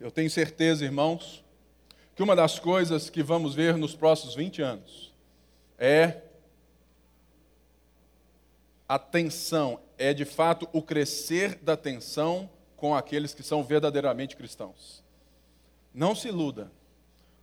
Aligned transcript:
eu 0.00 0.10
tenho 0.10 0.30
certeza, 0.30 0.84
irmãos, 0.84 1.44
que 2.14 2.22
uma 2.22 2.36
das 2.36 2.58
coisas 2.58 3.10
que 3.10 3.22
vamos 3.22 3.54
ver 3.54 3.76
nos 3.76 3.94
próximos 3.94 4.34
20 4.34 4.62
anos 4.62 5.12
é 5.78 6.22
a 8.88 8.98
tensão, 8.98 9.80
é 9.98 10.14
de 10.14 10.24
fato 10.24 10.68
o 10.72 10.80
crescer 10.80 11.56
da 11.56 11.76
tensão 11.76 12.48
com 12.76 12.94
aqueles 12.94 13.34
que 13.34 13.42
são 13.42 13.62
verdadeiramente 13.62 14.36
cristãos. 14.36 15.02
Não 15.92 16.14
se 16.14 16.28
iluda, 16.28 16.70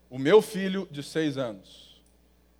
o 0.09 0.17
meu 0.17 0.41
filho 0.41 0.87
de 0.89 1.03
seis 1.03 1.37
anos 1.37 2.01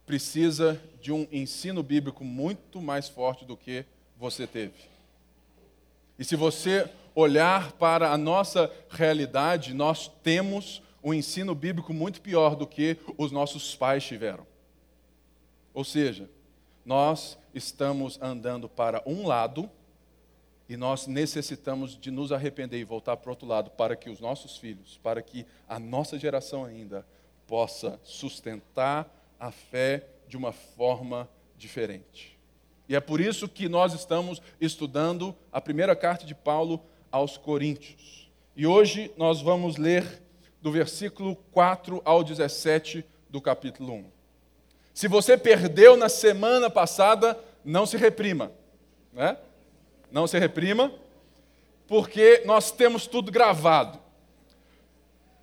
precisa 0.06 0.82
de 1.02 1.12
um 1.12 1.28
ensino 1.32 1.82
bíblico 1.82 2.24
muito 2.24 2.82
mais 2.82 3.10
forte 3.10 3.46
do 3.46 3.58
que 3.58 3.86
você 4.18 4.46
teve. 4.46 4.95
E 6.18 6.24
se 6.24 6.36
você 6.36 6.90
olhar 7.14 7.72
para 7.74 8.12
a 8.12 8.18
nossa 8.18 8.72
realidade, 8.90 9.74
nós 9.74 10.08
temos 10.24 10.82
um 11.04 11.14
ensino 11.14 11.54
bíblico 11.54 11.94
muito 11.94 12.22
pior 12.22 12.56
do 12.56 12.66
que 12.66 12.98
os 13.18 13.32
nossos 13.32 13.76
pais 13.76 14.04
tiveram. 14.04 14.46
Ou 15.74 15.84
seja, 15.84 16.30
nós 16.86 17.38
estamos 17.54 18.20
andando 18.22 18.68
para 18.68 19.02
um 19.06 19.28
lado 19.28 19.70
e 20.68 20.76
nós 20.76 21.06
necessitamos 21.06 21.98
de 21.98 22.10
nos 22.10 22.32
arrepender 22.32 22.80
e 22.80 22.84
voltar 22.84 23.18
para 23.18 23.30
o 23.30 23.32
outro 23.32 23.48
lado 23.48 23.70
para 23.72 23.96
que 23.96 24.10
os 24.10 24.20
nossos 24.20 24.58
filhos, 24.58 25.00
para 25.04 25.22
que 25.22 25.46
a 25.68 25.80
nossa 25.80 26.18
geração 26.18 26.66
ainda 26.66 27.06
possa 27.46 28.00
sustentar 28.04 29.08
a 29.40 29.52
fé 29.52 30.08
de 30.28 30.36
uma 30.36 30.52
forma 30.52 31.30
diferente. 31.58 32.35
E 32.88 32.96
é 32.96 33.00
por 33.00 33.20
isso 33.20 33.48
que 33.48 33.68
nós 33.68 33.94
estamos 33.94 34.42
estudando 34.62 35.36
a 35.52 35.60
primeira 35.60 35.96
carta 35.96 36.26
de 36.26 36.36
Paulo 36.36 36.82
aos 37.12 37.38
Coríntios. 37.38 38.30
E 38.56 38.68
hoje 38.68 39.12
nós 39.18 39.42
vamos 39.42 39.78
ler 39.78 40.22
do 40.62 40.72
versículo 40.72 41.36
4 41.52 42.02
ao 42.06 42.24
17 42.24 43.06
do 43.30 43.42
capítulo 43.42 43.94
1. 43.94 44.06
Se 44.94 45.08
você 45.08 45.38
perdeu 45.38 45.98
na 45.98 46.08
semana 46.08 46.70
passada, 46.70 47.38
não 47.64 47.86
se 47.86 47.98
reprima, 47.98 48.52
né? 49.12 49.38
Não 50.12 50.28
se 50.28 50.40
reprima, 50.40 50.92
porque 51.88 52.44
nós 52.46 52.72
temos 52.72 53.08
tudo 53.08 53.32
gravado. 53.32 54.00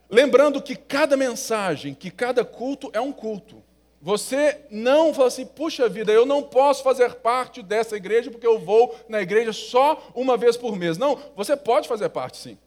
Lembrando 0.08 0.62
que 0.62 0.76
cada 0.76 1.16
mensagem, 1.16 1.94
que 1.94 2.10
cada 2.10 2.44
culto 2.44 2.90
é 2.92 3.00
um 3.00 3.12
culto. 3.12 3.62
Você 4.02 4.60
não 4.68 5.14
fala 5.14 5.28
assim, 5.28 5.46
puxa 5.46 5.88
vida, 5.88 6.10
eu 6.10 6.26
não 6.26 6.42
posso 6.42 6.82
fazer 6.82 7.14
parte 7.14 7.62
dessa 7.62 7.96
igreja 7.96 8.32
porque 8.32 8.46
eu 8.46 8.58
vou 8.58 8.98
na 9.08 9.22
igreja 9.22 9.52
só 9.52 10.10
uma 10.12 10.36
vez 10.36 10.56
por 10.56 10.74
mês. 10.74 10.98
Não, 10.98 11.16
você 11.36 11.56
pode 11.56 11.86
fazer 11.86 12.08
parte 12.08 12.36
sim. 12.36 12.58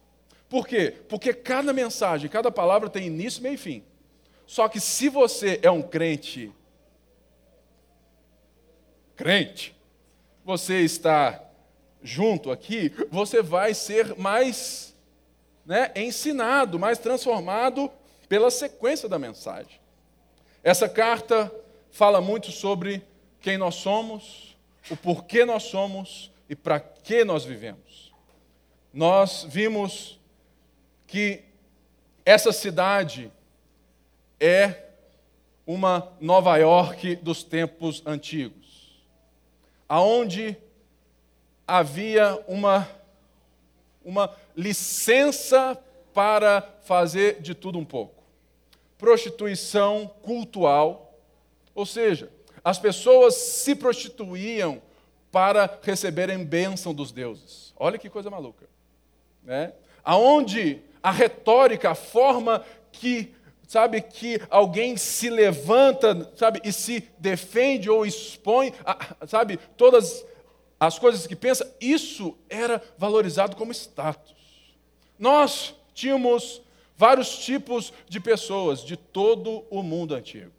Por 0.48 0.66
quê? 0.66 0.94
Porque 1.10 1.34
cada 1.34 1.74
mensagem, 1.74 2.30
cada 2.30 2.50
palavra 2.50 2.88
tem 2.88 3.06
início, 3.06 3.42
meio 3.42 3.56
e 3.56 3.58
fim. 3.58 3.84
Só 4.46 4.66
que 4.66 4.80
se 4.80 5.10
você 5.10 5.60
é 5.62 5.70
um 5.70 5.82
crente, 5.82 6.50
crente, 9.14 9.76
você 10.42 10.80
está 10.80 11.44
junto 12.02 12.50
aqui, 12.50 12.90
você 13.10 13.42
vai 13.42 13.74
ser 13.74 14.16
mais 14.16 14.96
né, 15.66 15.92
ensinado, 15.96 16.78
mas 16.78 16.96
transformado 16.96 17.90
pela 18.26 18.50
sequência 18.50 19.06
da 19.06 19.18
mensagem. 19.18 19.85
Essa 20.66 20.88
carta 20.88 21.54
fala 21.92 22.20
muito 22.20 22.50
sobre 22.50 23.00
quem 23.40 23.56
nós 23.56 23.76
somos, 23.76 24.56
o 24.90 24.96
porquê 24.96 25.44
nós 25.44 25.62
somos 25.62 26.28
e 26.48 26.56
para 26.56 26.80
que 26.80 27.22
nós 27.24 27.44
vivemos. 27.44 28.12
Nós 28.92 29.46
vimos 29.48 30.18
que 31.06 31.44
essa 32.24 32.50
cidade 32.50 33.30
é 34.40 34.88
uma 35.64 36.12
Nova 36.20 36.56
York 36.56 37.14
dos 37.14 37.44
tempos 37.44 38.02
antigos, 38.04 39.06
aonde 39.88 40.56
havia 41.64 42.42
uma 42.48 42.88
uma 44.04 44.36
licença 44.56 45.80
para 46.12 46.60
fazer 46.82 47.40
de 47.40 47.54
tudo 47.54 47.78
um 47.78 47.84
pouco. 47.84 48.15
Prostituição 48.98 50.10
cultual, 50.22 51.14
ou 51.74 51.84
seja, 51.84 52.30
as 52.64 52.78
pessoas 52.78 53.34
se 53.34 53.74
prostituíam 53.74 54.82
para 55.30 55.78
receberem 55.82 56.44
bênção 56.44 56.94
dos 56.94 57.12
deuses. 57.12 57.72
Olha 57.76 57.98
que 57.98 58.08
coisa 58.08 58.30
maluca. 58.30 58.66
Né? 59.42 59.72
Aonde 60.02 60.82
a 61.02 61.10
retórica, 61.10 61.90
a 61.90 61.94
forma 61.94 62.64
que, 62.90 63.34
sabe, 63.68 64.00
que 64.00 64.40
alguém 64.50 64.96
se 64.96 65.28
levanta, 65.28 66.32
sabe, 66.34 66.60
e 66.64 66.72
se 66.72 67.08
defende 67.18 67.90
ou 67.90 68.06
expõe, 68.06 68.72
sabe, 69.26 69.58
todas 69.76 70.24
as 70.80 70.98
coisas 70.98 71.26
que 71.26 71.36
pensa, 71.36 71.72
isso 71.80 72.36
era 72.48 72.82
valorizado 72.98 73.56
como 73.56 73.72
status. 73.72 74.34
Nós 75.18 75.74
tínhamos 75.94 76.62
vários 76.96 77.38
tipos 77.38 77.92
de 78.08 78.18
pessoas 78.18 78.84
de 78.84 78.96
todo 78.96 79.64
o 79.70 79.82
mundo 79.82 80.14
antigo. 80.14 80.52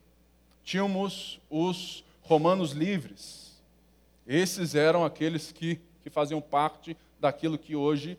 Tínhamos 0.63 1.39
os 1.49 2.03
romanos 2.21 2.71
livres. 2.71 3.61
Esses 4.25 4.75
eram 4.75 5.03
aqueles 5.03 5.51
que, 5.51 5.79
que 6.03 6.09
faziam 6.09 6.41
parte 6.41 6.95
daquilo 7.19 7.57
que 7.57 7.75
hoje 7.75 8.17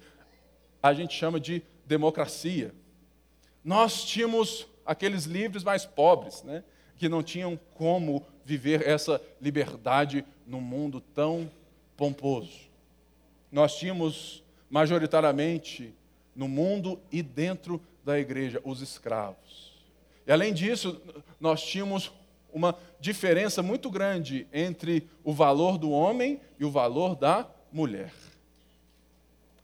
a 0.82 0.92
gente 0.92 1.14
chama 1.14 1.38
de 1.38 1.62
democracia. 1.86 2.74
Nós 3.64 4.04
tínhamos 4.04 4.66
aqueles 4.84 5.24
livres 5.24 5.62
mais 5.62 5.84
pobres, 5.84 6.42
né, 6.42 6.64
que 6.96 7.08
não 7.08 7.22
tinham 7.22 7.58
como 7.74 8.24
viver 8.44 8.86
essa 8.86 9.20
liberdade 9.40 10.24
num 10.46 10.60
mundo 10.60 11.00
tão 11.14 11.50
pomposo. 11.96 12.68
Nós 13.52 13.76
tínhamos 13.76 14.42
majoritariamente 14.70 15.94
no 16.34 16.48
mundo 16.48 16.98
e 17.12 17.22
dentro 17.22 17.80
da 18.08 18.18
igreja 18.18 18.58
os 18.64 18.80
escravos. 18.80 19.76
E 20.26 20.32
além 20.32 20.54
disso, 20.54 20.98
nós 21.38 21.62
tínhamos 21.62 22.10
uma 22.50 22.74
diferença 22.98 23.62
muito 23.62 23.90
grande 23.90 24.46
entre 24.50 25.06
o 25.22 25.30
valor 25.30 25.76
do 25.76 25.90
homem 25.90 26.40
e 26.58 26.64
o 26.64 26.70
valor 26.70 27.14
da 27.14 27.46
mulher. 27.70 28.14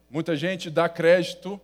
Muita 0.07 0.35
gente 0.35 0.69
dá 0.69 0.87
crédito 0.87 1.59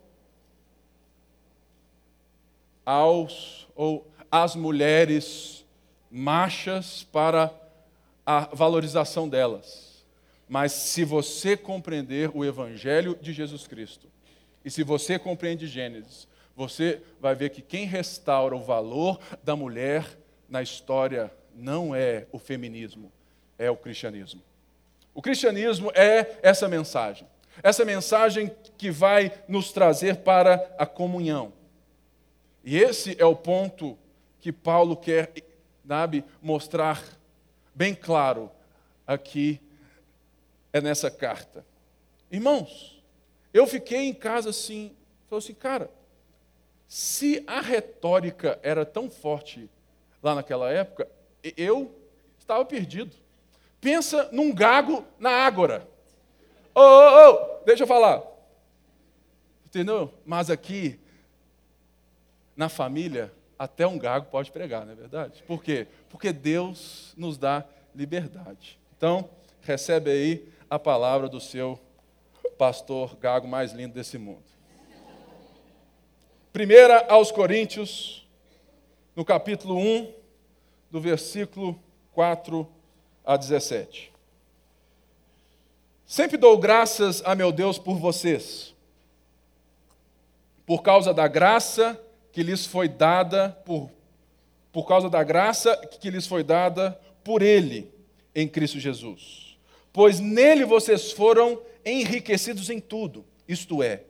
aos 2.84 3.68
ou 3.76 4.04
às 4.28 4.56
mulheres 4.56 5.64
machas 6.10 7.04
para 7.04 7.54
a 8.26 8.40
valorização 8.52 9.28
delas. 9.28 10.04
Mas 10.48 10.72
se 10.72 11.04
você 11.04 11.56
compreender 11.56 12.32
o 12.34 12.44
Evangelho 12.44 13.16
de 13.22 13.32
Jesus 13.32 13.68
Cristo, 13.68 14.08
e 14.64 14.70
se 14.70 14.82
você 14.82 15.16
compreende 15.16 15.68
Gênesis, 15.68 16.26
você 16.54 17.00
vai 17.20 17.34
ver 17.34 17.50
que 17.50 17.62
quem 17.62 17.86
restaura 17.86 18.54
o 18.54 18.62
valor 18.62 19.18
da 19.42 19.56
mulher 19.56 20.06
na 20.48 20.62
história 20.62 21.32
não 21.54 21.94
é 21.94 22.26
o 22.30 22.38
feminismo, 22.38 23.10
é 23.58 23.70
o 23.70 23.76
cristianismo. 23.76 24.42
O 25.14 25.22
cristianismo 25.22 25.90
é 25.94 26.38
essa 26.42 26.68
mensagem. 26.68 27.26
Essa 27.62 27.84
mensagem 27.84 28.50
que 28.78 28.90
vai 28.90 29.32
nos 29.46 29.72
trazer 29.72 30.16
para 30.16 30.74
a 30.78 30.86
comunhão. 30.86 31.52
E 32.64 32.78
esse 32.78 33.16
é 33.20 33.24
o 33.24 33.36
ponto 33.36 33.98
que 34.40 34.52
Paulo 34.52 34.96
quer, 34.96 35.32
sabe, 35.86 36.24
mostrar 36.40 37.02
bem 37.74 37.94
claro 37.94 38.50
aqui 39.06 39.60
é 40.72 40.80
nessa 40.80 41.10
carta. 41.10 41.64
Irmãos, 42.30 43.02
eu 43.52 43.66
fiquei 43.66 44.08
em 44.08 44.14
casa 44.14 44.50
assim, 44.50 44.92
falei 45.28 45.44
assim, 45.44 45.54
cara, 45.54 45.90
se 46.92 47.42
a 47.46 47.62
retórica 47.62 48.60
era 48.62 48.84
tão 48.84 49.08
forte 49.08 49.66
lá 50.22 50.34
naquela 50.34 50.70
época, 50.70 51.08
eu 51.56 51.90
estava 52.38 52.62
perdido. 52.66 53.16
Pensa 53.80 54.28
num 54.30 54.54
gago 54.54 55.02
na 55.18 55.30
ágora. 55.30 55.88
Ô, 56.74 56.80
ô, 56.82 57.30
ô, 57.30 57.64
deixa 57.64 57.84
eu 57.84 57.86
falar. 57.86 58.22
Entendeu? 59.64 60.12
Mas 60.26 60.50
aqui, 60.50 61.00
na 62.54 62.68
família, 62.68 63.32
até 63.58 63.86
um 63.86 63.98
gago 63.98 64.26
pode 64.26 64.52
pregar, 64.52 64.84
não 64.84 64.92
é 64.92 64.96
verdade? 64.96 65.42
Por 65.46 65.62
quê? 65.62 65.86
Porque 66.10 66.30
Deus 66.30 67.14
nos 67.16 67.38
dá 67.38 67.64
liberdade. 67.94 68.78
Então, 68.98 69.30
recebe 69.62 70.10
aí 70.10 70.46
a 70.68 70.78
palavra 70.78 71.26
do 71.26 71.40
seu 71.40 71.80
pastor 72.58 73.16
gago 73.16 73.48
mais 73.48 73.72
lindo 73.72 73.94
desse 73.94 74.18
mundo. 74.18 74.52
Primeira 76.52 77.06
aos 77.08 77.32
Coríntios, 77.32 78.28
no 79.16 79.24
capítulo 79.24 79.78
1, 79.78 80.12
do 80.90 81.00
versículo 81.00 81.82
4 82.12 82.68
a 83.24 83.38
17. 83.38 84.12
Sempre 86.04 86.36
dou 86.36 86.58
graças 86.58 87.22
a 87.24 87.34
meu 87.34 87.50
Deus 87.52 87.78
por 87.78 87.96
vocês, 87.96 88.74
por 90.66 90.82
causa 90.82 91.14
da 91.14 91.26
graça 91.26 91.98
que 92.30 92.42
lhes 92.42 92.66
foi 92.66 92.86
dada 92.86 93.48
por 93.64 93.90
por 94.70 94.86
causa 94.86 95.08
da 95.08 95.22
graça 95.22 95.74
que 95.76 96.10
lhes 96.10 96.26
foi 96.26 96.42
dada 96.42 96.98
por 97.24 97.40
ele 97.40 97.90
em 98.34 98.46
Cristo 98.46 98.78
Jesus. 98.78 99.56
Pois 99.90 100.20
nele 100.20 100.66
vocês 100.66 101.12
foram 101.12 101.62
enriquecidos 101.84 102.68
em 102.68 102.78
tudo, 102.78 103.24
isto 103.48 103.82
é, 103.82 104.02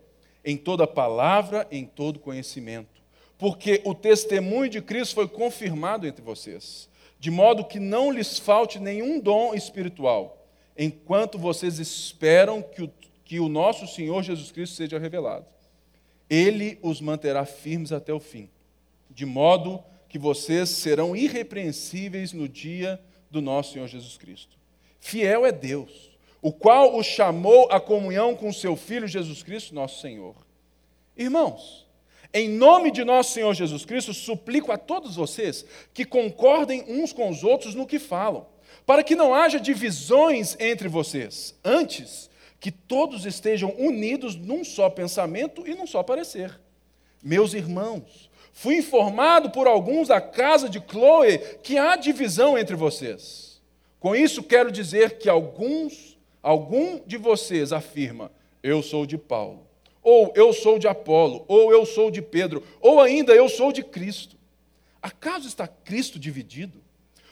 em 0.45 0.57
toda 0.57 0.87
palavra, 0.87 1.67
em 1.71 1.85
todo 1.85 2.19
conhecimento, 2.19 3.03
porque 3.39 3.81
o 3.85 3.95
testemunho 3.95 4.69
de 4.69 4.81
Cristo 4.81 5.15
foi 5.15 5.29
confirmado 5.29 6.07
entre 6.07 6.23
vocês, 6.23 6.89
de 7.19 7.31
modo 7.31 7.65
que 7.65 7.79
não 7.79 8.11
lhes 8.11 8.39
falte 8.39 8.79
nenhum 8.79 9.21
dom 9.21 9.55
espiritual, 9.55 10.47
enquanto 10.77 11.39
vocês 11.39 11.79
esperam 11.79 12.63
que 12.63 12.83
o, 12.83 12.93
que 13.25 13.41
o 13.41 13.49
nosso 13.49 13.87
Senhor 13.87 14.23
Jesus 14.23 14.51
Cristo 14.51 14.77
seja 14.77 14.99
revelado. 14.99 15.47
Ele 16.29 16.79
os 16.83 17.01
manterá 17.01 17.45
firmes 17.45 17.93
até 17.93 18.13
o 18.13 18.21
fim, 18.21 18.49
de 19.11 19.27
modo 19.27 19.83
que 20.09 20.19
vocês 20.19 20.69
serão 20.69 21.17
irrepreensíveis 21.17 22.33
no 22.33 22.49
dia 22.49 23.01
do 23.31 23.41
nosso 23.41 23.73
Senhor 23.73 23.89
Jesus 23.89 24.17
Cristo. 24.17 24.57
Fiel 25.01 25.45
é 25.45 25.51
Deus, 25.51 26.12
o 26.43 26.53
qual 26.53 26.99
os 26.99 27.07
chamou 27.07 27.69
à 27.71 27.81
comunhão 27.81 28.35
com 28.35 28.53
seu 28.53 28.77
Filho 28.77 29.09
Jesus 29.09 29.43
Cristo, 29.43 29.75
nosso 29.75 30.03
Senhor. 30.03 30.35
Irmãos, 31.17 31.87
em 32.35 32.49
nome 32.49 32.91
de 32.91 33.05
nosso 33.05 33.33
Senhor 33.33 33.55
Jesus 33.55 33.85
Cristo, 33.85 34.13
suplico 34.13 34.71
a 34.71 34.77
todos 34.77 35.17
vocês 35.17 35.65
que 35.95 36.05
concordem 36.05 36.85
uns 36.87 37.13
com 37.13 37.31
os 37.31 37.45
outros 37.45 37.75
no 37.75 37.87
que 37.87 37.99
falam, 37.99 38.47
para 38.85 39.03
que 39.03 39.15
não 39.15 39.33
haja 39.33 39.59
divisões 39.59 40.57
entre 40.61 40.89
vocês. 40.89 41.55
Antes, 41.65 42.29
que 42.59 42.71
todos 42.71 43.25
estejam 43.25 43.75
unidos 43.79 44.35
num 44.35 44.65
só 44.65 44.91
pensamento 44.91 45.67
e 45.67 45.75
num 45.75 45.87
só 45.87 46.03
parecer. 46.03 46.61
Meus 47.23 47.55
irmãos, 47.55 48.31
Fui 48.53 48.77
informado 48.77 49.51
por 49.51 49.67
alguns 49.67 50.09
da 50.09 50.21
casa 50.21 50.69
de 50.69 50.79
Chloe 50.79 51.39
que 51.63 51.79
há 51.79 51.97
divisão 51.97 52.57
entre 52.57 52.77
vocês. 52.77 53.61
Com 53.99 54.15
isso 54.15 54.43
quero 54.43 54.71
dizer 54.71 55.19
que 55.19 55.29
alguns, 55.29 56.12
algum 56.43 57.01
de 57.07 57.17
vocês 57.17 57.73
afirma: 57.73 58.33
eu 58.63 58.83
sou 58.83 59.07
de 59.07 59.17
Paulo, 59.17 59.67
ou 60.03 60.33
eu 60.35 60.53
sou 60.53 60.79
de 60.79 60.89
Apolo, 60.89 61.45
ou 61.49 61.73
eu 61.73 61.87
sou 61.87 62.11
de 62.11 62.21
Pedro, 62.21 62.63
ou 62.81 63.01
ainda 63.01 63.33
eu 63.33 63.49
sou 63.49 63.73
de 63.73 63.83
Cristo. 63.83 64.37
Acaso 65.01 65.49
está 65.49 65.67
Cristo 65.67 66.19
dividido? 66.19 66.83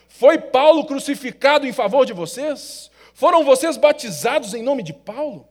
Foi 0.08 0.38
Paulo 0.38 0.86
crucificado 0.86 1.66
em 1.66 1.72
favor 1.72 2.04
de 2.04 2.12
vocês? 2.12 2.90
Foram 3.14 3.44
vocês 3.44 3.76
batizados 3.76 4.54
em 4.54 4.62
nome 4.62 4.82
de 4.82 4.92
Paulo? 4.92 5.46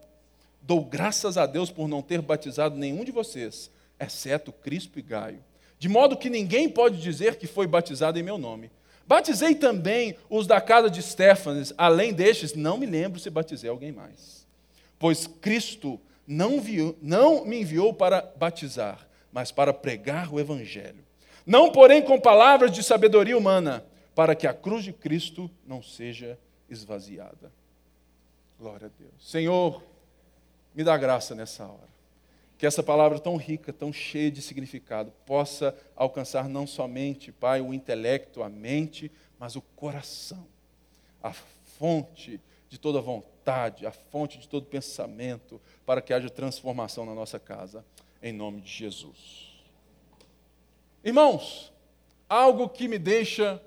Dou 0.61 0.83
graças 0.83 1.37
a 1.37 1.45
Deus 1.45 1.71
por 1.71 1.87
não 1.87 2.01
ter 2.01 2.21
batizado 2.21 2.77
nenhum 2.77 3.03
de 3.03 3.11
vocês, 3.11 3.71
exceto 3.99 4.51
Crispo 4.51 4.99
e 4.99 5.01
Gaio 5.01 5.43
de 5.79 5.87
modo 5.87 6.17
que 6.17 6.29
ninguém 6.29 6.67
pode 6.67 7.01
dizer 7.01 7.37
que 7.37 7.47
foi 7.47 7.65
batizado 7.65 8.19
em 8.19 8.23
meu 8.23 8.37
nome. 8.37 8.69
Batizei 9.09 9.55
também 9.55 10.15
os 10.29 10.45
da 10.45 10.61
casa 10.61 10.87
de 10.87 11.01
Stefanes, 11.01 11.73
além 11.75 12.13
destes, 12.13 12.53
não 12.53 12.77
me 12.77 12.85
lembro 12.85 13.19
se 13.19 13.27
batizei 13.31 13.67
alguém 13.67 13.91
mais. 13.91 14.45
Pois 14.99 15.25
Cristo 15.25 15.99
não, 16.27 16.61
viu, 16.61 16.95
não 17.01 17.43
me 17.43 17.59
enviou 17.61 17.91
para 17.91 18.21
batizar, 18.37 19.09
mas 19.31 19.51
para 19.51 19.73
pregar 19.73 20.31
o 20.31 20.39
Evangelho. 20.39 21.03
Não, 21.43 21.71
porém, 21.71 22.03
com 22.03 22.21
palavras 22.21 22.69
de 22.71 22.83
sabedoria 22.83 23.35
humana, 23.35 23.83
para 24.13 24.35
que 24.35 24.45
a 24.45 24.53
cruz 24.53 24.83
de 24.83 24.93
Cristo 24.93 25.49
não 25.65 25.81
seja 25.81 26.37
esvaziada. 26.69 27.51
Glória 28.59 28.85
a 28.85 29.01
Deus. 29.01 29.27
Senhor, 29.27 29.81
me 30.75 30.83
dá 30.83 30.95
graça 30.95 31.33
nessa 31.33 31.65
hora 31.65 31.88
que 32.59 32.65
essa 32.65 32.83
palavra 32.83 33.17
tão 33.17 33.37
rica, 33.37 33.71
tão 33.71 33.93
cheia 33.93 34.29
de 34.29 34.41
significado, 34.41 35.13
possa 35.25 35.73
alcançar 35.95 36.49
não 36.49 36.67
somente, 36.67 37.31
Pai, 37.31 37.61
o 37.61 37.73
intelecto, 37.73 38.43
a 38.43 38.49
mente, 38.49 39.09
mas 39.39 39.55
o 39.55 39.61
coração, 39.61 40.45
a 41.23 41.31
fonte 41.31 42.37
de 42.67 42.77
toda 42.77 42.99
vontade, 42.99 43.87
a 43.87 43.93
fonte 43.93 44.37
de 44.37 44.49
todo 44.49 44.65
pensamento, 44.65 45.61
para 45.85 46.01
que 46.01 46.13
haja 46.13 46.29
transformação 46.29 47.05
na 47.05 47.15
nossa 47.15 47.39
casa, 47.39 47.85
em 48.21 48.33
nome 48.33 48.59
de 48.59 48.69
Jesus. 48.69 49.63
Irmãos, 51.01 51.71
algo 52.27 52.67
que 52.67 52.89
me 52.89 52.99
deixa 52.99 53.63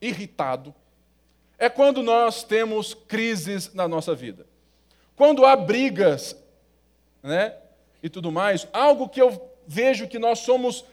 irritado 0.00 0.74
é 1.56 1.70
quando 1.70 2.02
nós 2.02 2.42
temos 2.42 2.92
crises 2.92 3.72
na 3.72 3.86
nossa 3.86 4.16
vida. 4.16 4.48
Quando 5.14 5.46
há 5.46 5.54
brigas 5.54 6.36
né? 7.24 7.54
E 8.02 8.08
tudo 8.08 8.30
mais. 8.30 8.68
Algo 8.72 9.08
que 9.08 9.20
eu 9.20 9.50
vejo 9.66 10.06
que 10.06 10.18
nós 10.18 10.40
somos 10.40 10.84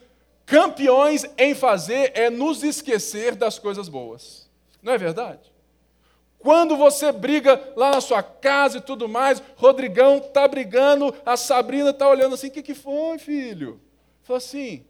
campeões 0.46 1.26
em 1.36 1.54
fazer 1.54 2.10
é 2.14 2.30
nos 2.30 2.62
esquecer 2.64 3.36
das 3.36 3.58
coisas 3.58 3.88
boas. 3.88 4.50
Não 4.82 4.94
é 4.94 4.98
verdade? 4.98 5.52
Quando 6.38 6.76
você 6.76 7.12
briga 7.12 7.72
lá 7.76 7.92
na 7.92 8.00
sua 8.00 8.22
casa 8.22 8.78
e 8.78 8.80
tudo 8.80 9.08
mais, 9.08 9.40
Rodrigão 9.56 10.16
está 10.16 10.48
brigando, 10.48 11.14
a 11.24 11.36
Sabrina 11.36 11.90
está 11.90 12.08
olhando 12.08 12.34
assim: 12.34 12.48
o 12.48 12.50
que, 12.50 12.62
que 12.62 12.74
foi, 12.74 13.18
filho? 13.18 13.80
Falou 14.22 14.38
assim: 14.38 14.84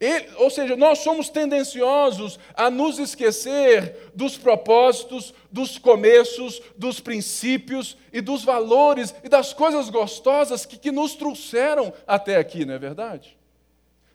ele, 0.00 0.28
ou 0.36 0.48
seja, 0.48 0.76
nós 0.76 1.00
somos 1.00 1.28
tendenciosos 1.28 2.38
a 2.54 2.70
nos 2.70 3.00
esquecer 3.00 4.10
dos 4.14 4.36
propósitos, 4.36 5.34
dos 5.50 5.76
começos, 5.76 6.62
dos 6.76 7.00
princípios 7.00 7.96
e 8.12 8.20
dos 8.20 8.44
valores 8.44 9.12
e 9.24 9.28
das 9.28 9.52
coisas 9.52 9.90
gostosas 9.90 10.64
que, 10.64 10.78
que 10.78 10.92
nos 10.92 11.14
trouxeram 11.14 11.92
até 12.06 12.36
aqui, 12.36 12.64
não 12.64 12.74
é 12.74 12.78
verdade? 12.78 13.36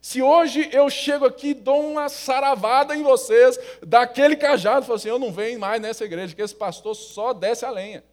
Se 0.01 0.21
hoje 0.21 0.69
eu 0.71 0.89
chego 0.89 1.25
aqui 1.25 1.49
e 1.49 1.53
dou 1.53 1.89
uma 1.91 2.07
saravada 2.09 2.95
em 2.95 3.03
vocês, 3.03 3.57
daquele 3.81 4.35
cajado, 4.35 4.85
falo 4.85 4.97
assim: 4.97 5.07
eu 5.07 5.17
não 5.17 5.31
venho 5.31 5.57
mais 5.57 5.81
nessa 5.81 6.03
igreja, 6.03 6.35
que 6.35 6.41
esse 6.41 6.55
pastor 6.55 6.93
só 6.93 7.31
desce 7.31 7.63
a 7.65 7.69
lenha. 7.69 8.03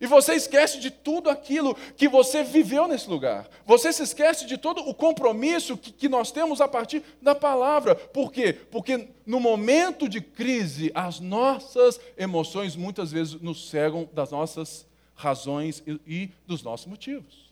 E 0.00 0.06
você 0.06 0.32
esquece 0.32 0.80
de 0.80 0.90
tudo 0.90 1.28
aquilo 1.28 1.76
que 1.94 2.08
você 2.08 2.42
viveu 2.42 2.88
nesse 2.88 3.08
lugar. 3.08 3.46
Você 3.66 3.92
se 3.92 4.02
esquece 4.02 4.46
de 4.46 4.56
todo 4.56 4.80
o 4.88 4.94
compromisso 4.94 5.76
que, 5.76 5.92
que, 5.92 6.08
nós 6.08 6.32
temos 6.32 6.62
a 6.62 6.66
partir 6.66 7.02
da 7.20 7.34
palavra. 7.34 7.94
Por 7.94 8.32
quê? 8.32 8.54
Porque 8.54 9.08
no 9.26 9.38
momento 9.38 10.08
de 10.08 10.22
crise, 10.22 10.90
as 10.94 11.20
nossas 11.20 12.00
emoções 12.16 12.74
muitas 12.76 13.12
vezes 13.12 13.34
nos 13.42 13.68
cegam 13.68 14.08
das 14.14 14.30
nossas 14.30 14.86
razões 15.14 15.82
e, 15.86 16.00
e 16.06 16.30
dos 16.46 16.62
nossos 16.62 16.86
motivos. 16.86 17.50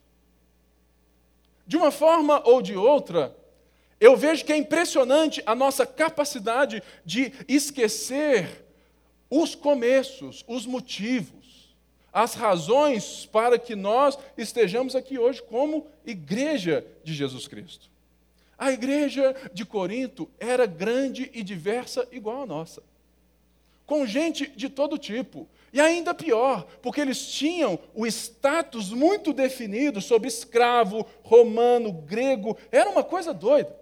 De 1.67 1.77
uma 1.77 1.91
forma 1.91 2.41
ou 2.47 2.63
de 2.63 2.75
outra, 2.75 3.37
eu 4.01 4.17
vejo 4.17 4.47
que 4.47 4.55
é 4.55 4.57
impressionante 4.57 5.43
a 5.45 5.55
nossa 5.55 5.85
capacidade 5.85 6.83
de 7.05 7.31
esquecer 7.47 8.65
os 9.29 9.55
começos, 9.55 10.43
os 10.49 10.65
motivos 10.65 11.38
as 12.19 12.35
razões 12.35 13.27
para 13.27 13.57
que 13.61 13.77
nós 13.77 14.19
estejamos 14.37 14.97
aqui 14.97 15.17
hoje 15.17 15.41
como 15.41 15.87
igreja 16.05 16.85
de 17.05 17.15
Jesus 17.15 17.47
Cristo. 17.47 17.89
A 18.59 18.73
igreja 18.73 19.37
de 19.55 19.65
Corinto 19.65 20.29
era 20.41 20.67
grande 20.67 21.31
e 21.33 21.45
diversa 21.45 22.09
igual 22.11 22.43
a 22.43 22.47
nossa, 22.47 22.83
com 23.87 24.05
gente 24.05 24.51
de 24.51 24.69
todo 24.69 24.99
tipo. 24.99 25.49
E 25.73 25.81
ainda 25.81 26.13
pior, 26.13 26.67
porque 26.83 27.01
eles 27.01 27.25
tinham 27.29 27.79
o 27.95 28.05
status 28.05 28.91
muito 28.91 29.33
definido 29.33 30.01
sobre 30.01 30.27
escravo, 30.27 31.07
romano, 31.23 31.93
grego, 31.93 32.59
era 32.73 32.91
uma 32.91 33.05
coisa 33.05 33.33
doida. 33.33 33.79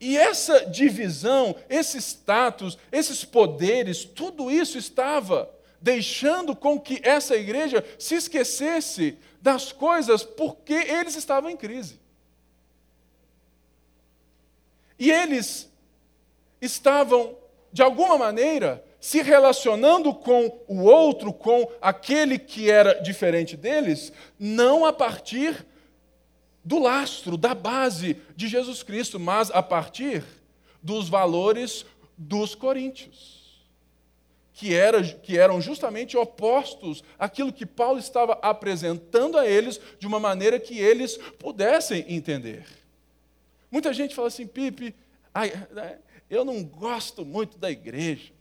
E 0.00 0.16
essa 0.16 0.64
divisão, 0.64 1.56
esse 1.68 1.98
status, 1.98 2.78
esses 2.92 3.24
poderes, 3.24 4.04
tudo 4.04 4.48
isso 4.48 4.78
estava 4.78 5.50
deixando 5.80 6.54
com 6.54 6.78
que 6.78 7.00
essa 7.02 7.36
igreja 7.36 7.84
se 7.98 8.14
esquecesse 8.14 9.16
das 9.40 9.72
coisas 9.72 10.22
porque 10.22 10.74
eles 10.74 11.16
estavam 11.16 11.48
em 11.48 11.56
crise. 11.56 11.98
E 14.98 15.10
eles 15.10 15.70
estavam, 16.60 17.34
de 17.72 17.82
alguma 17.82 18.18
maneira, 18.18 18.84
se 19.00 19.22
relacionando 19.22 20.12
com 20.12 20.60
o 20.68 20.82
outro, 20.82 21.32
com 21.32 21.70
aquele 21.80 22.38
que 22.38 22.70
era 22.70 23.00
diferente 23.00 23.56
deles, 23.56 24.12
não 24.38 24.84
a 24.84 24.92
partir 24.92 25.66
do 26.62 26.78
lastro, 26.78 27.38
da 27.38 27.54
base 27.54 28.20
de 28.36 28.46
Jesus 28.46 28.82
Cristo, 28.82 29.18
mas 29.18 29.50
a 29.50 29.62
partir 29.62 30.22
dos 30.82 31.08
valores 31.08 31.86
dos 32.18 32.54
coríntios 32.54 33.39
que, 34.60 34.74
era, 34.74 35.02
que 35.02 35.38
eram 35.38 35.58
justamente 35.58 36.18
opostos 36.18 37.02
àquilo 37.18 37.50
que 37.50 37.64
Paulo 37.64 37.98
estava 37.98 38.34
apresentando 38.42 39.38
a 39.38 39.46
eles 39.46 39.80
de 39.98 40.06
uma 40.06 40.20
maneira 40.20 40.60
que 40.60 40.78
eles 40.78 41.16
pudessem 41.38 42.04
entender. 42.06 42.66
Muita 43.70 43.90
gente 43.94 44.14
fala 44.14 44.28
assim, 44.28 44.46
Pipe, 44.46 44.94
eu 46.28 46.44
não 46.44 46.62
gosto 46.62 47.24
muito 47.24 47.56
da 47.56 47.70
igreja, 47.70 48.34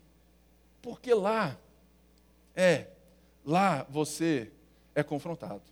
porque 0.82 1.14
lá, 1.14 1.58
é, 2.54 2.88
lá 3.46 3.88
você 3.90 4.52
é 4.94 5.02
confrontado. 5.02 5.64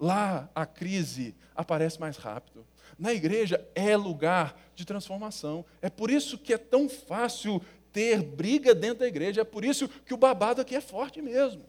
lá 0.00 0.50
a 0.52 0.66
crise 0.66 1.32
aparece 1.54 2.00
mais 2.00 2.16
rápido. 2.16 2.66
Na 2.98 3.14
igreja 3.14 3.64
é 3.72 3.96
lugar 3.96 4.58
de 4.74 4.84
transformação. 4.84 5.64
É 5.80 5.88
por 5.88 6.10
isso 6.10 6.36
que 6.36 6.52
é 6.52 6.58
tão 6.58 6.88
fácil 6.88 7.62
ter 7.92 8.22
briga 8.22 8.74
dentro 8.74 9.00
da 9.00 9.08
igreja. 9.08 9.40
É 9.40 9.44
por 9.44 9.64
isso 9.64 9.88
que 9.88 10.14
o 10.14 10.18
babado 10.18 10.60
aqui 10.60 10.74
é 10.74 10.80
forte 10.80 11.20
mesmo. 11.20 11.64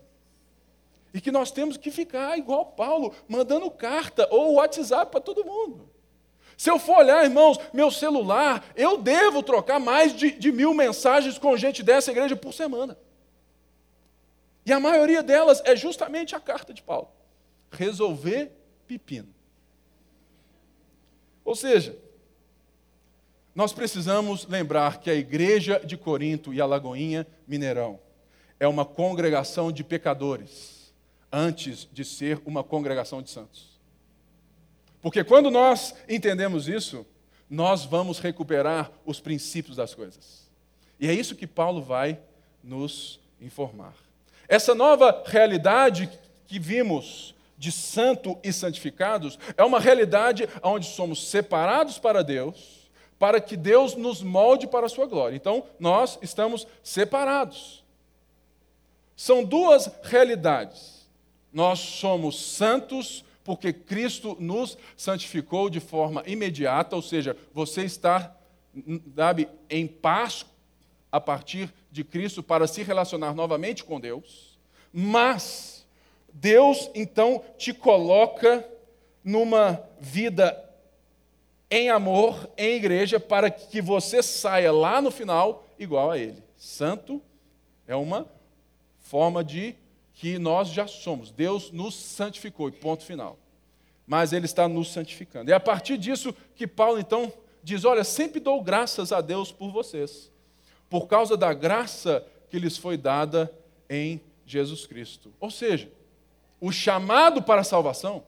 E 1.13 1.19
que 1.19 1.31
nós 1.31 1.51
temos 1.51 1.77
que 1.77 1.89
ficar 1.89 2.37
igual 2.37 2.65
Paulo, 2.67 3.13
mandando 3.27 3.69
carta 3.71 4.27
ou 4.29 4.55
WhatsApp 4.55 5.11
para 5.11 5.21
todo 5.21 5.45
mundo. 5.45 5.89
Se 6.55 6.69
eu 6.69 6.77
for 6.77 6.97
olhar, 6.97 7.23
irmãos, 7.23 7.57
meu 7.73 7.89
celular, 7.89 8.65
eu 8.75 8.97
devo 8.97 9.41
trocar 9.41 9.79
mais 9.79 10.13
de, 10.13 10.31
de 10.31 10.51
mil 10.51 10.73
mensagens 10.73 11.37
com 11.37 11.55
gente 11.55 11.81
dessa 11.81 12.11
igreja 12.11 12.35
por 12.35 12.53
semana. 12.53 12.97
E 14.65 14.73
a 14.73 14.79
maioria 14.79 15.23
delas 15.23 15.61
é 15.65 15.75
justamente 15.75 16.35
a 16.35 16.39
carta 16.39 16.73
de 16.73 16.83
Paulo. 16.83 17.09
Resolver 17.71 18.51
pepino. 18.85 19.33
Ou 21.45 21.55
seja, 21.55 21.97
nós 23.59 23.73
precisamos 23.73 24.47
lembrar 24.47 25.01
que 25.01 25.09
a 25.09 25.13
igreja 25.13 25.81
de 25.83 25.97
Corinto 25.97 26.53
e 26.53 26.61
a 26.61 26.65
Lagoinha 26.65 27.27
Mineirão 27.45 27.99
é 28.57 28.65
uma 28.65 28.85
congregação 28.85 29.69
de 29.69 29.83
pecadores 29.83 30.93
antes 31.29 31.85
de 31.91 32.05
ser 32.05 32.41
uma 32.45 32.63
congregação 32.63 33.21
de 33.21 33.29
santos. 33.29 33.77
Porque 35.01 35.25
quando 35.25 35.51
nós 35.51 35.93
entendemos 36.07 36.69
isso, 36.69 37.05
nós 37.49 37.83
vamos 37.83 38.19
recuperar 38.19 38.93
os 39.05 39.19
princípios 39.19 39.75
das 39.75 39.93
coisas. 39.93 40.49
E 40.97 41.09
é 41.09 41.13
isso 41.13 41.35
que 41.35 41.45
Paulo 41.45 41.81
vai 41.81 42.17
nos 42.63 43.19
informar. 43.41 43.93
Essa 44.47 44.73
nova 44.73 45.21
realidade 45.25 46.09
que 46.47 46.59
vimos 46.59 47.35
de 47.57 47.73
santo 47.73 48.39
e 48.41 48.53
santificados 48.53 49.37
é 49.57 49.65
uma 49.65 49.81
realidade 49.81 50.47
onde 50.63 50.85
somos 50.85 51.27
separados 51.27 51.99
para 51.99 52.23
Deus, 52.23 52.78
para 53.19 53.41
que 53.41 53.57
Deus 53.57 53.95
nos 53.95 54.23
molde 54.23 54.65
para 54.65 54.85
a 54.85 54.89
sua 54.89 55.05
glória. 55.05 55.35
Então, 55.35 55.65
nós 55.77 56.17
estamos 56.21 56.65
separados. 56.81 57.83
São 59.15 59.43
duas 59.43 59.91
realidades. 60.01 61.05
Nós 61.51 61.79
somos 61.79 62.39
santos 62.39 63.25
porque 63.43 63.73
Cristo 63.73 64.37
nos 64.39 64.77
santificou 64.95 65.69
de 65.69 65.79
forma 65.79 66.23
imediata, 66.25 66.95
ou 66.95 67.01
seja, 67.01 67.35
você 67.53 67.83
está 67.83 68.35
sabe, 69.15 69.49
em 69.69 69.87
paz 69.87 70.45
a 71.11 71.19
partir 71.19 71.73
de 71.91 72.03
Cristo 72.03 72.43
para 72.43 72.67
se 72.67 72.83
relacionar 72.83 73.33
novamente 73.33 73.83
com 73.83 73.99
Deus, 73.99 74.59
mas 74.93 75.85
Deus 76.31 76.89
então 76.93 77.43
te 77.57 77.73
coloca 77.73 78.67
numa 79.23 79.83
vida 79.99 80.68
em 81.71 81.89
amor, 81.89 82.49
em 82.57 82.75
igreja, 82.75 83.19
para 83.19 83.49
que 83.49 83.81
você 83.81 84.23
saia 84.23 84.71
lá 84.71 85.01
no 85.01 85.11
final 85.11 85.67
igual 85.77 86.11
a 86.11 86.17
Ele. 86.17 86.43
Santo 86.57 87.21
é 87.87 87.95
uma 87.95 88.27
forma 88.99 89.43
de 89.43 89.75
que 90.13 90.37
nós 90.37 90.69
já 90.69 90.87
somos. 90.87 91.31
Deus 91.31 91.71
nos 91.71 91.95
santificou, 91.95 92.69
e 92.69 92.71
ponto 92.71 93.03
final. 93.03 93.37
Mas 94.05 94.33
Ele 94.33 94.45
está 94.45 94.67
nos 94.67 94.91
santificando. 94.91 95.49
E 95.49 95.53
é 95.53 95.55
a 95.55 95.59
partir 95.59 95.97
disso 95.97 96.35
que 96.55 96.67
Paulo 96.67 96.99
então 96.99 97.31
diz: 97.63 97.85
Olha, 97.85 98.03
sempre 98.03 98.39
dou 98.39 98.61
graças 98.61 99.11
a 99.11 99.21
Deus 99.21 99.51
por 99.51 99.71
vocês, 99.71 100.31
por 100.89 101.07
causa 101.07 101.37
da 101.37 101.53
graça 101.53 102.25
que 102.49 102.57
lhes 102.57 102.77
foi 102.77 102.97
dada 102.97 103.51
em 103.89 104.19
Jesus 104.45 104.85
Cristo. 104.87 105.31
Ou 105.39 105.51
seja, 105.51 105.91
o 106.59 106.71
chamado 106.71 107.41
para 107.41 107.61
a 107.61 107.63
salvação, 107.63 108.23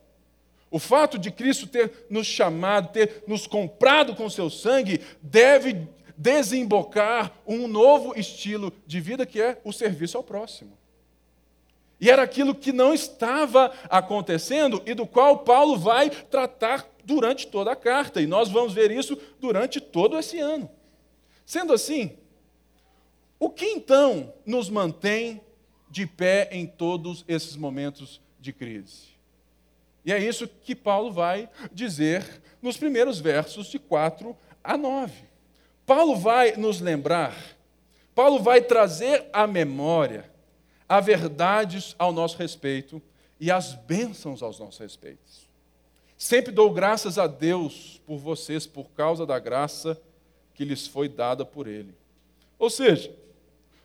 o 0.71 0.79
fato 0.79 1.19
de 1.19 1.29
Cristo 1.29 1.67
ter 1.67 2.07
nos 2.09 2.25
chamado, 2.25 2.93
ter 2.93 3.25
nos 3.27 3.45
comprado 3.45 4.15
com 4.15 4.29
seu 4.29 4.49
sangue, 4.49 5.01
deve 5.21 5.87
desembocar 6.17 7.33
um 7.45 7.67
novo 7.67 8.17
estilo 8.17 8.71
de 8.87 9.01
vida 9.01 9.25
que 9.25 9.41
é 9.41 9.59
o 9.65 9.73
serviço 9.73 10.17
ao 10.17 10.23
próximo. 10.23 10.77
E 11.99 12.09
era 12.09 12.23
aquilo 12.23 12.55
que 12.55 12.71
não 12.71 12.93
estava 12.93 13.71
acontecendo 13.89 14.81
e 14.85 14.93
do 14.93 15.05
qual 15.05 15.39
Paulo 15.39 15.77
vai 15.77 16.09
tratar 16.09 16.89
durante 17.03 17.45
toda 17.47 17.71
a 17.71 17.75
carta. 17.75 18.21
E 18.21 18.25
nós 18.25 18.49
vamos 18.49 18.73
ver 18.73 18.89
isso 18.89 19.17
durante 19.39 19.79
todo 19.79 20.17
esse 20.17 20.39
ano. 20.39 20.69
Sendo 21.45 21.73
assim, 21.73 22.17
o 23.37 23.49
que 23.49 23.65
então 23.65 24.33
nos 24.45 24.69
mantém 24.69 25.41
de 25.91 26.07
pé 26.07 26.49
em 26.51 26.65
todos 26.65 27.25
esses 27.27 27.55
momentos 27.55 28.19
de 28.39 28.53
crise? 28.53 29.10
E 30.05 30.11
é 30.11 30.19
isso 30.19 30.47
que 30.47 30.75
Paulo 30.75 31.11
vai 31.11 31.49
dizer 31.71 32.41
nos 32.61 32.77
primeiros 32.77 33.19
versos 33.19 33.67
de 33.67 33.79
4 33.79 34.35
a 34.63 34.77
9. 34.77 35.13
Paulo 35.85 36.15
vai 36.15 36.55
nos 36.55 36.79
lembrar, 36.79 37.35
Paulo 38.15 38.39
vai 38.39 38.61
trazer 38.61 39.25
à 39.33 39.45
memória 39.47 40.31
há 40.91 40.99
verdades 40.99 41.95
ao 41.97 42.11
nosso 42.11 42.37
respeito 42.37 43.01
e 43.39 43.49
as 43.49 43.73
bênçãos 43.73 44.43
aos 44.43 44.59
nossos 44.59 44.77
respeitos. 44.77 45.49
Sempre 46.17 46.51
dou 46.51 46.71
graças 46.71 47.17
a 47.17 47.27
Deus 47.27 48.01
por 48.05 48.17
vocês, 48.17 48.67
por 48.67 48.91
causa 48.91 49.25
da 49.25 49.39
graça 49.39 49.99
que 50.53 50.65
lhes 50.65 50.85
foi 50.85 51.07
dada 51.07 51.45
por 51.45 51.65
Ele. 51.65 51.95
Ou 52.59 52.69
seja, 52.69 53.15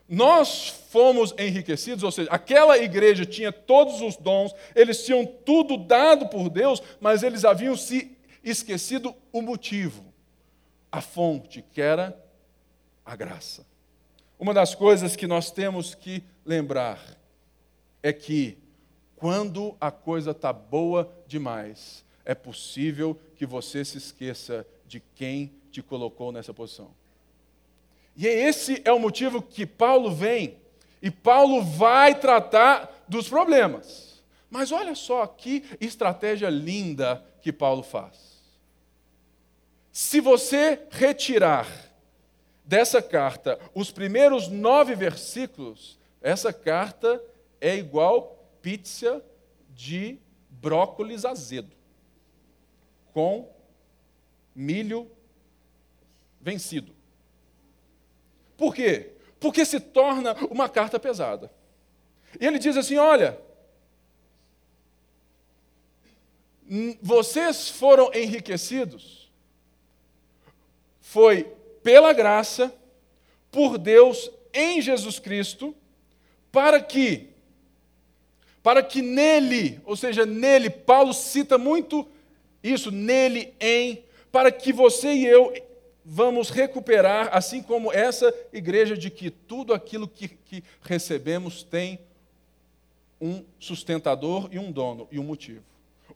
nós 0.08 0.68
fomos 0.90 1.34
enriquecidos, 1.38 2.04
ou 2.04 2.12
seja, 2.12 2.30
aquela 2.30 2.78
igreja 2.78 3.26
tinha 3.26 3.50
todos 3.50 4.00
os 4.00 4.16
dons, 4.16 4.54
eles 4.74 5.04
tinham 5.04 5.26
tudo 5.26 5.76
dado 5.76 6.28
por 6.28 6.48
Deus, 6.48 6.82
mas 7.00 7.22
eles 7.22 7.44
haviam 7.44 7.76
se 7.76 8.16
esquecido 8.42 9.14
o 9.32 9.42
motivo, 9.42 10.04
a 10.92 11.00
fonte, 11.00 11.64
que 11.72 11.80
era 11.80 12.16
a 13.04 13.16
graça. 13.16 13.66
Uma 14.38 14.54
das 14.54 14.74
coisas 14.74 15.16
que 15.16 15.26
nós 15.26 15.50
temos 15.50 15.94
que 15.94 16.22
lembrar 16.44 17.00
é 18.02 18.12
que, 18.12 18.58
quando 19.16 19.76
a 19.80 19.90
coisa 19.90 20.30
está 20.30 20.52
boa 20.52 21.12
demais, 21.26 22.04
é 22.24 22.34
possível 22.34 23.18
que 23.34 23.46
você 23.46 23.84
se 23.84 23.98
esqueça 23.98 24.66
de 24.86 25.00
quem 25.00 25.52
te 25.72 25.82
colocou 25.82 26.30
nessa 26.30 26.54
posição. 26.54 26.90
E 28.16 28.26
esse 28.26 28.80
é 28.84 28.92
o 28.92 28.98
motivo 28.98 29.42
que 29.42 29.66
Paulo 29.66 30.10
vem, 30.10 30.56
e 31.02 31.10
Paulo 31.10 31.62
vai 31.62 32.18
tratar 32.18 33.04
dos 33.06 33.28
problemas. 33.28 34.24
Mas 34.48 34.72
olha 34.72 34.94
só 34.94 35.26
que 35.26 35.62
estratégia 35.80 36.48
linda 36.48 37.22
que 37.42 37.52
Paulo 37.52 37.82
faz. 37.82 38.36
Se 39.92 40.20
você 40.20 40.80
retirar 40.90 41.68
dessa 42.64 43.02
carta, 43.02 43.60
os 43.74 43.90
primeiros 43.90 44.48
nove 44.48 44.94
versículos, 44.94 45.98
essa 46.22 46.52
carta 46.52 47.22
é 47.60 47.76
igual 47.76 48.48
pizza 48.62 49.22
de 49.70 50.18
brócolis 50.50 51.24
azedo, 51.24 51.70
com 53.12 53.54
milho 54.54 55.10
vencido. 56.40 56.95
Por 58.56 58.74
quê? 58.74 59.10
Porque 59.38 59.64
se 59.64 59.78
torna 59.78 60.34
uma 60.50 60.68
carta 60.68 60.98
pesada. 60.98 61.50
E 62.40 62.46
ele 62.46 62.58
diz 62.58 62.76
assim: 62.76 62.96
olha, 62.96 63.38
vocês 67.00 67.68
foram 67.68 68.10
enriquecidos, 68.14 69.30
foi 71.00 71.44
pela 71.82 72.12
graça, 72.12 72.74
por 73.50 73.78
Deus 73.78 74.30
em 74.52 74.80
Jesus 74.80 75.18
Cristo, 75.18 75.74
para 76.50 76.80
que, 76.80 77.28
para 78.62 78.82
que 78.82 79.00
nele, 79.00 79.80
ou 79.84 79.96
seja, 79.96 80.26
nele, 80.26 80.68
Paulo 80.68 81.12
cita 81.12 81.56
muito 81.56 82.08
isso, 82.62 82.90
nele, 82.90 83.54
em, 83.60 84.02
para 84.32 84.50
que 84.50 84.72
você 84.72 85.12
e 85.12 85.26
eu 85.26 85.52
vamos 86.08 86.50
recuperar, 86.50 87.30
assim 87.32 87.60
como 87.60 87.92
essa 87.92 88.32
igreja, 88.52 88.96
de 88.96 89.10
que 89.10 89.28
tudo 89.28 89.74
aquilo 89.74 90.06
que, 90.06 90.28
que 90.28 90.62
recebemos 90.80 91.64
tem 91.64 91.98
um 93.20 93.44
sustentador 93.58 94.48
e 94.52 94.58
um 94.58 94.70
dono 94.70 95.08
e 95.10 95.18
um 95.18 95.24
motivo. 95.24 95.64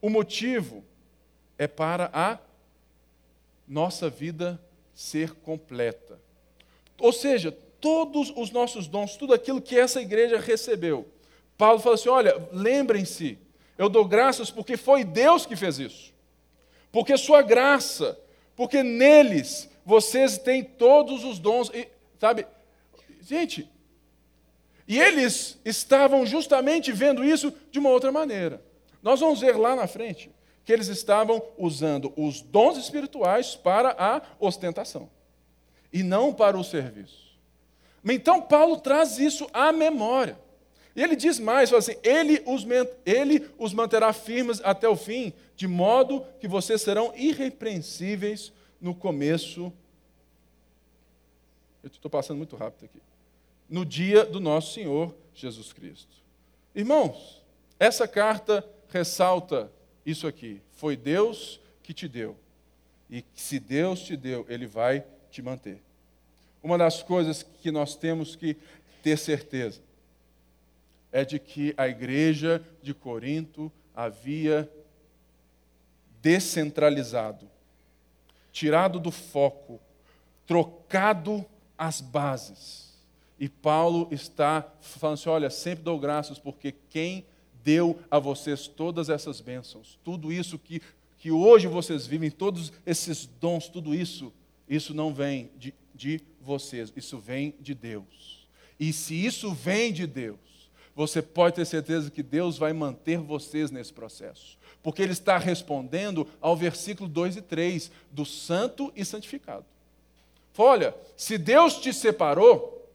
O 0.01 0.09
motivo 0.09 0.85
é 1.59 1.67
para 1.67 2.09
a 2.13 2.39
nossa 3.67 4.09
vida 4.09 4.63
ser 4.95 5.33
completa. 5.33 6.21
Ou 7.01 7.13
seja, 7.13 7.51
todos 7.81 8.33
os 8.37 8.53
nossos 8.53 8.87
dons, 8.87 9.17
tudo 9.17 9.35
aquilo 9.35 9.61
que 9.61 9.77
essa 9.77 10.01
igreja 10.01 10.39
recebeu. 10.39 11.09
Paulo 11.59 11.81
fala 11.81 11.97
assim: 11.97 12.09
olha, 12.09 12.49
lembrem-se, 12.53 13.39
eu 13.77 13.89
dou 13.89 14.05
graças 14.05 14.51
porque 14.53 14.77
foi 14.77 15.03
Deus 15.03 15.47
que 15.47 15.57
fez 15.57 15.81
isso. 15.81 16.15
Porque 16.93 17.17
sua 17.17 17.43
graça, 17.43 18.19
porque 18.55 18.83
neles 18.83 19.69
vocês 19.91 20.39
têm 20.39 20.63
todos 20.63 21.25
os 21.25 21.41
dons, 21.41 21.69
e, 21.75 21.89
sabe? 22.17 22.47
Gente, 23.21 23.69
e 24.87 25.01
eles 25.01 25.59
estavam 25.65 26.25
justamente 26.25 26.93
vendo 26.93 27.25
isso 27.25 27.53
de 27.73 27.81
uma 27.81 27.91
outra 27.91 28.13
maneira. 28.13 28.63
Nós 29.03 29.19
vamos 29.19 29.41
ver 29.41 29.57
lá 29.57 29.75
na 29.75 29.89
frente 29.89 30.31
que 30.65 30.73
eles 30.73 30.87
estavam 30.87 31.43
usando 31.59 32.13
os 32.17 32.41
dons 32.41 32.79
espirituais 32.79 33.57
para 33.57 33.97
a 33.99 34.23
ostentação 34.39 35.11
e 35.93 36.05
não 36.05 36.33
para 36.33 36.57
o 36.57 36.63
serviço. 36.63 37.37
Então, 38.05 38.41
Paulo 38.41 38.77
traz 38.77 39.19
isso 39.19 39.49
à 39.53 39.73
memória. 39.73 40.39
E 40.95 41.03
ele 41.03 41.17
diz 41.17 41.41
mais, 41.41 41.73
assim, 41.73 41.97
ele 42.05 42.43
os, 42.47 42.65
ele 43.05 43.51
os 43.59 43.73
manterá 43.73 44.13
firmes 44.13 44.61
até 44.63 44.89
o 44.89 44.95
fim, 44.95 45.33
de 45.57 45.67
modo 45.67 46.25
que 46.39 46.47
vocês 46.47 46.81
serão 46.81 47.13
irrepreensíveis 47.17 48.53
no 48.81 48.95
começo. 48.95 49.73
Eu 51.83 51.89
estou 51.89 52.11
passando 52.11 52.39
muito 52.39 52.57
rápido 52.57 52.85
aqui. 52.85 53.01
No 53.69 53.85
dia 53.85 54.25
do 54.25 54.41
nosso 54.41 54.75
Senhor 54.75 55.15
Jesus 55.35 55.73
Cristo. 55.73 56.15
Irmãos, 56.75 57.43
essa 57.79 58.07
carta 58.07 58.69
ressalta 58.89 59.71
isso 60.05 60.27
aqui. 60.27 60.61
Foi 60.73 60.97
Deus 60.97 61.61
que 61.83 61.95
te 61.95 62.07
deu. 62.07 62.37
E 63.09 63.25
se 63.35 63.59
Deus 63.59 64.01
te 64.01 64.17
deu, 64.17 64.45
Ele 64.49 64.67
vai 64.67 65.05
te 65.31 65.43
manter. 65.43 65.83
Uma 66.63 66.77
das 66.77 67.03
coisas 67.03 67.43
que 67.43 67.71
nós 67.71 67.97
temos 67.97 68.37
que 68.37 68.57
ter 69.03 69.17
certeza 69.17 69.81
é 71.11 71.25
de 71.25 71.39
que 71.39 71.75
a 71.77 71.89
igreja 71.89 72.63
de 72.83 72.95
Corinto 72.95 73.73
havia 73.95 74.71
descentralizado, 76.21 77.51
tirado 78.53 79.01
do 79.01 79.11
foco, 79.11 79.81
trocado 80.47 81.45
as 81.81 82.03
bases. 82.03 82.91
E 83.39 83.49
Paulo 83.49 84.07
está 84.11 84.71
falando 84.83 85.15
assim: 85.15 85.31
olha, 85.31 85.49
sempre 85.49 85.83
dou 85.83 85.99
graças, 85.99 86.39
porque 86.39 86.75
quem 86.91 87.25
deu 87.65 87.99
a 88.11 88.19
vocês 88.19 88.69
todas 88.69 89.09
essas 89.09 89.41
bênçãos, 89.41 89.99
tudo 90.05 90.31
isso 90.31 90.59
que, 90.59 90.83
que 91.19 91.31
hoje 91.31 91.67
vocês 91.67 92.07
vivem, 92.07 92.31
todos 92.31 92.71
esses 92.85 93.25
dons, 93.25 93.67
tudo 93.67 93.95
isso, 93.95 94.31
isso 94.69 94.93
não 94.93 95.15
vem 95.15 95.51
de, 95.57 95.73
de 95.95 96.21
vocês, 96.43 96.93
isso 96.95 97.19
vem 97.19 97.55
de 97.59 97.75
Deus. 97.75 98.47
E 98.79 98.93
se 98.93 99.15
isso 99.15 99.53
vem 99.53 99.91
de 99.91 100.07
Deus, 100.07 100.39
você 100.95 101.23
pode 101.23 101.57
ter 101.57 101.65
certeza 101.65 102.11
que 102.11 102.23
Deus 102.23 102.59
vai 102.59 102.75
manter 102.75 103.19
vocês 103.19 103.71
nesse 103.71 103.93
processo. 103.93 104.59
Porque 104.83 105.01
Ele 105.01 105.13
está 105.13 105.39
respondendo 105.39 106.27
ao 106.41 106.57
versículo 106.57 107.09
2 107.09 107.37
e 107.37 107.43
3 107.43 107.91
do 108.11 108.25
santo 108.27 108.93
e 108.95 109.05
santificado. 109.05 109.65
Olha, 110.57 110.95
se 111.17 111.39
Deus 111.39 111.79
te 111.79 111.93
separou, 111.93 112.87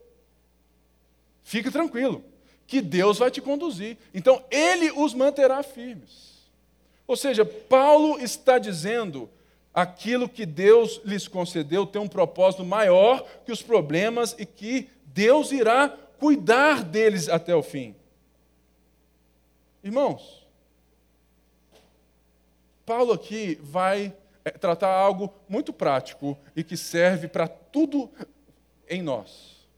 fique 1.42 1.70
tranquilo, 1.70 2.22
que 2.66 2.80
Deus 2.80 3.18
vai 3.18 3.30
te 3.30 3.40
conduzir. 3.40 3.96
Então, 4.14 4.42
Ele 4.50 4.90
os 4.92 5.14
manterá 5.14 5.62
firmes. 5.62 6.36
Ou 7.06 7.16
seja, 7.16 7.44
Paulo 7.44 8.20
está 8.20 8.58
dizendo 8.58 9.28
aquilo 9.72 10.28
que 10.28 10.46
Deus 10.46 11.00
lhes 11.04 11.28
concedeu 11.28 11.84
tem 11.84 12.00
um 12.00 12.08
propósito 12.08 12.64
maior 12.64 13.26
que 13.44 13.52
os 13.52 13.62
problemas 13.62 14.34
e 14.38 14.46
que 14.46 14.88
Deus 15.04 15.52
irá 15.52 15.88
cuidar 16.18 16.82
deles 16.82 17.28
até 17.28 17.54
o 17.54 17.62
fim. 17.62 17.94
Irmãos, 19.84 20.44
Paulo 22.84 23.12
aqui 23.12 23.58
vai 23.62 24.14
eh, 24.46 24.50
tratar 24.50 24.94
algo 24.94 25.34
muito 25.48 25.72
prático 25.72 26.38
e 26.54 26.62
que 26.62 26.76
serve 26.76 27.26
para 27.26 27.48
tudo 27.48 28.08
em 28.88 29.02
nós. 29.02 29.68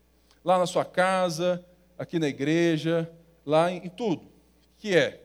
Lá 0.45 0.59
na 0.59 0.67
sua 0.67 0.85
casa, 0.85 1.65
aqui 1.99 2.19
na 2.19 2.29
igreja, 2.29 3.11
lá 3.47 3.71
em, 3.73 3.79
em 3.79 3.89
tudo. 3.89 4.29
Que 4.79 4.95
é 4.95 5.25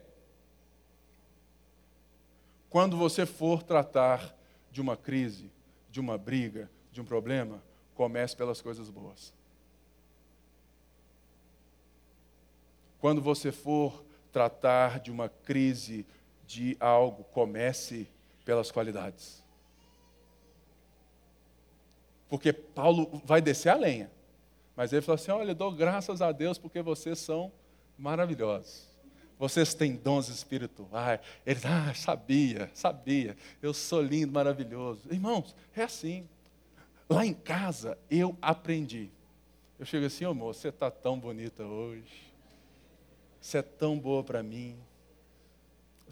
quando 2.69 2.95
você 2.95 3.25
for 3.25 3.61
tratar 3.61 4.33
de 4.71 4.79
uma 4.79 4.95
crise, 4.95 5.51
de 5.91 5.99
uma 5.99 6.17
briga, 6.17 6.71
de 6.89 7.01
um 7.01 7.05
problema, 7.05 7.61
comece 7.93 8.37
pelas 8.37 8.61
coisas 8.61 8.89
boas. 8.89 9.33
Quando 12.97 13.21
você 13.21 13.51
for 13.51 14.05
tratar 14.31 15.01
de 15.01 15.11
uma 15.11 15.27
crise, 15.27 16.05
de 16.47 16.77
algo, 16.79 17.25
comece 17.25 18.07
pelas 18.43 18.71
qualidades. 18.71 19.43
Porque 22.29 22.51
Paulo 22.51 23.21
vai 23.23 23.41
descer 23.41 23.69
a 23.69 23.75
lenha. 23.75 24.11
Mas 24.75 24.91
ele 24.91 25.01
falou 25.01 25.15
assim: 25.15 25.31
Olha, 25.31 25.51
eu 25.51 25.55
dou 25.55 25.71
graças 25.71 26.21
a 26.21 26.31
Deus 26.31 26.57
porque 26.57 26.81
vocês 26.81 27.19
são 27.19 27.51
maravilhosos 27.97 28.93
vocês 29.43 29.73
têm 29.73 29.95
dons 29.95 30.29
espirituais. 30.29 31.19
Ele, 31.45 31.59
ah, 31.65 31.93
sabia, 31.93 32.71
sabia, 32.73 33.35
eu 33.61 33.73
sou 33.73 34.01
lindo, 34.01 34.31
maravilhoso. 34.31 35.01
Irmãos, 35.11 35.53
é 35.75 35.83
assim. 35.83 36.27
Lá 37.09 37.25
em 37.25 37.33
casa 37.33 37.97
eu 38.09 38.37
aprendi. 38.41 39.09
Eu 39.77 39.85
chego 39.85 40.05
assim, 40.05 40.23
amor, 40.23 40.55
você 40.55 40.69
está 40.69 40.89
tão 40.89 41.19
bonita 41.19 41.63
hoje. 41.65 42.31
Você 43.41 43.57
é 43.57 43.61
tão 43.61 43.99
boa 43.99 44.23
para 44.23 44.41
mim. 44.41 44.77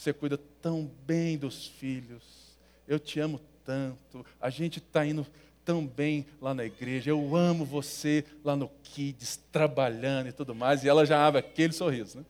Você 0.02 0.12
cuida 0.12 0.40
tão 0.60 0.90
bem 1.06 1.38
dos 1.38 1.68
filhos. 1.68 2.58
Eu 2.88 2.98
te 2.98 3.20
amo 3.20 3.40
tanto. 3.64 4.26
A 4.42 4.50
gente 4.50 4.80
está 4.80 5.06
indo 5.06 5.28
tão 5.64 5.86
bem 5.86 6.26
lá 6.42 6.56
na 6.56 6.66
igreja. 6.66 7.12
Eu 7.12 7.36
amo 7.36 7.64
você 7.64 8.26
lá 8.44 8.56
no 8.56 8.68
Kids, 8.82 9.40
trabalhando 9.52 10.30
e 10.30 10.32
tudo 10.32 10.56
mais. 10.56 10.84
E 10.84 10.90
ela 10.90 11.06
já 11.06 11.24
abre 11.24 11.42
aquele 11.42 11.72
sorriso, 11.72 12.18
né? 12.18 12.26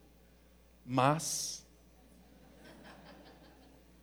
mas. 0.86 1.66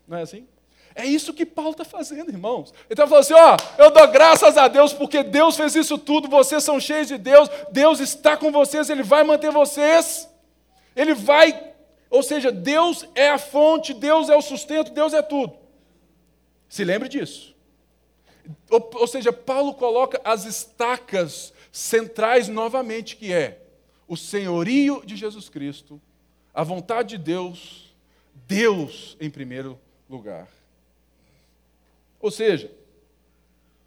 Não 0.06 0.16
é 0.16 0.22
assim? 0.22 0.48
É 0.94 1.04
isso 1.04 1.34
que 1.34 1.44
Paulo 1.44 1.72
está 1.72 1.84
fazendo, 1.84 2.30
irmãos. 2.30 2.72
Ele 2.88 2.94
está 2.94 3.06
falando 3.06 3.20
assim: 3.20 3.34
ó, 3.34 3.54
eu 3.76 3.90
dou 3.90 4.08
graças 4.08 4.56
a 4.56 4.66
Deus 4.66 4.94
porque 4.94 5.22
Deus 5.22 5.58
fez 5.58 5.76
isso 5.76 5.98
tudo, 5.98 6.26
vocês 6.26 6.64
são 6.64 6.80
cheios 6.80 7.08
de 7.08 7.18
Deus, 7.18 7.50
Deus 7.70 8.00
está 8.00 8.34
com 8.34 8.50
vocês, 8.50 8.88
Ele 8.88 9.02
vai 9.02 9.24
manter 9.24 9.52
vocês, 9.52 10.26
Ele 10.96 11.12
vai, 11.12 11.67
ou 12.10 12.22
seja, 12.22 12.50
Deus 12.50 13.06
é 13.14 13.28
a 13.28 13.38
fonte, 13.38 13.92
Deus 13.92 14.28
é 14.28 14.36
o 14.36 14.42
sustento, 14.42 14.92
Deus 14.92 15.12
é 15.12 15.22
tudo. 15.22 15.56
Se 16.68 16.84
lembre 16.84 17.08
disso. 17.08 17.54
Ou, 18.70 18.90
ou 18.94 19.06
seja, 19.06 19.32
Paulo 19.32 19.74
coloca 19.74 20.20
as 20.24 20.44
estacas 20.44 21.52
centrais 21.70 22.48
novamente, 22.48 23.16
que 23.16 23.32
é 23.32 23.62
o 24.06 24.16
senhorio 24.16 25.02
de 25.04 25.16
Jesus 25.16 25.48
Cristo 25.48 26.00
a 26.58 26.64
vontade 26.64 27.10
de 27.10 27.18
Deus, 27.18 27.94
Deus 28.48 29.16
em 29.20 29.30
primeiro 29.30 29.78
lugar. 30.10 30.48
Ou 32.18 32.32
seja, 32.32 32.68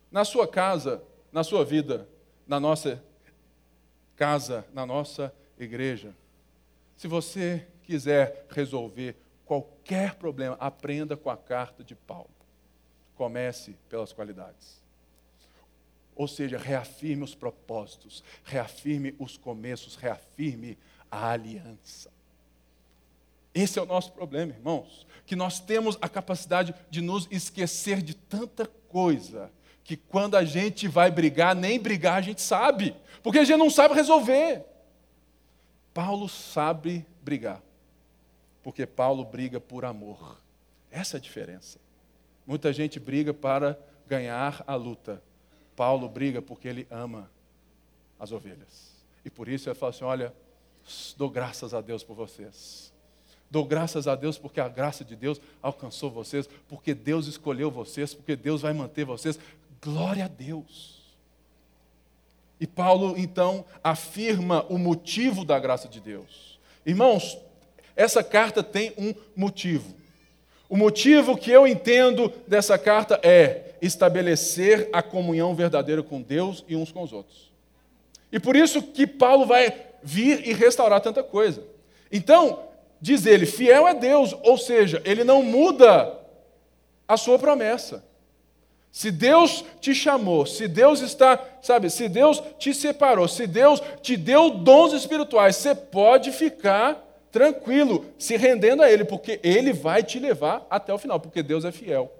na 0.09 0.23
sua 0.23 0.47
casa, 0.47 1.03
na 1.33 1.43
sua 1.43 1.65
vida, 1.65 2.07
na 2.47 2.61
nossa 2.61 3.03
casa, 4.15 4.65
na 4.73 4.85
nossa 4.85 5.33
igreja, 5.59 6.15
se 6.95 7.09
você 7.09 7.67
quiser 7.91 8.45
resolver 8.49 9.17
qualquer 9.45 10.15
problema, 10.15 10.55
aprenda 10.61 11.17
com 11.17 11.29
a 11.29 11.35
carta 11.35 11.83
de 11.83 11.93
Paulo. 11.93 12.29
Comece 13.15 13.75
pelas 13.89 14.13
qualidades. 14.13 14.81
Ou 16.15 16.25
seja, 16.25 16.57
reafirme 16.57 17.23
os 17.23 17.35
propósitos, 17.35 18.23
reafirme 18.45 19.13
os 19.19 19.35
começos, 19.35 19.97
reafirme 19.97 20.77
a 21.09 21.31
aliança. 21.31 22.09
Esse 23.53 23.77
é 23.77 23.81
o 23.81 23.85
nosso 23.85 24.13
problema, 24.13 24.53
irmãos. 24.53 25.05
Que 25.25 25.35
nós 25.35 25.59
temos 25.59 25.97
a 26.01 26.07
capacidade 26.07 26.73
de 26.89 27.01
nos 27.01 27.27
esquecer 27.29 28.01
de 28.01 28.13
tanta 28.13 28.65
coisa, 28.87 29.51
que 29.83 29.97
quando 29.97 30.35
a 30.35 30.45
gente 30.45 30.87
vai 30.87 31.11
brigar, 31.11 31.53
nem 31.55 31.77
brigar 31.77 32.19
a 32.19 32.21
gente 32.21 32.41
sabe, 32.41 32.95
porque 33.21 33.39
a 33.39 33.43
gente 33.43 33.57
não 33.59 33.69
sabe 33.69 33.95
resolver. 33.95 34.63
Paulo 35.93 36.29
sabe 36.29 37.05
brigar, 37.21 37.61
porque 38.63 38.85
Paulo 38.85 39.23
briga 39.25 39.59
por 39.59 39.85
amor. 39.85 40.37
Essa 40.91 41.17
é 41.17 41.19
a 41.19 41.21
diferença. 41.21 41.79
Muita 42.45 42.71
gente 42.73 42.99
briga 42.99 43.33
para 43.33 43.77
ganhar 44.07 44.63
a 44.67 44.75
luta. 44.75 45.21
Paulo 45.75 46.07
briga 46.09 46.41
porque 46.41 46.67
ele 46.67 46.87
ama 46.91 47.29
as 48.19 48.31
ovelhas. 48.31 48.91
E 49.23 49.29
por 49.29 49.47
isso 49.47 49.69
ele 49.69 49.75
fala 49.75 49.91
assim: 49.91 50.03
olha, 50.03 50.33
dou 51.17 51.29
graças 51.29 51.73
a 51.73 51.81
Deus 51.81 52.03
por 52.03 52.15
vocês 52.15 52.91
Dou 53.51 53.65
graças 53.65 54.07
a 54.07 54.15
Deus 54.15 54.37
porque 54.37 54.61
a 54.61 54.69
graça 54.69 55.03
de 55.03 55.13
Deus 55.13 55.41
alcançou 55.61 56.09
vocês, 56.09 56.47
porque 56.69 56.93
Deus 56.93 57.27
escolheu 57.27 57.69
vocês, 57.69 58.13
porque 58.13 58.33
Deus 58.33 58.61
vai 58.61 58.71
manter 58.71 59.03
vocês. 59.03 59.37
Glória 59.81 60.23
a 60.23 60.27
Deus. 60.29 61.01
E 62.61 62.65
Paulo 62.65 63.15
então 63.17 63.65
afirma 63.83 64.65
o 64.69 64.77
motivo 64.77 65.43
da 65.43 65.59
graça 65.59 65.89
de 65.89 65.99
Deus. 65.99 66.57
Irmãos, 66.85 67.37
essa 67.95 68.23
carta 68.23 68.63
tem 68.63 68.93
um 68.97 69.13
motivo. 69.35 69.93
O 70.69 70.77
motivo 70.77 71.37
que 71.37 71.51
eu 71.51 71.67
entendo 71.67 72.31
dessa 72.47 72.77
carta 72.77 73.19
é 73.21 73.73
estabelecer 73.81 74.89
a 74.93 75.01
comunhão 75.01 75.53
verdadeira 75.53 76.01
com 76.01 76.21
Deus 76.21 76.63
e 76.67 76.75
uns 76.75 76.91
com 76.91 77.03
os 77.03 77.11
outros. 77.11 77.51
E 78.31 78.39
por 78.39 78.55
isso 78.55 78.81
que 78.81 79.05
Paulo 79.05 79.45
vai 79.45 79.75
vir 80.01 80.47
e 80.47 80.53
restaurar 80.53 81.01
tanta 81.01 81.21
coisa. 81.23 81.63
Então, 82.11 82.63
diz 83.01 83.25
ele, 83.25 83.45
fiel 83.45 83.87
é 83.87 83.93
Deus, 83.93 84.33
ou 84.43 84.57
seja, 84.57 85.01
ele 85.03 85.23
não 85.23 85.43
muda 85.43 86.17
a 87.07 87.17
sua 87.17 87.37
promessa. 87.37 88.03
Se 88.91 89.09
Deus 89.09 89.63
te 89.79 89.95
chamou, 89.95 90.45
se 90.45 90.67
Deus 90.67 91.01
está, 91.01 91.39
sabe, 91.61 91.89
se 91.89 92.09
Deus 92.09 92.43
te 92.59 92.73
separou, 92.73 93.27
se 93.27 93.47
Deus 93.47 93.81
te 94.01 94.17
deu 94.17 94.51
dons 94.51 94.93
espirituais, 94.93 95.55
você 95.55 95.73
pode 95.73 96.31
ficar 96.31 97.10
tranquilo, 97.31 98.05
se 98.17 98.35
rendendo 98.35 98.83
a 98.83 98.91
Ele, 98.91 99.05
porque 99.05 99.39
Ele 99.43 99.71
vai 99.71 100.03
te 100.03 100.19
levar 100.19 100.65
até 100.69 100.93
o 100.93 100.97
final, 100.97 101.19
porque 101.19 101.41
Deus 101.41 101.63
é 101.65 101.71
fiel. 101.71 102.11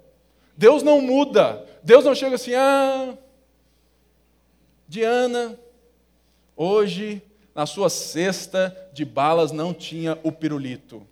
Deus 0.56 0.84
não 0.84 1.02
muda, 1.02 1.65
Deus 1.84 2.06
não 2.06 2.13
chega 2.13 2.36
assim, 2.36 2.54
ah, 2.54 3.17
Diana, 4.88 5.58
hoje 6.56 7.21
na 7.56 7.65
sua 7.65 7.89
cesta 7.89 8.76
de 8.93 9.04
balas 9.04 9.52
não 9.52 9.74
tinha 9.74 10.17
o 10.24 10.32
pirulito. 10.32 11.06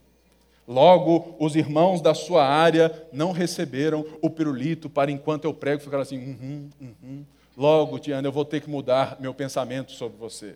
Logo, 0.67 1.35
os 1.39 1.55
irmãos 1.55 1.99
da 1.99 2.13
sua 2.13 2.45
área 2.45 3.07
não 3.11 3.31
receberam 3.31 4.05
o 4.21 4.29
pirulito 4.29 4.87
para 4.87 5.09
enquanto 5.09 5.45
eu 5.45 5.53
prego 5.53 5.81
ficar 5.81 5.99
assim, 5.99 6.17
uhum, 6.17 6.69
uhum. 6.79 7.25
Logo, 7.57 7.97
Tiana, 7.99 8.27
eu 8.27 8.31
vou 8.31 8.45
ter 8.45 8.61
que 8.61 8.69
mudar 8.69 9.17
meu 9.19 9.33
pensamento 9.33 9.91
sobre 9.91 10.17
você. 10.17 10.55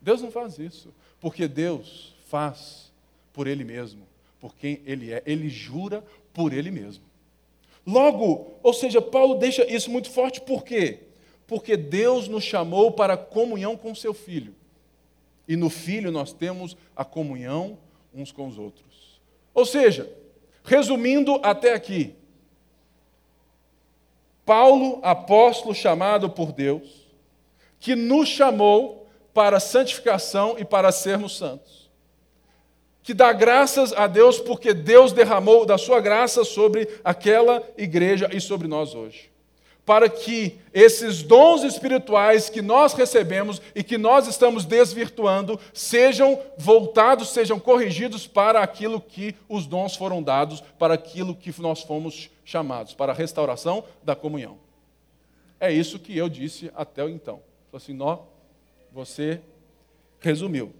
Deus 0.00 0.22
não 0.22 0.30
faz 0.30 0.58
isso, 0.58 0.88
porque 1.20 1.46
Deus 1.46 2.13
faz 2.34 2.92
por 3.32 3.46
Ele 3.46 3.62
mesmo, 3.62 4.02
por 4.40 4.56
quem 4.56 4.80
Ele 4.84 5.12
é. 5.12 5.22
Ele 5.24 5.48
jura 5.48 6.02
por 6.32 6.52
Ele 6.52 6.68
mesmo. 6.68 7.04
Logo, 7.86 8.54
ou 8.60 8.72
seja, 8.72 9.00
Paulo 9.00 9.36
deixa 9.36 9.64
isso 9.72 9.88
muito 9.88 10.10
forte, 10.10 10.40
por 10.40 10.64
quê? 10.64 10.98
Porque 11.46 11.76
Deus 11.76 12.26
nos 12.26 12.42
chamou 12.42 12.90
para 12.90 13.16
comunhão 13.16 13.76
com 13.76 13.94
seu 13.94 14.12
Filho. 14.12 14.52
E 15.46 15.54
no 15.54 15.70
Filho 15.70 16.10
nós 16.10 16.32
temos 16.32 16.76
a 16.96 17.04
comunhão 17.04 17.78
uns 18.12 18.32
com 18.32 18.48
os 18.48 18.58
outros. 18.58 19.20
Ou 19.54 19.64
seja, 19.64 20.12
resumindo 20.64 21.38
até 21.40 21.72
aqui, 21.72 22.16
Paulo, 24.44 24.98
apóstolo 25.04 25.72
chamado 25.72 26.28
por 26.28 26.50
Deus, 26.50 27.06
que 27.78 27.94
nos 27.94 28.28
chamou 28.28 29.06
para 29.32 29.60
santificação 29.60 30.56
e 30.58 30.64
para 30.64 30.90
sermos 30.90 31.36
santos. 31.36 31.83
Que 33.04 33.14
dá 33.14 33.32
graças 33.32 33.92
a 33.92 34.08
Deus 34.08 34.40
porque 34.40 34.74
Deus 34.74 35.12
derramou 35.12 35.64
da 35.64 35.78
sua 35.78 36.00
graça 36.00 36.42
sobre 36.42 36.88
aquela 37.04 37.62
igreja 37.76 38.28
e 38.32 38.40
sobre 38.40 38.66
nós 38.66 38.94
hoje 38.94 39.32
para 39.84 40.08
que 40.08 40.58
esses 40.72 41.22
dons 41.22 41.62
espirituais 41.62 42.48
que 42.48 42.62
nós 42.62 42.94
recebemos 42.94 43.60
e 43.74 43.82
que 43.84 43.98
nós 43.98 44.26
estamos 44.26 44.64
desvirtuando 44.64 45.60
sejam 45.74 46.40
voltados, 46.56 47.28
sejam 47.28 47.60
corrigidos 47.60 48.26
para 48.26 48.62
aquilo 48.62 49.00
que 49.00 49.34
os 49.48 49.66
dons 49.66 49.94
foram 49.94 50.22
dados, 50.22 50.62
para 50.78 50.94
aquilo 50.94 51.34
que 51.34 51.54
nós 51.60 51.82
fomos 51.82 52.30
chamados, 52.44 52.94
para 52.94 53.12
a 53.12 53.14
restauração 53.14 53.84
da 54.02 54.16
comunhão. 54.16 54.56
É 55.60 55.70
isso 55.70 55.98
que 55.98 56.16
eu 56.16 56.28
disse 56.28 56.70
até 56.74 57.08
então. 57.08 57.40
Assim, 57.72 57.92
nó, 57.92 58.20
você 58.92 59.40
resumiu. 60.20 60.72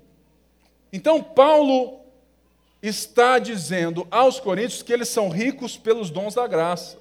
Então, 0.92 1.22
Paulo 1.22 2.03
está 2.86 3.38
dizendo 3.38 4.06
aos 4.10 4.38
coríntios 4.38 4.82
que 4.82 4.92
eles 4.92 5.08
são 5.08 5.28
ricos 5.28 5.76
pelos 5.76 6.10
dons 6.10 6.34
da 6.34 6.46
graça. 6.46 6.98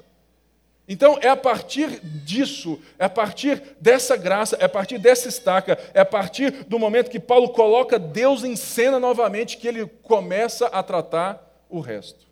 Então, 0.87 1.17
é 1.21 1.29
a 1.29 1.35
partir 1.35 1.99
disso, 2.01 2.79
é 2.99 3.05
a 3.05 3.09
partir 3.09 3.75
dessa 3.79 4.17
graça, 4.17 4.57
é 4.57 4.65
a 4.65 4.69
partir 4.69 4.97
dessa 4.97 5.29
estaca, 5.29 5.77
é 5.93 6.01
a 6.01 6.05
partir 6.05 6.65
do 6.65 6.77
momento 6.77 7.09
que 7.09 7.19
Paulo 7.19 7.49
coloca 7.49 7.97
Deus 7.97 8.43
em 8.43 8.55
cena 8.55 8.99
novamente 8.99 9.57
que 9.57 9.67
ele 9.67 9.85
começa 9.85 10.67
a 10.67 10.83
tratar 10.83 11.41
o 11.69 11.79
resto. 11.79 12.25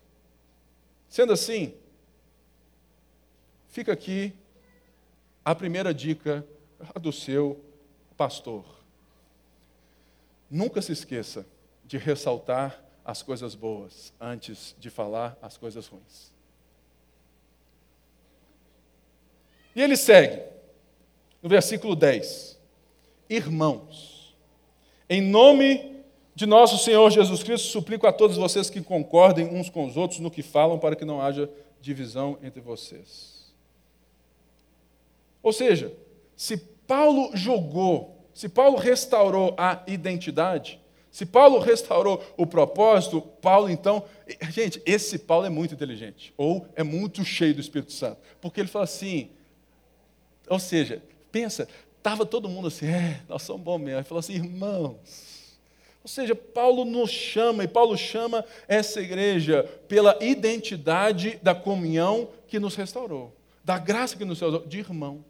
Sendo 1.08 1.32
assim, 1.32 1.74
fica 3.68 3.92
aqui 3.92 4.34
a 5.44 5.54
primeira 5.54 5.92
dica 5.92 6.46
do 7.00 7.12
seu 7.12 7.58
pastor. 8.16 8.64
Nunca 10.50 10.82
se 10.82 10.92
esqueça 10.92 11.46
de 11.86 11.96
ressaltar 11.96 12.82
as 13.04 13.22
coisas 13.22 13.54
boas 13.54 14.12
antes 14.20 14.74
de 14.78 14.90
falar 14.90 15.36
as 15.42 15.56
coisas 15.56 15.86
ruins. 15.86 16.32
E 19.74 19.82
ele 19.82 19.96
segue, 19.96 20.42
no 21.42 21.48
versículo 21.48 21.96
10: 21.96 22.58
Irmãos, 23.28 24.36
em 25.08 25.20
nome 25.20 26.02
de 26.34 26.46
nosso 26.46 26.78
Senhor 26.78 27.10
Jesus 27.10 27.42
Cristo, 27.42 27.68
suplico 27.68 28.06
a 28.06 28.12
todos 28.12 28.36
vocês 28.36 28.70
que 28.70 28.80
concordem 28.80 29.46
uns 29.46 29.68
com 29.68 29.86
os 29.86 29.96
outros 29.96 30.20
no 30.20 30.30
que 30.30 30.42
falam, 30.42 30.78
para 30.78 30.96
que 30.96 31.04
não 31.04 31.20
haja 31.20 31.50
divisão 31.80 32.38
entre 32.42 32.60
vocês. 32.60 33.52
Ou 35.42 35.52
seja, 35.52 35.92
se 36.36 36.56
Paulo 36.56 37.30
jogou, 37.34 38.16
se 38.32 38.48
Paulo 38.48 38.78
restaurou 38.78 39.54
a 39.58 39.82
identidade, 39.86 40.80
se 41.12 41.26
Paulo 41.26 41.58
restaurou 41.58 42.24
o 42.38 42.46
propósito, 42.46 43.20
Paulo 43.20 43.68
então. 43.68 44.02
Gente, 44.50 44.80
esse 44.86 45.18
Paulo 45.18 45.44
é 45.44 45.50
muito 45.50 45.74
inteligente, 45.74 46.32
ou 46.38 46.66
é 46.74 46.82
muito 46.82 47.22
cheio 47.22 47.54
do 47.54 47.60
Espírito 47.60 47.92
Santo, 47.92 48.18
porque 48.40 48.58
ele 48.58 48.68
fala 48.68 48.86
assim: 48.86 49.28
ou 50.48 50.58
seja, 50.58 51.02
pensa, 51.30 51.68
estava 51.98 52.24
todo 52.24 52.48
mundo 52.48 52.68
assim, 52.68 52.86
é, 52.86 53.20
nós 53.28 53.42
somos 53.42 53.62
bons 53.62 53.78
mesmo. 53.78 53.98
Ele 53.98 54.04
falou 54.04 54.20
assim, 54.20 54.34
irmãos. 54.34 55.58
Ou 56.02 56.08
seja, 56.08 56.34
Paulo 56.34 56.84
nos 56.84 57.10
chama, 57.10 57.62
e 57.62 57.68
Paulo 57.68 57.96
chama 57.96 58.44
essa 58.66 59.00
igreja 59.00 59.64
pela 59.86 60.18
identidade 60.20 61.38
da 61.42 61.54
comunhão 61.54 62.30
que 62.48 62.58
nos 62.58 62.74
restaurou, 62.74 63.32
da 63.62 63.78
graça 63.78 64.16
que 64.16 64.24
nos 64.24 64.40
restaurou, 64.40 64.66
de 64.66 64.78
irmãos. 64.78 65.20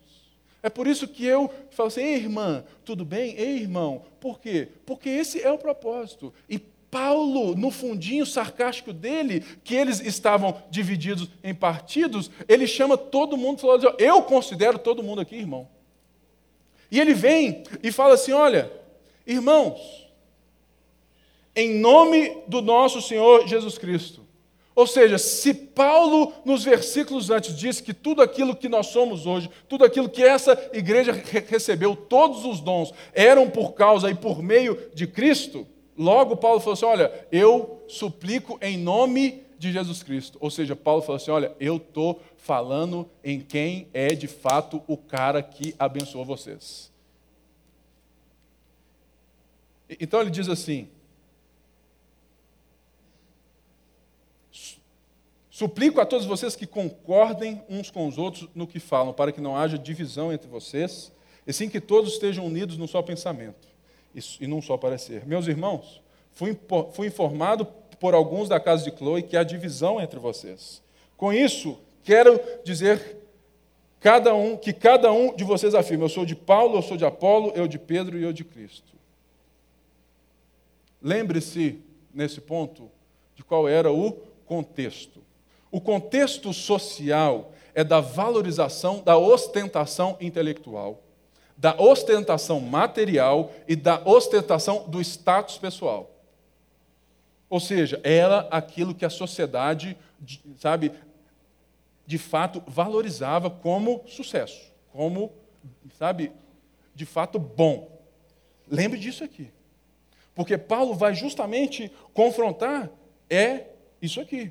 É 0.62 0.70
por 0.70 0.87
isso 0.87 1.09
que 1.09 1.25
eu 1.27 1.51
falo 1.70 1.88
assim, 1.88 2.03
ei 2.03 2.14
irmã, 2.14 2.64
tudo 2.85 3.05
bem? 3.05 3.35
Ei 3.37 3.59
irmão, 3.59 4.03
por 4.20 4.38
quê? 4.38 4.68
Porque 4.87 5.09
esse 5.09 5.42
é 5.42 5.51
o 5.51 5.59
propósito. 5.59 6.33
E 6.48 6.59
Paulo, 6.59 7.57
no 7.57 7.70
fundinho 7.70 8.27
sarcástico 8.27 8.92
dele, 8.92 9.42
que 9.64 9.75
eles 9.75 9.98
estavam 10.01 10.62
divididos 10.70 11.29
em 11.42 11.55
partidos, 11.55 12.31
ele 12.46 12.66
chama 12.66 12.96
todo 12.98 13.37
mundo 13.37 13.59
e 13.59 13.61
fala 13.62 13.77
assim, 13.77 13.87
eu 13.98 14.22
considero 14.22 14.79
todo 14.79 15.03
mundo 15.03 15.20
aqui 15.20 15.37
irmão. 15.37 15.66
E 16.92 17.01
ele 17.01 17.14
vem 17.14 17.64
e 17.83 17.90
fala 17.90 18.12
assim: 18.12 18.33
olha, 18.33 18.70
irmãos, 19.27 20.07
em 21.57 21.79
nome 21.81 22.42
do 22.46 22.61
nosso 22.61 23.01
Senhor 23.01 23.48
Jesus 23.48 23.79
Cristo. 23.79 24.20
Ou 24.74 24.87
seja, 24.87 25.18
se 25.18 25.52
Paulo, 25.52 26.32
nos 26.44 26.64
versículos 26.64 27.30
antes, 27.30 27.56
diz 27.56 27.80
que 27.80 27.92
tudo 27.92 28.22
aquilo 28.22 28.56
que 28.56 28.68
nós 28.68 28.87
somos 28.87 29.26
hoje, 29.26 29.50
tudo 29.68 29.85
aquilo 29.85 30.08
que 30.08 30.22
essa 30.22 30.58
igreja 30.72 31.12
recebeu, 31.48 31.94
todos 31.94 32.44
os 32.44 32.61
dons, 32.61 32.92
eram 33.12 33.50
por 33.50 33.72
causa 33.72 34.11
e 34.11 34.14
por 34.14 34.42
meio 34.42 34.78
de 34.94 35.06
Cristo, 35.06 35.66
Logo, 35.96 36.37
Paulo 36.37 36.61
falou 36.61 36.74
assim: 36.74 36.85
Olha, 36.85 37.26
eu 37.30 37.82
suplico 37.87 38.58
em 38.62 38.78
nome 38.78 39.44
de 39.58 39.72
Jesus 39.72 40.02
Cristo. 40.02 40.38
Ou 40.40 40.50
seja, 40.50 40.74
Paulo 40.74 41.02
falou 41.02 41.16
assim: 41.16 41.30
Olha, 41.30 41.54
eu 41.61 41.76
estou 41.76 42.20
falando 42.37 43.08
em 43.22 43.40
quem 43.40 43.88
é 43.92 44.08
de 44.08 44.26
fato 44.26 44.82
o 44.87 44.96
cara 44.96 45.42
que 45.42 45.74
abençoou 45.78 46.24
vocês. 46.24 46.90
Então 50.00 50.20
ele 50.20 50.30
diz 50.30 50.48
assim: 50.48 50.88
Suplico 55.62 56.01
a 56.01 56.05
todos 56.05 56.27
vocês 56.27 56.57
que 56.57 56.66
concordem 56.66 57.62
uns 57.68 57.88
com 57.88 58.09
os 58.09 58.18
outros 58.18 58.48
no 58.53 58.66
que 58.66 58.81
falam, 58.81 59.12
para 59.12 59.31
que 59.31 59.40
não 59.40 59.57
haja 59.57 59.79
divisão 59.79 60.33
entre 60.33 60.48
vocês, 60.48 61.12
e 61.46 61.53
sim 61.53 61.68
que 61.68 61.81
todos 61.81 62.14
estejam 62.14 62.44
unidos 62.44 62.77
num 62.77 62.88
só 62.88 63.01
pensamento 63.01 63.68
e 64.40 64.46
num 64.48 64.61
só 64.61 64.77
parecer. 64.77 65.25
Meus 65.25 65.46
irmãos, 65.46 66.03
fui, 66.33 66.59
informado 67.07 67.64
por 68.01 68.12
alguns 68.12 68.48
da 68.48 68.59
casa 68.59 68.83
de 68.83 68.90
Chloe 68.90 69.22
que 69.22 69.37
há 69.37 69.44
divisão 69.44 70.01
entre 70.01 70.18
vocês. 70.18 70.83
Com 71.16 71.33
isso, 71.33 71.79
quero 72.03 72.40
dizer 72.64 73.18
cada 74.01 74.35
um 74.35 74.57
que 74.57 74.72
cada 74.72 75.12
um 75.12 75.33
de 75.33 75.44
vocês 75.44 75.77
afirma: 75.77 76.07
eu 76.07 76.09
sou 76.09 76.27
de 76.27 76.35
Paulo, 76.35 76.79
eu 76.79 76.83
sou 76.83 76.96
de 76.96 77.05
Apolo, 77.05 77.53
eu 77.55 77.68
de 77.68 77.79
Pedro 77.79 78.18
e 78.18 78.25
eu 78.25 78.33
de 78.33 78.42
Cristo. 78.42 78.96
Lembre-se 81.01 81.79
nesse 82.12 82.40
ponto 82.40 82.90
de 83.37 83.44
qual 83.44 83.68
era 83.68 83.92
o 83.92 84.11
contexto. 84.44 85.21
O 85.72 85.80
contexto 85.80 86.52
social 86.52 87.50
é 87.74 87.82
da 87.82 88.00
valorização 88.00 89.02
da 89.02 89.18
ostentação 89.18 90.16
intelectual 90.20 91.02
da 91.62 91.80
ostentação 91.80 92.58
material 92.58 93.52
e 93.68 93.76
da 93.76 94.02
ostentação 94.04 94.88
do 94.88 95.00
status 95.00 95.58
pessoal. 95.58 96.11
Ou 97.48 97.61
seja, 97.61 98.00
era 98.02 98.48
aquilo 98.50 98.92
que 98.92 99.04
a 99.04 99.11
sociedade, 99.11 99.96
sabe, 100.56 100.90
de 102.04 102.18
fato 102.18 102.61
valorizava 102.66 103.48
como 103.48 104.02
sucesso, 104.08 104.72
como, 104.90 105.32
sabe, 105.96 106.32
de 106.96 107.06
fato 107.06 107.38
bom. 107.38 108.02
Lembre 108.68 108.98
disso 108.98 109.22
aqui. 109.22 109.48
Porque 110.35 110.58
Paulo 110.58 110.94
vai 110.94 111.14
justamente 111.14 111.92
confrontar 112.12 112.90
é 113.30 113.66
isso 114.00 114.20
aqui. 114.20 114.50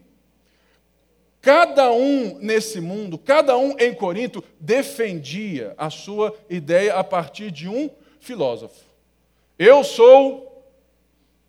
Cada 1.41 1.91
um 1.91 2.38
nesse 2.39 2.80
mundo, 2.80 3.17
cada 3.17 3.58
um 3.58 3.75
em 3.80 3.93
Corinto, 3.93 4.43
defendia 4.60 5.73
a 5.77 5.89
sua 5.89 6.38
ideia 6.49 6.95
a 6.95 7.04
partir 7.04 7.49
de 7.49 7.67
um 7.67 7.89
filósofo. 8.19 8.86
Eu 9.58 9.84
sou 9.84 10.63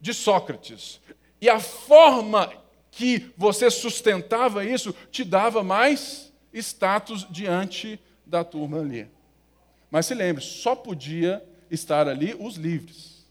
de 0.01 0.15
Sócrates. 0.15 1.01
E 1.41 1.49
a 1.49 1.61
forma 1.61 2.53
que 2.91 3.33
você 3.37 3.71
sustentava 3.71 4.65
isso 4.65 4.95
te 5.11 5.25
dava 5.25 5.63
mais 5.63 6.33
status 6.53 7.27
diante 7.31 7.99
da 8.25 8.45
turma 8.45 8.81
ali. 8.81 9.09
Mas 9.91 10.07
se 10.07 10.15
lembre, 10.15 10.43
só 10.43 10.75
podia 10.75 11.43
estar 11.71 12.09
ali 12.09 12.35
os 12.39 12.57
livres. 12.57 13.27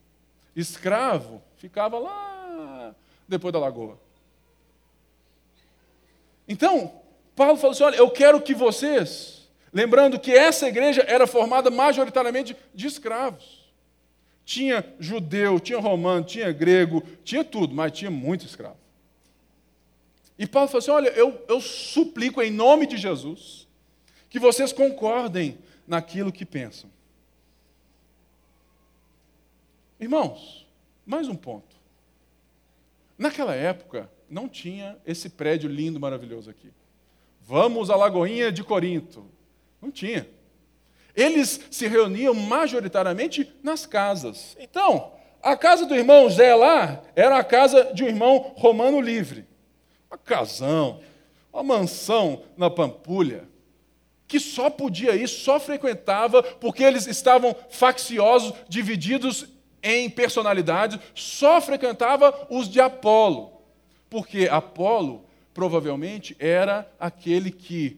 Escravo 0.55 1.41
ficava 1.57 1.97
lá 1.99 2.95
depois 3.27 3.53
da 3.53 3.59
lagoa. 3.59 3.97
Então, 6.47 7.01
Paulo 7.35 7.57
falou 7.57 7.71
assim: 7.71 7.83
olha, 7.83 7.95
eu 7.95 8.09
quero 8.09 8.41
que 8.41 8.53
vocês, 8.53 9.49
lembrando 9.71 10.19
que 10.19 10.31
essa 10.31 10.67
igreja 10.67 11.03
era 11.07 11.25
formada 11.25 11.69
majoritariamente 11.69 12.55
de 12.73 12.87
escravos. 12.87 13.61
Tinha 14.43 14.85
judeu, 14.99 15.59
tinha 15.59 15.79
romano, 15.79 16.25
tinha 16.25 16.51
grego, 16.51 17.03
tinha 17.23 17.43
tudo, 17.43 17.73
mas 17.73 17.91
tinha 17.91 18.11
muito 18.11 18.45
escravo. 18.45 18.77
E 20.37 20.47
Paulo 20.47 20.67
falou 20.67 20.79
assim: 20.79 20.91
olha, 20.91 21.09
eu, 21.09 21.43
eu 21.47 21.61
suplico 21.61 22.41
em 22.41 22.51
nome 22.51 22.87
de 22.87 22.97
Jesus 22.97 23.67
que 24.29 24.39
vocês 24.39 24.73
concordem 24.73 25.57
naquilo 25.85 26.31
que 26.31 26.45
pensam. 26.45 26.89
Irmãos, 29.99 30.65
mais 31.05 31.27
um 31.27 31.35
ponto. 31.35 31.75
Naquela 33.17 33.53
época, 33.53 34.09
não 34.31 34.47
tinha 34.47 34.97
esse 35.05 35.29
prédio 35.29 35.69
lindo, 35.69 35.99
maravilhoso 35.99 36.49
aqui. 36.49 36.71
Vamos 37.41 37.89
à 37.89 37.97
Lagoinha 37.97 38.49
de 38.49 38.63
Corinto. 38.63 39.25
Não 39.81 39.91
tinha. 39.91 40.25
Eles 41.13 41.59
se 41.69 41.85
reuniam 41.85 42.33
majoritariamente 42.33 43.53
nas 43.61 43.85
casas. 43.85 44.55
Então, 44.57 45.11
a 45.43 45.57
casa 45.57 45.85
do 45.85 45.93
irmão 45.93 46.29
Zé 46.29 46.55
lá 46.55 47.03
era 47.13 47.37
a 47.37 47.43
casa 47.43 47.91
de 47.93 48.05
um 48.05 48.07
irmão 48.07 48.53
romano 48.55 49.01
livre. 49.01 49.45
Uma 50.09 50.17
casão, 50.17 51.01
uma 51.51 51.61
mansão 51.61 52.43
na 52.55 52.69
Pampulha, 52.69 53.49
que 54.27 54.39
só 54.39 54.69
podia 54.69 55.13
ir, 55.13 55.27
só 55.27 55.59
frequentava, 55.59 56.41
porque 56.41 56.83
eles 56.83 57.05
estavam 57.05 57.53
facciosos, 57.69 58.53
divididos 58.69 59.45
em 59.83 60.09
personalidades, 60.09 60.97
só 61.13 61.59
frequentava 61.59 62.47
os 62.49 62.69
de 62.69 62.79
Apolo. 62.79 63.60
Porque 64.11 64.49
Apolo 64.51 65.23
provavelmente 65.53 66.35
era 66.37 66.85
aquele 66.99 67.49
que 67.49 67.97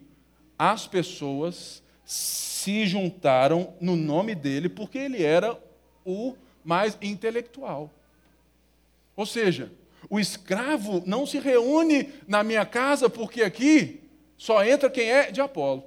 as 0.57 0.85
pessoas 0.85 1.81
se 2.05 2.85
juntaram 2.85 3.73
no 3.81 3.95
nome 3.95 4.35
dele 4.35 4.69
porque 4.69 4.99
ele 4.99 5.23
era 5.23 5.59
o 6.05 6.35
mais 6.63 6.95
intelectual. 7.01 7.89
Ou 9.15 9.25
seja, 9.25 9.71
o 10.07 10.19
escravo 10.19 11.01
não 11.03 11.25
se 11.25 11.39
reúne 11.39 12.13
na 12.27 12.43
minha 12.43 12.63
casa 12.63 13.09
porque 13.09 13.41
aqui 13.41 14.03
só 14.37 14.63
entra 14.63 14.91
quem 14.91 15.09
é 15.09 15.31
de 15.31 15.41
Apolo. 15.41 15.83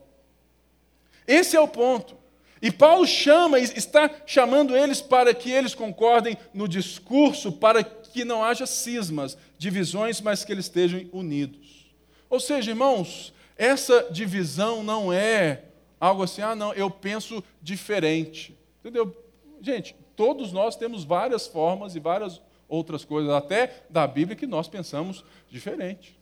Esse 1.25 1.57
é 1.57 1.61
o 1.61 1.69
ponto. 1.69 2.17
E 2.61 2.73
Paulo 2.73 3.07
chama, 3.07 3.61
está 3.61 4.11
chamando 4.27 4.77
eles 4.77 5.01
para 5.01 5.33
que 5.33 5.53
eles 5.53 5.73
concordem 5.73 6.37
no 6.53 6.67
discurso, 6.67 7.53
para 7.53 7.85
que 8.17 8.25
não 8.25 8.43
haja 8.43 8.65
cismas, 8.65 9.37
divisões, 9.59 10.23
mas 10.23 10.43
que 10.43 10.51
eles 10.51 10.65
estejam 10.65 11.05
unidos. 11.13 11.95
Ou 12.31 12.41
seja, 12.41 12.71
irmãos, 12.71 13.31
essa 13.59 14.09
divisão 14.11 14.83
não 14.83 15.13
é 15.13 15.65
algo 16.01 16.23
assim, 16.23 16.41
ah, 16.41 16.55
não, 16.55 16.73
eu 16.73 16.91
penso 16.91 17.45
diferente. 17.61 18.57
Entendeu? 18.81 19.15
Gente, 19.61 19.95
todos 20.17 20.51
nós 20.51 20.77
temos 20.77 21.05
várias 21.05 21.47
formas 21.47 21.95
e 21.95 22.01
várias 22.01 22.41
outras 22.67 23.05
coisas, 23.05 23.31
até 23.31 23.85
da 23.91 24.07
Bíblia, 24.07 24.35
que 24.35 24.47
nós 24.47 24.67
pensamos 24.67 25.23
diferente. 25.51 26.19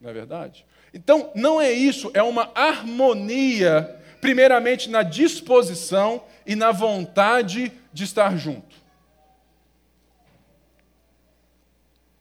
Não 0.00 0.08
é 0.08 0.14
verdade? 0.14 0.64
Então, 0.94 1.30
não 1.34 1.60
é 1.60 1.70
isso, 1.70 2.10
é 2.14 2.22
uma 2.22 2.50
harmonia, 2.54 3.94
primeiramente 4.22 4.88
na 4.88 5.02
disposição 5.02 6.24
e 6.46 6.56
na 6.56 6.72
vontade 6.72 7.70
de 7.92 8.04
estar 8.04 8.34
junto. 8.38 8.69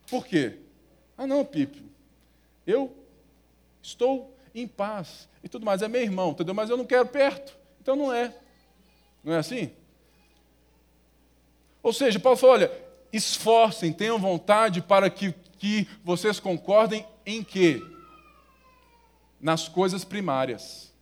Por 0.09 0.25
quê? 0.25 0.57
Ah, 1.17 1.27
não, 1.27 1.45
Pipe, 1.45 1.85
eu 2.65 2.95
estou 3.81 4.35
em 4.53 4.67
paz 4.67 5.27
e 5.43 5.49
tudo 5.49 5.65
mais, 5.65 5.81
é 5.81 5.87
meu 5.87 6.01
irmão, 6.01 6.31
entendeu? 6.31 6.53
Mas 6.53 6.69
eu 6.69 6.77
não 6.77 6.85
quero 6.85 7.07
perto, 7.07 7.57
então 7.81 7.95
não 7.95 8.11
é. 8.11 8.35
Não 9.23 9.33
é 9.33 9.37
assim? 9.37 9.71
Ou 11.83 11.93
seja, 11.93 12.19
Paulo 12.19 12.37
falou: 12.37 12.55
olha, 12.55 12.71
esforcem, 13.11 13.93
tenham 13.93 14.19
vontade 14.19 14.81
para 14.81 15.09
que, 15.09 15.33
que 15.57 15.87
vocês 16.03 16.39
concordem 16.39 17.05
em 17.25 17.43
quê? 17.43 17.81
Nas 19.39 19.67
coisas 19.69 20.03
primárias, 20.03 20.93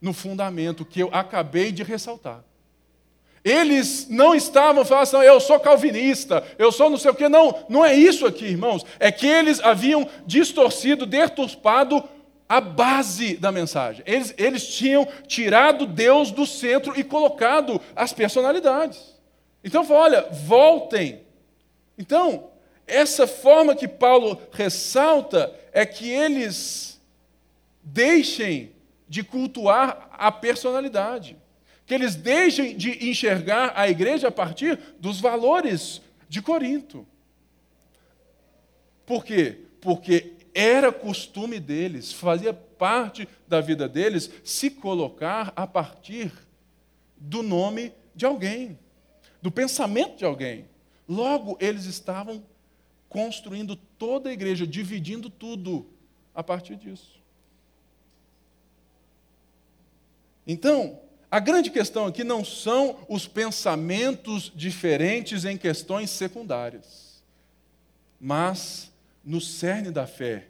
no 0.00 0.12
fundamento 0.12 0.84
que 0.84 1.00
eu 1.00 1.08
acabei 1.12 1.70
de 1.70 1.82
ressaltar. 1.82 2.44
Eles 3.42 4.06
não 4.08 4.34
estavam 4.34 4.84
falando 4.84 5.02
assim, 5.02 5.16
eu 5.16 5.40
sou 5.40 5.58
calvinista, 5.58 6.44
eu 6.58 6.70
sou 6.70 6.90
não 6.90 6.98
sei 6.98 7.10
o 7.10 7.14
quê. 7.14 7.28
Não, 7.28 7.64
não 7.68 7.84
é 7.84 7.94
isso 7.94 8.26
aqui, 8.26 8.44
irmãos. 8.44 8.84
É 8.98 9.10
que 9.10 9.26
eles 9.26 9.60
haviam 9.60 10.06
distorcido, 10.26 11.06
deturpado 11.06 12.04
a 12.46 12.60
base 12.60 13.36
da 13.36 13.50
mensagem. 13.50 14.02
Eles, 14.06 14.34
eles 14.36 14.66
tinham 14.68 15.08
tirado 15.26 15.86
Deus 15.86 16.30
do 16.30 16.44
centro 16.44 16.98
e 16.98 17.04
colocado 17.04 17.80
as 17.96 18.12
personalidades. 18.12 19.18
Então, 19.64 19.86
olha, 19.90 20.28
voltem. 20.30 21.22
Então, 21.96 22.50
essa 22.86 23.26
forma 23.26 23.74
que 23.74 23.88
Paulo 23.88 24.40
ressalta 24.52 25.54
é 25.72 25.86
que 25.86 26.10
eles 26.10 27.00
deixem 27.82 28.72
de 29.08 29.22
cultuar 29.22 30.10
a 30.12 30.30
personalidade 30.30 31.39
que 31.90 31.94
eles 31.94 32.14
deixem 32.14 32.76
de 32.76 33.10
enxergar 33.10 33.72
a 33.74 33.88
igreja 33.88 34.28
a 34.28 34.30
partir 34.30 34.78
dos 35.00 35.20
valores 35.20 36.00
de 36.28 36.40
Corinto. 36.40 37.04
Por 39.04 39.24
quê? 39.24 39.62
Porque 39.80 40.34
era 40.54 40.92
costume 40.92 41.58
deles, 41.58 42.12
fazia 42.12 42.54
parte 42.54 43.28
da 43.48 43.60
vida 43.60 43.88
deles, 43.88 44.30
se 44.44 44.70
colocar 44.70 45.52
a 45.56 45.66
partir 45.66 46.32
do 47.16 47.42
nome 47.42 47.92
de 48.14 48.24
alguém, 48.24 48.78
do 49.42 49.50
pensamento 49.50 50.16
de 50.16 50.24
alguém. 50.24 50.66
Logo, 51.08 51.58
eles 51.58 51.86
estavam 51.86 52.40
construindo 53.08 53.74
toda 53.74 54.30
a 54.30 54.32
igreja, 54.32 54.64
dividindo 54.64 55.28
tudo 55.28 55.88
a 56.32 56.44
partir 56.44 56.76
disso. 56.76 57.20
Então, 60.46 61.09
a 61.30 61.38
grande 61.38 61.70
questão 61.70 62.06
aqui 62.06 62.24
não 62.24 62.44
são 62.44 62.98
os 63.08 63.28
pensamentos 63.28 64.50
diferentes 64.54 65.44
em 65.44 65.56
questões 65.56 66.10
secundárias, 66.10 67.22
mas 68.20 68.90
no 69.24 69.40
cerne 69.40 69.92
da 69.92 70.06
fé, 70.06 70.48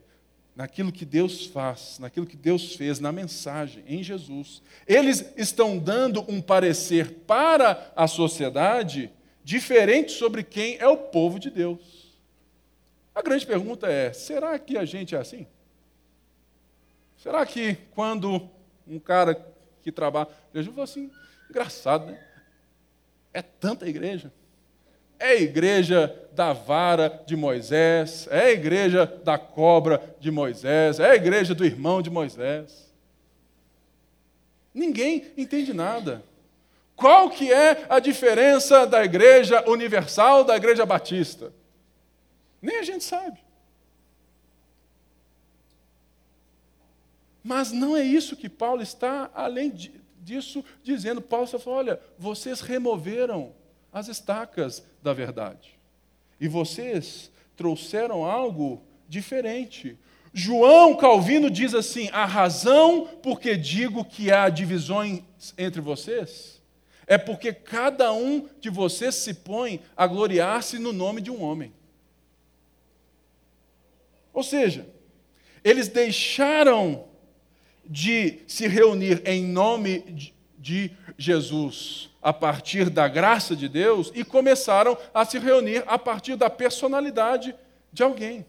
naquilo 0.56 0.90
que 0.90 1.04
Deus 1.04 1.46
faz, 1.46 1.98
naquilo 1.98 2.26
que 2.26 2.36
Deus 2.36 2.74
fez, 2.74 2.98
na 2.98 3.12
mensagem, 3.12 3.84
em 3.86 4.02
Jesus. 4.02 4.62
Eles 4.86 5.32
estão 5.36 5.78
dando 5.78 6.24
um 6.28 6.40
parecer 6.40 7.10
para 7.26 7.92
a 7.94 8.06
sociedade 8.06 9.10
diferente 9.44 10.12
sobre 10.12 10.42
quem 10.42 10.76
é 10.78 10.88
o 10.88 10.96
povo 10.96 11.38
de 11.38 11.50
Deus. 11.50 12.18
A 13.14 13.22
grande 13.22 13.46
pergunta 13.46 13.86
é: 13.86 14.12
será 14.12 14.58
que 14.58 14.78
a 14.78 14.84
gente 14.84 15.14
é 15.14 15.18
assim? 15.18 15.46
Será 17.18 17.44
que 17.44 17.76
quando 17.92 18.48
um 18.86 18.98
cara 18.98 19.34
que 19.82 19.92
trabalha. 19.92 20.28
Eu 20.52 20.64
falou 20.64 20.82
assim, 20.84 21.10
engraçado, 21.48 22.06
né? 22.06 22.18
É 23.32 23.42
tanta 23.42 23.88
igreja. 23.88 24.32
É 25.18 25.32
a 25.32 25.40
igreja 25.40 26.14
da 26.32 26.52
vara 26.52 27.22
de 27.26 27.36
Moisés, 27.36 28.26
é 28.30 28.46
a 28.46 28.50
igreja 28.50 29.06
da 29.22 29.36
cobra 29.36 30.02
de 30.18 30.30
Moisés, 30.30 30.98
é 30.98 31.10
a 31.10 31.14
igreja 31.14 31.54
do 31.54 31.64
irmão 31.64 32.00
de 32.00 32.08
Moisés. 32.08 32.90
Ninguém 34.72 35.26
entende 35.36 35.74
nada. 35.74 36.22
Qual 36.96 37.30
que 37.30 37.52
é 37.52 37.86
a 37.88 37.98
diferença 37.98 38.86
da 38.86 39.04
igreja 39.04 39.62
universal 39.68 40.44
da 40.44 40.56
igreja 40.56 40.86
batista? 40.86 41.52
Nem 42.60 42.76
a 42.76 42.82
gente 42.82 43.04
sabe. 43.04 43.38
Mas 47.50 47.72
não 47.72 47.96
é 47.96 48.04
isso 48.04 48.36
que 48.36 48.48
Paulo 48.48 48.80
está, 48.80 49.28
além 49.34 49.72
disso, 50.22 50.64
dizendo. 50.84 51.20
Paulo 51.20 51.46
está 51.46 51.58
falando: 51.58 51.88
olha, 51.88 52.00
vocês 52.16 52.60
removeram 52.60 53.52
as 53.92 54.06
estacas 54.06 54.86
da 55.02 55.12
verdade. 55.12 55.76
E 56.40 56.46
vocês 56.46 57.28
trouxeram 57.56 58.24
algo 58.24 58.84
diferente. 59.08 59.98
João 60.32 60.96
Calvino 60.96 61.50
diz 61.50 61.74
assim: 61.74 62.08
a 62.12 62.24
razão 62.24 63.08
por 63.20 63.40
que 63.40 63.56
digo 63.56 64.04
que 64.04 64.30
há 64.30 64.48
divisões 64.48 65.20
entre 65.58 65.80
vocês 65.80 66.62
é 67.04 67.18
porque 67.18 67.52
cada 67.52 68.12
um 68.12 68.48
de 68.60 68.70
vocês 68.70 69.16
se 69.16 69.34
põe 69.34 69.80
a 69.96 70.06
gloriar-se 70.06 70.78
no 70.78 70.92
nome 70.92 71.20
de 71.20 71.32
um 71.32 71.42
homem. 71.42 71.72
Ou 74.32 74.44
seja, 74.44 74.86
eles 75.64 75.88
deixaram 75.88 77.09
de 77.90 78.38
se 78.46 78.68
reunir 78.68 79.20
em 79.26 79.44
nome 79.44 80.30
de 80.56 80.92
Jesus 81.18 82.08
a 82.22 82.32
partir 82.32 82.88
da 82.88 83.08
graça 83.08 83.56
de 83.56 83.68
Deus 83.68 84.12
e 84.14 84.22
começaram 84.22 84.96
a 85.12 85.24
se 85.24 85.40
reunir 85.40 85.82
a 85.88 85.98
partir 85.98 86.36
da 86.36 86.48
personalidade 86.48 87.52
de 87.92 88.04
alguém. 88.04 88.46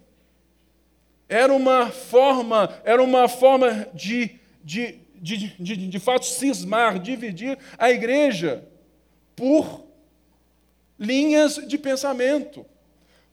Era 1.28 1.52
uma 1.52 1.90
forma, 1.90 2.70
era 2.84 3.02
uma 3.02 3.28
forma 3.28 3.88
de, 3.96 4.40
de, 4.64 5.00
de, 5.16 5.48
de, 5.58 5.88
de 5.88 6.00
fato 6.00 6.26
cismar, 6.26 7.00
dividir 7.00 7.58
a 7.80 7.90
igreja 7.90 8.64
por 9.36 9.84
linhas 11.00 11.56
de 11.56 11.80
pensamento. 11.80 12.64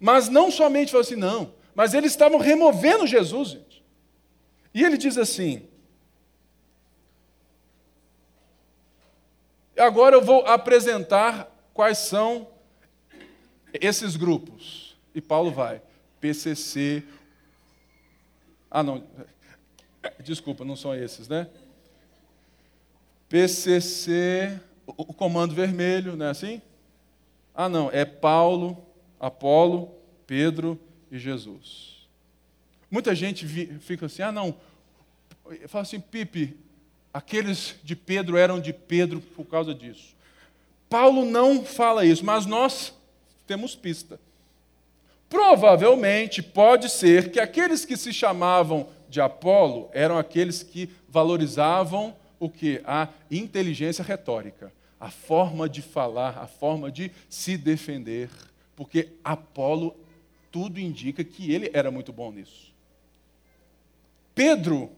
Mas 0.01 0.31
não 0.31 0.51
somente 0.51 0.91
falou 0.93 1.03
assim, 1.03 1.17
não, 1.17 1.53
mas 1.75 1.93
eles 1.93 2.13
estavam 2.13 2.39
removendo 2.39 3.07
Jesus, 3.07 3.51
gente. 3.51 3.85
E 4.73 4.85
ele 4.85 4.97
diz 4.97 5.19
assim: 5.19 5.68
Agora 9.79 10.17
eu 10.17 10.23
vou 10.23 10.45
apresentar 10.47 11.49
quais 11.73 11.99
são 11.99 12.49
esses 13.73 14.17
grupos. 14.17 14.97
E 15.15 15.21
Paulo 15.21 15.51
vai. 15.51 15.81
PCC. 16.21 17.03
Ah, 18.71 18.83
não. 18.83 19.05
Desculpa, 20.23 20.65
não 20.65 20.77
são 20.77 20.95
esses, 20.95 21.29
né? 21.29 21.49
PCC, 23.29 24.59
o 24.87 25.13
Comando 25.13 25.55
Vermelho, 25.55 26.17
não 26.17 26.27
é 26.27 26.31
assim? 26.31 26.63
Ah, 27.55 27.69
não. 27.69 27.91
É 27.91 28.05
Paulo, 28.05 28.87
Apolo, 29.21 29.95
Pedro 30.27 30.81
e 31.11 31.19
Jesus. 31.19 32.09
Muita 32.91 33.15
gente 33.15 33.47
fica 33.81 34.07
assim, 34.07 34.23
ah, 34.23 34.33
não. 34.33 34.55
Fala 35.67 35.83
assim, 35.83 36.01
Pipe, 36.01 36.59
Aqueles 37.13 37.77
de 37.83 37.97
Pedro 37.97 38.37
eram 38.37 38.61
de 38.61 38.73
Pedro 38.73 39.21
por 39.21 39.45
causa 39.47 39.75
disso. 39.75 40.17
Paulo 40.89 41.25
não 41.25 41.65
fala 41.65 42.05
isso, 42.05 42.25
mas 42.25 42.47
nós 42.47 42.95
temos 43.47 43.75
pista. 43.75 44.21
Provavelmente 45.29 46.43
pode 46.43 46.89
ser 46.89 47.31
que 47.31 47.39
aqueles 47.39 47.85
que 47.85 47.97
se 47.97 48.13
chamavam 48.13 48.89
de 49.09 49.21
Apolo 49.21 49.91
eram 49.93 50.19
aqueles 50.19 50.63
que 50.63 50.89
valorizavam 51.09 52.15
o 52.41 52.49
que? 52.49 52.81
A 52.85 53.09
inteligência 53.31 54.05
retórica, 54.05 54.73
a 54.99 55.11
forma 55.11 55.69
de 55.69 55.83
falar, 55.83 56.39
a 56.39 56.47
forma 56.47 56.91
de 56.91 57.11
se 57.29 57.57
defender, 57.57 58.31
porque 58.77 59.09
Apolo 59.25 59.95
tudo 60.51 60.81
indica 60.81 61.23
que 61.23 61.53
ele 61.53 61.71
era 61.75 61.91
muito 61.91 62.13
bom 62.13 62.33
nisso. 62.33 62.73
Pedro 64.35 64.91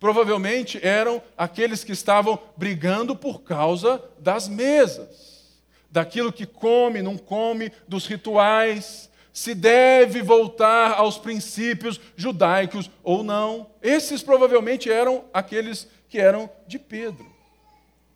Provavelmente 0.00 0.78
eram 0.80 1.20
aqueles 1.36 1.82
que 1.82 1.92
estavam 1.92 2.38
brigando 2.56 3.16
por 3.16 3.42
causa 3.42 4.02
das 4.18 4.48
mesas, 4.48 5.60
daquilo 5.90 6.32
que 6.32 6.46
come, 6.46 7.02
não 7.02 7.16
come, 7.16 7.72
dos 7.88 8.06
rituais, 8.06 9.10
se 9.32 9.54
deve 9.54 10.22
voltar 10.22 10.94
aos 10.94 11.18
princípios 11.18 12.00
judaicos 12.16 12.90
ou 13.02 13.22
não. 13.22 13.70
Esses 13.82 14.22
provavelmente 14.22 14.90
eram 14.90 15.24
aqueles 15.32 15.88
que 16.08 16.18
eram 16.18 16.48
de 16.66 16.78
Pedro. 16.78 17.26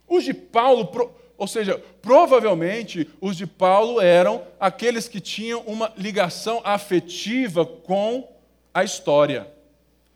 Os 0.09 0.25
de 0.25 0.35
Paulo, 0.35 0.90
ou 1.37 1.47
seja, 1.47 1.83
provavelmente 2.01 3.09
os 3.21 3.37
de 3.37 3.47
Paulo 3.47 4.01
eram 4.01 4.45
aqueles 4.59 5.09
que 5.09 5.21
tinham 5.21 5.61
uma 5.61 5.92
ligação 5.97 6.61
afetiva 6.64 7.64
com 7.64 8.29
a 8.75 8.85
história. 8.85 9.49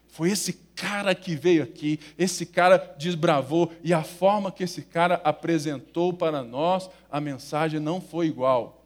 Foi 0.08 0.30
esse 0.30 0.65
cara 0.76 1.14
que 1.14 1.34
veio 1.34 1.62
aqui, 1.62 1.98
esse 2.18 2.44
cara 2.44 2.76
desbravou, 2.98 3.72
e 3.82 3.94
a 3.94 4.04
forma 4.04 4.52
que 4.52 4.62
esse 4.62 4.82
cara 4.82 5.20
apresentou 5.24 6.12
para 6.12 6.44
nós 6.44 6.90
a 7.10 7.20
mensagem 7.20 7.80
não 7.80 8.00
foi 8.00 8.26
igual 8.26 8.84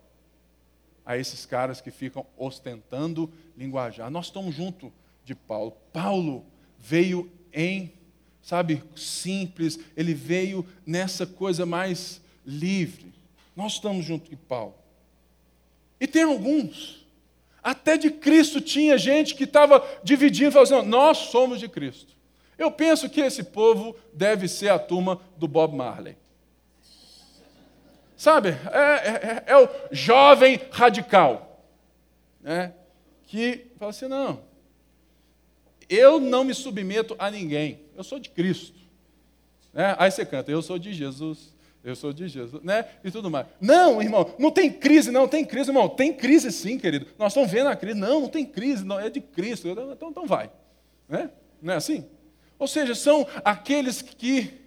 a 1.04 1.16
esses 1.16 1.44
caras 1.44 1.80
que 1.80 1.90
ficam 1.90 2.24
ostentando 2.36 3.28
linguajar. 3.56 4.08
Nós 4.10 4.26
estamos 4.26 4.54
junto 4.54 4.92
de 5.24 5.34
Paulo. 5.34 5.76
Paulo 5.92 6.44
veio 6.78 7.30
em, 7.52 7.92
sabe, 8.40 8.82
simples, 8.94 9.80
ele 9.96 10.14
veio 10.14 10.64
nessa 10.86 11.26
coisa 11.26 11.66
mais 11.66 12.22
livre. 12.46 13.12
Nós 13.56 13.72
estamos 13.72 14.04
junto 14.04 14.30
de 14.30 14.36
Paulo. 14.36 14.74
E 16.00 16.06
tem 16.06 16.22
alguns 16.22 17.04
até 17.62 17.96
de 17.96 18.10
Cristo 18.10 18.60
tinha 18.60 18.96
gente 18.96 19.34
que 19.34 19.44
estava 19.44 19.86
dividindo, 20.02 20.52
falando 20.52 20.74
assim, 20.74 20.88
nós 20.88 21.18
somos 21.18 21.58
de 21.60 21.68
Cristo. 21.68 22.14
Eu 22.58 22.70
penso 22.70 23.08
que 23.08 23.20
esse 23.20 23.42
povo 23.42 23.96
deve 24.12 24.46
ser 24.46 24.68
a 24.68 24.78
turma 24.78 25.20
do 25.36 25.48
Bob 25.48 25.74
Marley. 25.74 26.16
Sabe, 28.16 28.50
é, 28.50 28.80
é, 28.80 29.44
é 29.46 29.56
o 29.56 29.68
jovem 29.90 30.60
radical, 30.70 31.64
né? 32.40 32.74
que 33.24 33.66
fala 33.78 33.90
assim, 33.90 34.08
não, 34.08 34.42
eu 35.88 36.20
não 36.20 36.44
me 36.44 36.52
submeto 36.52 37.16
a 37.18 37.30
ninguém, 37.30 37.80
eu 37.96 38.04
sou 38.04 38.18
de 38.18 38.28
Cristo. 38.28 38.78
Né? 39.72 39.96
Aí 39.98 40.10
você 40.10 40.26
canta, 40.26 40.50
eu 40.50 40.60
sou 40.60 40.78
de 40.78 40.92
Jesus, 40.92 41.54
eu 41.82 41.96
sou 41.96 42.12
de 42.12 42.28
Jesus, 42.28 42.62
né? 42.62 42.86
E 43.02 43.10
tudo 43.10 43.30
mais. 43.30 43.46
Não, 43.60 44.02
irmão, 44.02 44.34
não 44.38 44.50
tem 44.50 44.70
crise, 44.70 45.10
não 45.10 45.26
tem 45.26 45.44
crise, 45.44 45.70
irmão. 45.70 45.88
Tem 45.88 46.12
crise 46.12 46.52
sim, 46.52 46.78
querido. 46.78 47.06
Nós 47.18 47.32
estamos 47.32 47.50
vendo 47.50 47.68
a 47.68 47.76
crise. 47.76 47.98
Não, 47.98 48.20
não 48.20 48.28
tem 48.28 48.44
crise, 48.44 48.84
não, 48.84 49.00
é 49.00 49.08
de 49.08 49.20
Cristo. 49.20 49.68
Então, 49.68 50.10
então 50.10 50.26
vai. 50.26 50.50
Né? 51.08 51.30
Não 51.60 51.72
é 51.72 51.76
assim? 51.76 52.04
Ou 52.58 52.68
seja, 52.68 52.94
são 52.94 53.26
aqueles 53.42 54.02
que, 54.02 54.60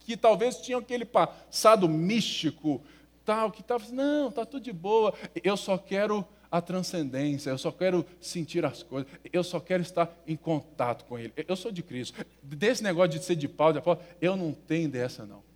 que 0.00 0.16
talvez 0.16 0.56
tinham 0.56 0.80
aquele 0.80 1.04
passado 1.04 1.86
místico, 1.86 2.82
tal, 3.22 3.50
que 3.50 3.60
estavam 3.60 3.86
assim, 3.86 3.94
não, 3.94 4.28
está 4.30 4.46
tudo 4.46 4.62
de 4.62 4.72
boa. 4.72 5.12
Eu 5.44 5.58
só 5.58 5.76
quero 5.76 6.26
a 6.50 6.62
transcendência, 6.62 7.50
eu 7.50 7.58
só 7.58 7.70
quero 7.70 8.04
sentir 8.18 8.64
as 8.64 8.82
coisas, 8.82 9.10
eu 9.30 9.44
só 9.44 9.60
quero 9.60 9.82
estar 9.82 10.10
em 10.26 10.36
contato 10.36 11.04
com 11.04 11.18
Ele. 11.18 11.32
Eu 11.46 11.56
sou 11.56 11.70
de 11.70 11.82
Cristo. 11.82 12.24
Desse 12.42 12.82
negócio 12.82 13.10
de 13.18 13.22
ser 13.22 13.36
de 13.36 13.48
Paulo, 13.48 13.74
de 13.74 13.78
Apolo, 13.78 14.00
eu 14.20 14.34
não 14.36 14.52
tenho 14.52 14.88
dessa, 14.88 15.26
não. 15.26 15.51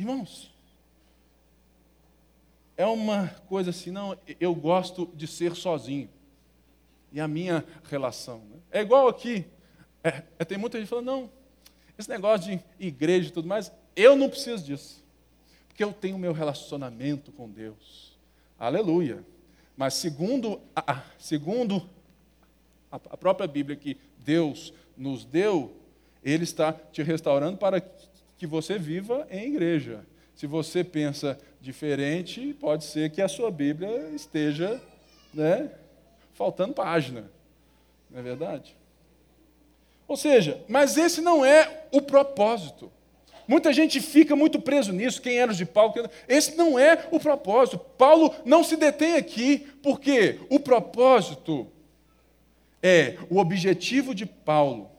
Irmãos, 0.00 0.50
é 2.74 2.86
uma 2.86 3.28
coisa 3.46 3.68
assim, 3.68 3.90
não, 3.90 4.16
eu 4.40 4.54
gosto 4.54 5.12
de 5.14 5.26
ser 5.26 5.54
sozinho. 5.54 6.08
E 7.12 7.20
a 7.20 7.28
minha 7.28 7.62
relação. 7.84 8.38
Né? 8.48 8.56
É 8.70 8.80
igual 8.80 9.08
aqui. 9.08 9.44
É, 10.02 10.22
é, 10.38 10.44
tem 10.46 10.56
muita 10.56 10.78
gente 10.78 10.88
falando, 10.88 11.04
não, 11.04 11.30
esse 11.98 12.08
negócio 12.08 12.50
de 12.50 12.64
igreja 12.78 13.28
e 13.28 13.30
tudo 13.30 13.46
mais, 13.46 13.70
eu 13.94 14.16
não 14.16 14.30
preciso 14.30 14.64
disso. 14.64 15.04
Porque 15.68 15.84
eu 15.84 15.92
tenho 15.92 16.16
meu 16.16 16.32
relacionamento 16.32 17.30
com 17.30 17.46
Deus. 17.46 18.18
Aleluia. 18.58 19.22
Mas 19.76 19.92
segundo 19.92 20.62
a, 20.74 21.02
segundo 21.18 21.86
a 22.90 22.98
própria 23.18 23.46
Bíblia 23.46 23.76
que 23.76 23.98
Deus 24.20 24.72
nos 24.96 25.26
deu, 25.26 25.76
Ele 26.24 26.44
está 26.44 26.72
te 26.72 27.02
restaurando 27.02 27.58
para 27.58 27.82
que 27.82 28.08
você 28.46 28.78
viva 28.78 29.26
em 29.30 29.48
igreja. 29.48 30.04
Se 30.34 30.46
você 30.46 30.82
pensa 30.82 31.38
diferente, 31.60 32.54
pode 32.58 32.84
ser 32.84 33.10
que 33.10 33.20
a 33.20 33.28
sua 33.28 33.50
Bíblia 33.50 34.10
esteja 34.14 34.80
né, 35.34 35.70
faltando 36.32 36.72
página. 36.72 37.30
Não 38.10 38.20
é 38.20 38.22
verdade? 38.22 38.74
Ou 40.08 40.16
seja, 40.16 40.64
mas 40.66 40.96
esse 40.96 41.20
não 41.20 41.44
é 41.44 41.84
o 41.92 42.00
propósito. 42.00 42.90
Muita 43.46 43.72
gente 43.72 44.00
fica 44.00 44.34
muito 44.34 44.60
preso 44.60 44.92
nisso, 44.92 45.20
quem 45.20 45.38
era 45.38 45.52
de 45.52 45.66
Paulo. 45.66 45.92
Esse 46.28 46.56
não 46.56 46.78
é 46.78 47.06
o 47.10 47.20
propósito. 47.20 47.78
Paulo 47.78 48.34
não 48.44 48.64
se 48.64 48.76
detém 48.76 49.16
aqui, 49.16 49.66
porque 49.82 50.38
o 50.48 50.58
propósito 50.58 51.66
é 52.82 53.18
o 53.28 53.38
objetivo 53.38 54.14
de 54.14 54.24
Paulo 54.24 54.90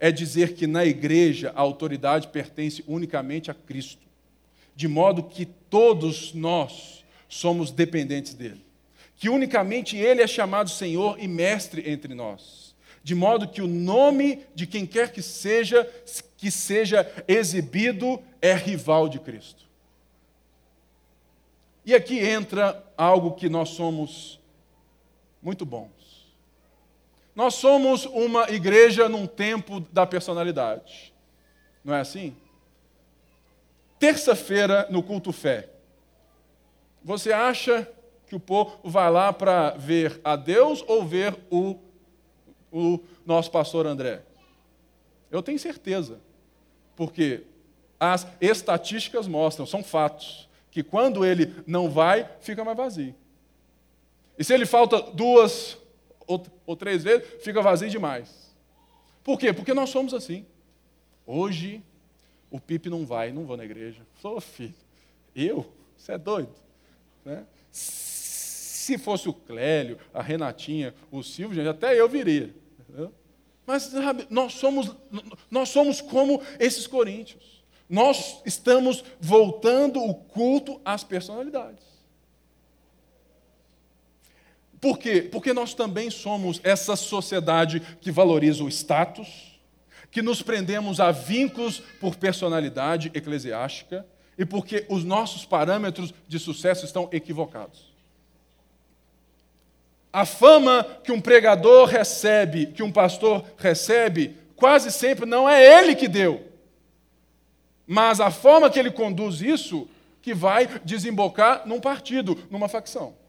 é 0.00 0.10
dizer 0.10 0.54
que 0.54 0.66
na 0.66 0.84
igreja 0.84 1.52
a 1.54 1.60
autoridade 1.60 2.28
pertence 2.28 2.82
unicamente 2.88 3.50
a 3.50 3.54
Cristo, 3.54 4.06
de 4.74 4.88
modo 4.88 5.22
que 5.22 5.44
todos 5.44 6.32
nós 6.32 7.04
somos 7.28 7.70
dependentes 7.70 8.32
dele. 8.32 8.64
Que 9.16 9.28
unicamente 9.28 9.98
ele 9.98 10.22
é 10.22 10.26
chamado 10.26 10.70
Senhor 10.70 11.22
e 11.22 11.28
Mestre 11.28 11.88
entre 11.88 12.14
nós, 12.14 12.74
de 13.04 13.14
modo 13.14 13.46
que 13.46 13.60
o 13.60 13.66
nome 13.66 14.40
de 14.54 14.66
quem 14.66 14.86
quer 14.86 15.12
que 15.12 15.20
seja 15.20 15.86
que 16.38 16.50
seja 16.50 17.06
exibido 17.28 18.18
é 18.40 18.54
rival 18.54 19.10
de 19.10 19.20
Cristo. 19.20 19.66
E 21.84 21.94
aqui 21.94 22.18
entra 22.18 22.82
algo 22.96 23.32
que 23.32 23.46
nós 23.50 23.70
somos 23.70 24.40
muito 25.42 25.66
bons. 25.66 25.99
Nós 27.40 27.54
somos 27.54 28.04
uma 28.04 28.50
igreja 28.50 29.08
num 29.08 29.26
tempo 29.26 29.80
da 29.80 30.04
personalidade. 30.04 31.14
Não 31.82 31.94
é 31.94 32.00
assim? 32.00 32.36
Terça-feira, 33.98 34.86
no 34.90 35.02
culto 35.02 35.32
fé. 35.32 35.70
Você 37.02 37.32
acha 37.32 37.90
que 38.26 38.36
o 38.36 38.40
povo 38.40 38.78
vai 38.84 39.10
lá 39.10 39.32
para 39.32 39.70
ver 39.70 40.20
a 40.22 40.36
Deus 40.36 40.84
ou 40.86 41.02
ver 41.02 41.34
o, 41.50 41.78
o 42.70 43.00
nosso 43.24 43.50
pastor 43.50 43.86
André? 43.86 44.20
Eu 45.30 45.42
tenho 45.42 45.58
certeza. 45.58 46.20
Porque 46.94 47.44
as 47.98 48.26
estatísticas 48.38 49.26
mostram, 49.26 49.64
são 49.64 49.82
fatos, 49.82 50.46
que 50.70 50.82
quando 50.82 51.24
ele 51.24 51.54
não 51.66 51.88
vai, 51.88 52.28
fica 52.42 52.62
mais 52.62 52.76
vazio. 52.76 53.14
E 54.38 54.44
se 54.44 54.52
ele 54.52 54.66
falta 54.66 55.00
duas 55.00 55.79
ou, 56.30 56.46
ou 56.64 56.76
três 56.76 57.02
vezes, 57.02 57.26
fica 57.42 57.60
vazio 57.60 57.90
demais. 57.90 58.54
Por 59.24 59.38
quê? 59.38 59.52
Porque 59.52 59.74
nós 59.74 59.90
somos 59.90 60.14
assim. 60.14 60.46
Hoje, 61.26 61.82
o 62.50 62.60
Pipe 62.60 62.88
não 62.88 63.04
vai, 63.04 63.32
não 63.32 63.44
vou 63.44 63.56
na 63.56 63.64
igreja. 63.64 64.06
Sou 64.20 64.40
filho. 64.40 64.74
Eu? 65.34 65.66
Você 65.96 66.12
é 66.12 66.18
doido? 66.18 66.54
Né? 67.24 67.44
Se 67.70 68.96
fosse 68.96 69.28
o 69.28 69.34
Clélio, 69.34 69.98
a 70.14 70.22
Renatinha, 70.22 70.94
o 71.10 71.22
Silvio, 71.22 71.56
gente, 71.56 71.68
até 71.68 71.98
eu 71.98 72.08
viria. 72.08 72.54
Mas 73.66 73.84
sabe, 73.84 74.26
nós 74.30 74.54
somos, 74.54 74.96
nós 75.50 75.68
somos 75.68 76.00
como 76.00 76.40
esses 76.58 76.86
coríntios. 76.86 77.64
Nós 77.88 78.40
estamos 78.46 79.04
voltando 79.20 80.00
o 80.00 80.14
culto 80.14 80.80
às 80.84 81.02
personalidades. 81.02 81.89
Por 84.80 84.98
quê? 84.98 85.22
Porque 85.22 85.52
nós 85.52 85.74
também 85.74 86.10
somos 86.10 86.60
essa 86.64 86.96
sociedade 86.96 87.80
que 88.00 88.10
valoriza 88.10 88.64
o 88.64 88.68
status, 88.68 89.60
que 90.10 90.22
nos 90.22 90.42
prendemos 90.42 90.98
a 90.98 91.12
vínculos 91.12 91.80
por 92.00 92.16
personalidade 92.16 93.10
eclesiástica 93.14 94.06
e 94.38 94.44
porque 94.46 94.86
os 94.88 95.04
nossos 95.04 95.44
parâmetros 95.44 96.14
de 96.26 96.38
sucesso 96.38 96.84
estão 96.84 97.08
equivocados. 97.12 97.90
A 100.12 100.24
fama 100.24 100.82
que 101.04 101.12
um 101.12 101.20
pregador 101.20 101.86
recebe, 101.86 102.66
que 102.66 102.82
um 102.82 102.90
pastor 102.90 103.44
recebe, 103.58 104.36
quase 104.56 104.90
sempre 104.90 105.26
não 105.26 105.48
é 105.48 105.78
ele 105.78 105.94
que 105.94 106.08
deu, 106.08 106.48
mas 107.86 108.18
a 108.18 108.30
forma 108.30 108.70
que 108.70 108.78
ele 108.78 108.90
conduz 108.90 109.40
isso 109.40 109.88
que 110.22 110.34
vai 110.34 110.66
desembocar 110.84 111.66
num 111.66 111.80
partido, 111.80 112.36
numa 112.50 112.68
facção. 112.68 113.19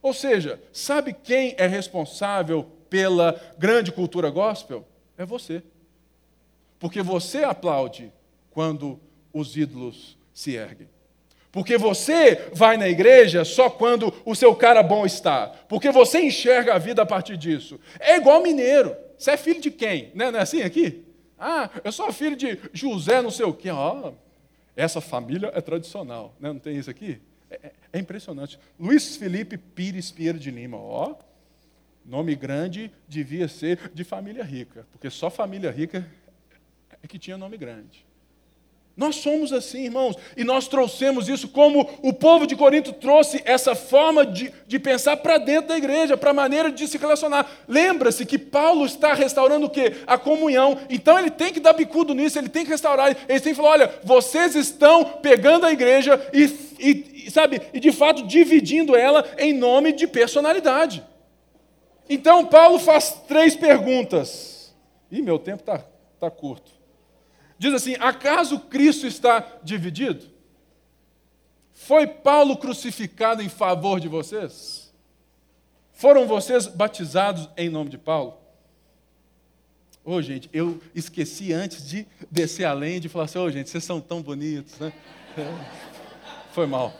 Ou 0.00 0.12
seja, 0.12 0.60
sabe 0.72 1.12
quem 1.12 1.54
é 1.58 1.66
responsável 1.66 2.70
pela 2.88 3.40
grande 3.58 3.92
cultura 3.92 4.30
gospel? 4.30 4.86
É 5.16 5.24
você. 5.24 5.62
Porque 6.78 7.02
você 7.02 7.44
aplaude 7.44 8.12
quando 8.50 9.00
os 9.32 9.56
ídolos 9.56 10.16
se 10.32 10.54
erguem. 10.54 10.88
Porque 11.50 11.76
você 11.76 12.50
vai 12.52 12.76
na 12.76 12.88
igreja 12.88 13.44
só 13.44 13.68
quando 13.68 14.12
o 14.24 14.34
seu 14.34 14.54
cara 14.54 14.82
bom 14.82 15.04
está. 15.04 15.48
Porque 15.68 15.90
você 15.90 16.20
enxerga 16.20 16.74
a 16.74 16.78
vida 16.78 17.02
a 17.02 17.06
partir 17.06 17.36
disso. 17.36 17.80
É 17.98 18.16
igual 18.16 18.42
mineiro. 18.42 18.94
Você 19.16 19.32
é 19.32 19.36
filho 19.36 19.60
de 19.60 19.70
quem? 19.70 20.12
Não 20.14 20.26
é 20.26 20.38
assim 20.38 20.62
aqui? 20.62 21.04
Ah, 21.38 21.70
eu 21.82 21.90
sou 21.90 22.12
filho 22.12 22.36
de 22.36 22.58
José 22.72 23.22
não 23.22 23.30
sei 23.30 23.46
o 23.46 23.52
quê. 23.52 23.70
Oh, 23.70 24.12
essa 24.76 25.00
família 25.00 25.50
é 25.54 25.60
tradicional. 25.60 26.34
Né? 26.38 26.52
Não 26.52 26.60
tem 26.60 26.76
isso 26.76 26.90
aqui? 26.90 27.20
É, 27.50 27.72
é, 27.92 27.98
impressionante. 27.98 28.58
Luiz 28.78 29.16
Felipe 29.16 29.56
Pires 29.56 30.10
Pinheiro 30.10 30.38
de 30.38 30.50
Lima, 30.50 30.76
ó, 30.76 31.14
nome 32.04 32.34
grande 32.34 32.90
devia 33.06 33.48
ser 33.48 33.90
de 33.94 34.04
família 34.04 34.44
rica, 34.44 34.86
porque 34.92 35.08
só 35.08 35.30
família 35.30 35.70
rica 35.70 36.06
é 37.02 37.06
que 37.06 37.18
tinha 37.18 37.38
nome 37.38 37.56
grande. 37.56 38.06
Nós 38.98 39.14
somos 39.14 39.52
assim, 39.52 39.84
irmãos, 39.84 40.16
e 40.36 40.42
nós 40.42 40.66
trouxemos 40.66 41.28
isso 41.28 41.46
como 41.46 41.88
o 42.02 42.12
povo 42.12 42.48
de 42.48 42.56
Corinto 42.56 42.92
trouxe 42.92 43.40
essa 43.44 43.76
forma 43.76 44.26
de, 44.26 44.52
de 44.66 44.76
pensar 44.76 45.16
para 45.18 45.38
dentro 45.38 45.68
da 45.68 45.78
igreja, 45.78 46.16
para 46.16 46.32
a 46.32 46.34
maneira 46.34 46.68
de 46.68 46.88
se 46.88 46.98
relacionar. 46.98 47.48
Lembra-se 47.68 48.26
que 48.26 48.36
Paulo 48.36 48.84
está 48.84 49.14
restaurando 49.14 49.66
o 49.66 49.70
quê? 49.70 49.98
A 50.04 50.18
comunhão. 50.18 50.76
Então 50.90 51.16
ele 51.16 51.30
tem 51.30 51.52
que 51.52 51.60
dar 51.60 51.74
bicudo 51.74 52.12
nisso, 52.12 52.40
ele 52.40 52.48
tem 52.48 52.64
que 52.64 52.72
restaurar. 52.72 53.16
Ele 53.28 53.40
tem 53.40 53.52
que 53.52 53.54
falar: 53.54 53.70
olha, 53.70 53.94
vocês 54.02 54.56
estão 54.56 55.04
pegando 55.04 55.64
a 55.64 55.70
igreja 55.70 56.20
e, 56.32 56.44
e 56.80 57.07
sabe, 57.30 57.60
e 57.72 57.80
de 57.80 57.92
fato 57.92 58.26
dividindo 58.26 58.96
ela 58.96 59.24
em 59.38 59.52
nome 59.52 59.92
de 59.92 60.06
personalidade. 60.06 61.04
Então 62.08 62.46
Paulo 62.46 62.78
faz 62.78 63.12
três 63.26 63.54
perguntas. 63.54 64.74
Ih, 65.10 65.22
meu 65.22 65.38
tempo 65.38 65.60
está 65.60 65.84
tá 66.18 66.30
curto. 66.30 66.70
Diz 67.58 67.74
assim: 67.74 67.96
acaso 67.98 68.60
Cristo 68.60 69.06
está 69.06 69.44
dividido? 69.62 70.26
Foi 71.72 72.06
Paulo 72.06 72.56
crucificado 72.56 73.42
em 73.42 73.48
favor 73.48 74.00
de 74.00 74.08
vocês? 74.08 74.92
Foram 75.92 76.26
vocês 76.26 76.66
batizados 76.66 77.48
em 77.56 77.68
nome 77.68 77.90
de 77.90 77.98
Paulo? 77.98 78.38
Ô, 80.04 80.14
oh, 80.14 80.22
gente, 80.22 80.48
eu 80.52 80.80
esqueci 80.94 81.52
antes 81.52 81.86
de 81.86 82.06
descer 82.30 82.64
além 82.64 83.00
de 83.00 83.08
falar 83.08 83.24
assim: 83.26 83.38
ô, 83.38 83.44
oh, 83.44 83.50
gente, 83.50 83.68
vocês 83.68 83.84
são 83.84 84.00
tão 84.00 84.22
bonitos, 84.22 84.78
né? 84.78 84.92
Foi 86.52 86.66
mal. 86.66 86.94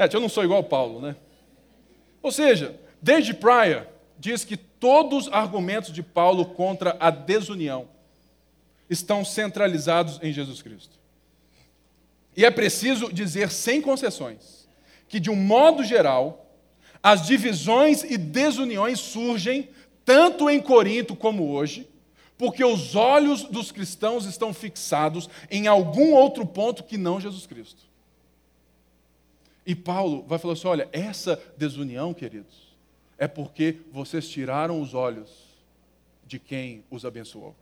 É, 0.00 0.08
eu 0.10 0.20
não 0.20 0.30
sou 0.30 0.42
igual 0.42 0.64
Paulo, 0.64 0.98
né? 0.98 1.14
Ou 2.22 2.32
seja, 2.32 2.74
desde 3.02 3.34
Pryor 3.34 3.86
diz 4.18 4.46
que 4.46 4.56
todos 4.56 5.26
os 5.26 5.32
argumentos 5.32 5.92
de 5.92 6.02
Paulo 6.02 6.46
contra 6.46 6.96
a 6.98 7.10
desunião 7.10 7.86
estão 8.88 9.22
centralizados 9.26 10.18
em 10.22 10.32
Jesus 10.32 10.62
Cristo. 10.62 10.98
E 12.34 12.46
é 12.46 12.50
preciso 12.50 13.12
dizer 13.12 13.50
sem 13.50 13.82
concessões 13.82 14.66
que, 15.06 15.20
de 15.20 15.28
um 15.28 15.36
modo 15.36 15.84
geral, 15.84 16.50
as 17.02 17.26
divisões 17.26 18.02
e 18.02 18.16
desuniões 18.16 19.00
surgem 19.00 19.68
tanto 20.02 20.48
em 20.48 20.62
Corinto 20.62 21.14
como 21.14 21.52
hoje, 21.52 21.86
porque 22.38 22.64
os 22.64 22.96
olhos 22.96 23.42
dos 23.42 23.70
cristãos 23.70 24.24
estão 24.24 24.54
fixados 24.54 25.28
em 25.50 25.66
algum 25.66 26.14
outro 26.14 26.46
ponto 26.46 26.84
que 26.84 26.96
não 26.96 27.20
Jesus 27.20 27.46
Cristo. 27.46 27.89
E 29.66 29.74
Paulo 29.74 30.24
vai 30.26 30.38
falar 30.38 30.54
assim: 30.54 30.68
olha, 30.68 30.88
essa 30.92 31.40
desunião, 31.56 32.14
queridos, 32.14 32.76
é 33.18 33.28
porque 33.28 33.76
vocês 33.92 34.28
tiraram 34.28 34.80
os 34.80 34.94
olhos 34.94 35.30
de 36.26 36.38
quem 36.38 36.84
os 36.90 37.04
abençoou. 37.04 37.54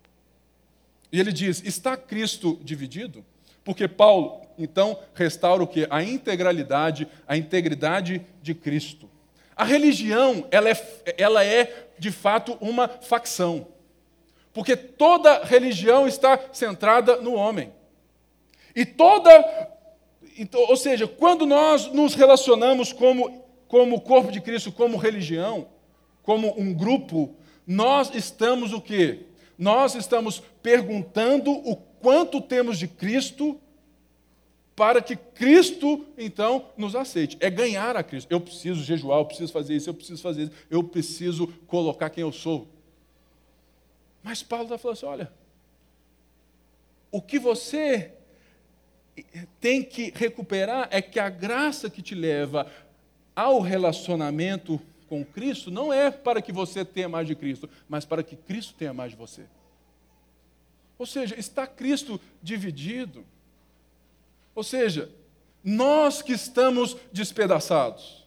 E 1.10 1.18
ele 1.18 1.32
diz: 1.32 1.62
está 1.64 1.96
Cristo 1.96 2.58
dividido? 2.62 3.24
Porque 3.64 3.86
Paulo, 3.86 4.40
então, 4.56 4.98
restaura 5.14 5.62
o 5.62 5.66
que? 5.66 5.86
A 5.90 6.02
integralidade, 6.02 7.06
a 7.26 7.36
integridade 7.36 8.24
de 8.40 8.54
Cristo. 8.54 9.10
A 9.54 9.64
religião, 9.64 10.46
ela 10.50 10.70
é, 10.70 11.14
ela 11.18 11.44
é 11.44 11.88
de 11.98 12.10
fato 12.10 12.56
uma 12.60 12.88
facção. 12.88 13.66
Porque 14.52 14.76
toda 14.76 15.44
religião 15.44 16.06
está 16.06 16.38
centrada 16.52 17.16
no 17.16 17.34
homem. 17.34 17.72
E 18.74 18.86
toda. 18.86 19.30
Então, 20.38 20.60
ou 20.60 20.76
seja, 20.76 21.06
quando 21.06 21.44
nós 21.44 21.92
nos 21.92 22.14
relacionamos 22.14 22.92
como, 22.92 23.44
como 23.66 24.00
corpo 24.00 24.30
de 24.30 24.40
Cristo, 24.40 24.70
como 24.70 24.96
religião, 24.96 25.68
como 26.22 26.54
um 26.58 26.72
grupo, 26.72 27.34
nós 27.66 28.14
estamos 28.14 28.72
o 28.72 28.80
quê? 28.80 29.26
nós 29.58 29.96
estamos 29.96 30.40
perguntando 30.62 31.50
o 31.50 31.74
quanto 31.74 32.40
temos 32.40 32.78
de 32.78 32.86
Cristo 32.86 33.60
para 34.76 35.02
que 35.02 35.16
Cristo, 35.16 36.06
então, 36.16 36.66
nos 36.76 36.94
aceite. 36.94 37.36
É 37.40 37.50
ganhar 37.50 37.96
a 37.96 38.02
Cristo. 38.04 38.30
Eu 38.30 38.40
preciso 38.40 38.84
jejuar, 38.84 39.18
eu 39.18 39.24
preciso 39.24 39.52
fazer 39.52 39.74
isso, 39.74 39.90
eu 39.90 39.94
preciso 39.94 40.22
fazer 40.22 40.42
isso, 40.44 40.52
eu 40.70 40.84
preciso 40.84 41.48
colocar 41.66 42.08
quem 42.10 42.22
eu 42.22 42.30
sou. 42.30 42.68
Mas 44.22 44.40
Paulo 44.40 44.66
está 44.66 44.78
falando 44.78 44.96
assim: 44.96 45.06
olha, 45.06 45.32
o 47.10 47.20
que 47.20 47.40
você 47.40 48.12
tem 49.60 49.82
que 49.82 50.12
recuperar 50.14 50.88
é 50.90 51.00
que 51.00 51.18
a 51.18 51.28
graça 51.28 51.88
que 51.88 52.02
te 52.02 52.14
leva 52.14 52.70
ao 53.34 53.60
relacionamento 53.60 54.80
com 55.08 55.24
Cristo 55.24 55.70
não 55.70 55.92
é 55.92 56.10
para 56.10 56.42
que 56.42 56.52
você 56.52 56.84
tenha 56.84 57.08
mais 57.08 57.26
de 57.26 57.34
Cristo, 57.34 57.68
mas 57.88 58.04
para 58.04 58.22
que 58.22 58.36
Cristo 58.36 58.74
tenha 58.74 58.92
mais 58.92 59.12
de 59.12 59.16
você. 59.16 59.44
Ou 60.98 61.06
seja, 61.06 61.38
está 61.38 61.66
Cristo 61.66 62.20
dividido. 62.42 63.24
Ou 64.54 64.64
seja, 64.64 65.10
nós 65.62 66.20
que 66.20 66.32
estamos 66.32 66.96
despedaçados, 67.12 68.17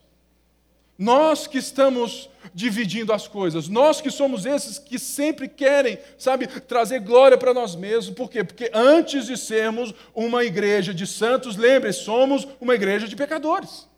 nós 1.02 1.48
que 1.48 1.58
estamos 1.58 2.30
dividindo 2.54 3.12
as 3.12 3.28
coisas, 3.28 3.68
nós 3.68 4.00
que 4.00 4.12
somos 4.12 4.46
esses 4.46 4.78
que 4.78 5.00
sempre 5.00 5.48
querem, 5.48 5.98
sabe, 6.16 6.46
trazer 6.46 7.00
glória 7.00 7.36
para 7.40 7.56
nós 7.56 7.76
mesmos. 7.76 8.16
Por 8.16 8.30
quê? 8.30 8.44
Porque 8.44 8.70
antes 8.72 9.26
de 9.26 9.36
sermos 9.36 9.96
uma 10.14 10.44
igreja 10.44 10.94
de 10.94 11.08
santos, 11.08 11.56
lembre, 11.56 11.92
somos 11.92 12.48
uma 12.60 12.76
igreja 12.76 13.08
de 13.08 13.16
pecadores. 13.16 13.90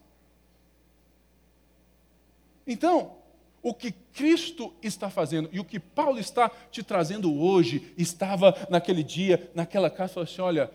Então, 2.66 3.18
o 3.62 3.74
que 3.74 3.92
Cristo 4.14 4.74
está 4.82 5.10
fazendo 5.10 5.50
e 5.52 5.60
o 5.60 5.66
que 5.66 5.82
Paulo 5.82 6.18
está 6.18 6.50
te 6.72 6.82
trazendo 6.82 7.38
hoje, 7.38 7.94
estava 7.98 8.56
naquele 8.70 9.04
dia, 9.04 9.52
naquela 9.54 9.90
casa, 9.90 10.14
falou 10.14 10.24
assim: 10.24 10.42
olha, 10.42 10.72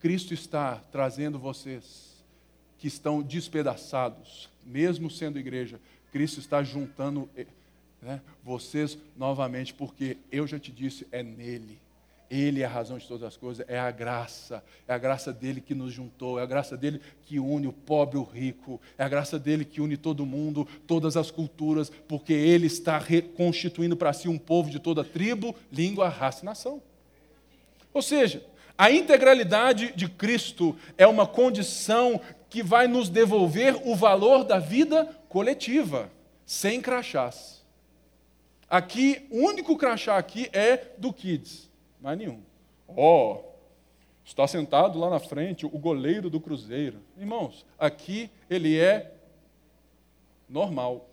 Cristo 0.00 0.34
está 0.34 0.82
trazendo 0.90 1.38
vocês 1.38 2.07
que 2.78 2.86
estão 2.86 3.22
despedaçados, 3.22 4.48
mesmo 4.64 5.10
sendo 5.10 5.38
igreja, 5.38 5.80
Cristo 6.12 6.40
está 6.40 6.62
juntando 6.62 7.28
eh, 7.36 7.46
né, 8.00 8.20
vocês 8.42 8.96
novamente, 9.16 9.74
porque 9.74 10.16
eu 10.30 10.46
já 10.46 10.58
te 10.58 10.70
disse, 10.70 11.06
é 11.10 11.22
nele. 11.22 11.78
Ele 12.30 12.60
é 12.60 12.66
a 12.66 12.68
razão 12.68 12.98
de 12.98 13.08
todas 13.08 13.26
as 13.26 13.36
coisas, 13.38 13.64
é 13.66 13.78
a 13.78 13.90
graça, 13.90 14.62
é 14.86 14.92
a 14.92 14.98
graça 14.98 15.32
dele 15.32 15.62
que 15.62 15.74
nos 15.74 15.94
juntou, 15.94 16.38
é 16.38 16.42
a 16.42 16.46
graça 16.46 16.76
dele 16.76 17.00
que 17.24 17.38
une 17.38 17.66
o 17.66 17.72
pobre 17.72 18.18
e 18.18 18.20
o 18.20 18.22
rico, 18.22 18.78
é 18.98 19.02
a 19.02 19.08
graça 19.08 19.38
dele 19.38 19.64
que 19.64 19.80
une 19.80 19.96
todo 19.96 20.26
mundo, 20.26 20.68
todas 20.86 21.16
as 21.16 21.30
culturas, 21.30 21.90
porque 22.06 22.34
ele 22.34 22.66
está 22.66 22.98
reconstituindo 22.98 23.96
para 23.96 24.12
si 24.12 24.28
um 24.28 24.38
povo 24.38 24.68
de 24.68 24.78
toda 24.78 25.02
tribo, 25.02 25.54
língua, 25.72 26.10
raça 26.10 26.42
e 26.42 26.44
nação. 26.44 26.82
Ou 27.94 28.02
seja, 28.02 28.44
a 28.76 28.90
integralidade 28.90 29.92
de 29.96 30.06
Cristo 30.08 30.76
é 30.96 31.06
uma 31.06 31.26
condição 31.26 32.20
que 32.48 32.62
vai 32.62 32.88
nos 32.88 33.08
devolver 33.08 33.76
o 33.86 33.94
valor 33.94 34.44
da 34.44 34.58
vida 34.58 35.04
coletiva, 35.28 36.10
sem 36.46 36.80
crachás. 36.80 37.64
Aqui, 38.68 39.26
o 39.30 39.38
único 39.38 39.76
crachá 39.76 40.16
aqui 40.16 40.48
é 40.52 40.92
do 40.98 41.12
Kids. 41.12 41.70
Mais 42.00 42.18
nenhum. 42.18 42.42
Ó, 42.86 43.34
oh, 43.34 43.44
está 44.24 44.46
sentado 44.46 44.98
lá 44.98 45.08
na 45.10 45.18
frente 45.18 45.66
o 45.66 45.70
goleiro 45.70 46.28
do 46.28 46.40
Cruzeiro. 46.40 47.00
Irmãos, 47.16 47.64
aqui 47.78 48.30
ele 48.48 48.78
é 48.78 49.12
normal. 50.48 51.08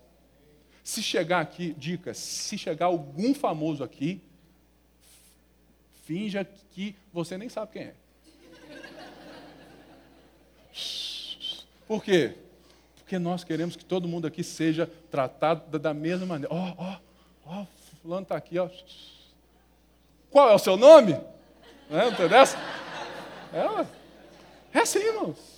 Se 0.84 1.02
chegar 1.02 1.40
aqui, 1.40 1.74
dica, 1.78 2.14
se 2.14 2.58
chegar 2.58 2.88
algum 2.88 3.34
famoso 3.34 3.84
aqui, 3.84 4.22
finja 6.04 6.46
que 6.72 6.96
você 7.12 7.38
nem 7.38 7.50
sabe 7.50 7.72
quem 7.72 7.82
é. 7.84 7.96
Por 11.88 12.04
quê? 12.04 12.36
Porque 12.96 13.20
nós 13.20 13.44
queremos 13.44 13.76
que 13.76 13.86
todo 13.86 14.08
mundo 14.08 14.26
aqui 14.26 14.44
seja 14.44 14.90
tratado 15.12 15.78
da 15.78 15.94
mesma 15.94 16.26
maneira. 16.26 16.54
Ó, 16.54 16.74
ó, 16.78 16.98
ó, 17.46 17.66
fulano 18.02 18.24
está 18.24 18.36
aqui, 18.36 18.58
ó. 18.58 18.70
Qual 20.32 20.50
é 20.50 20.54
o 20.54 20.60
seu 20.60 20.76
nome? 20.76 21.14
Né? 21.90 22.06
Não 22.06 22.16
tem 22.16 22.28
dessa? 22.28 22.58
É, 23.54 23.86
é 24.78 24.82
assim, 24.82 25.00
irmãos. 25.00 25.56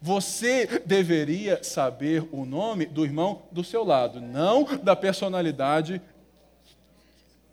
Você 0.00 0.80
deveria 0.84 1.64
saber 1.64 2.28
o 2.30 2.44
nome 2.44 2.86
do 2.86 3.04
irmão 3.04 3.42
do 3.50 3.64
seu 3.64 3.82
lado, 3.82 4.20
não 4.20 4.64
da 4.76 4.94
personalidade 4.94 6.00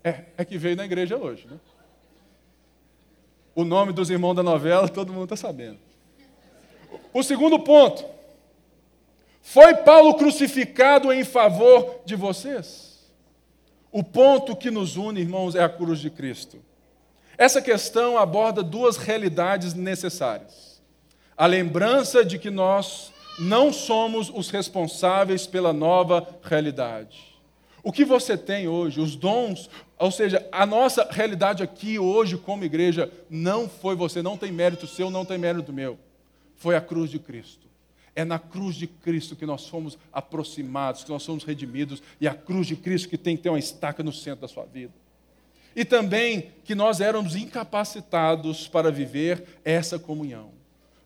é, 0.04 0.24
é 0.36 0.44
que 0.44 0.58
veio 0.58 0.76
na 0.76 0.84
igreja 0.84 1.16
hoje. 1.16 1.46
Né? 1.46 1.58
O 3.54 3.64
nome 3.64 3.92
dos 3.92 4.10
irmãos 4.10 4.34
da 4.34 4.42
novela, 4.42 4.88
todo 4.88 5.12
mundo 5.12 5.24
está 5.24 5.36
sabendo. 5.36 5.78
O 7.12 7.22
segundo 7.22 7.58
ponto. 7.58 8.04
Foi 9.42 9.74
Paulo 9.74 10.14
crucificado 10.14 11.12
em 11.12 11.22
favor 11.22 12.00
de 12.04 12.16
vocês? 12.16 12.94
O 13.92 14.02
ponto 14.02 14.56
que 14.56 14.70
nos 14.70 14.96
une, 14.96 15.20
irmãos, 15.20 15.54
é 15.54 15.62
a 15.62 15.68
cruz 15.68 16.00
de 16.00 16.10
Cristo. 16.10 16.58
Essa 17.36 17.60
questão 17.60 18.16
aborda 18.16 18.62
duas 18.62 18.96
realidades 18.96 19.74
necessárias. 19.74 20.82
A 21.36 21.46
lembrança 21.46 22.24
de 22.24 22.38
que 22.38 22.50
nós 22.50 23.12
não 23.38 23.72
somos 23.72 24.30
os 24.30 24.50
responsáveis 24.50 25.46
pela 25.46 25.72
nova 25.72 26.26
realidade. 26.42 27.34
O 27.82 27.92
que 27.92 28.04
você 28.04 28.36
tem 28.36 28.66
hoje, 28.66 29.00
os 29.00 29.14
dons, 29.14 29.68
ou 29.98 30.10
seja, 30.10 30.46
a 30.50 30.64
nossa 30.64 31.06
realidade 31.10 31.62
aqui 31.62 31.98
hoje 31.98 32.38
como 32.38 32.64
igreja, 32.64 33.12
não 33.28 33.68
foi 33.68 33.94
você, 33.94 34.22
não 34.22 34.38
tem 34.38 34.50
mérito 34.50 34.86
seu, 34.86 35.10
não 35.10 35.24
tem 35.24 35.36
mérito 35.36 35.72
meu. 35.72 35.98
Foi 36.64 36.74
a 36.76 36.80
cruz 36.80 37.10
de 37.10 37.18
Cristo. 37.18 37.68
É 38.16 38.24
na 38.24 38.38
cruz 38.38 38.74
de 38.74 38.86
Cristo 38.86 39.36
que 39.36 39.44
nós 39.44 39.68
fomos 39.68 39.98
aproximados, 40.10 41.04
que 41.04 41.10
nós 41.10 41.22
somos 41.22 41.44
redimidos, 41.44 42.02
e 42.18 42.26
a 42.26 42.34
cruz 42.34 42.66
de 42.66 42.74
Cristo 42.74 43.10
que 43.10 43.18
tem 43.18 43.36
que 43.36 43.42
ter 43.42 43.50
uma 43.50 43.58
estaca 43.58 44.02
no 44.02 44.10
centro 44.10 44.40
da 44.40 44.48
sua 44.48 44.64
vida. 44.64 44.94
E 45.76 45.84
também 45.84 46.52
que 46.64 46.74
nós 46.74 47.02
éramos 47.02 47.36
incapacitados 47.36 48.66
para 48.66 48.90
viver 48.90 49.60
essa 49.62 49.98
comunhão. 49.98 50.52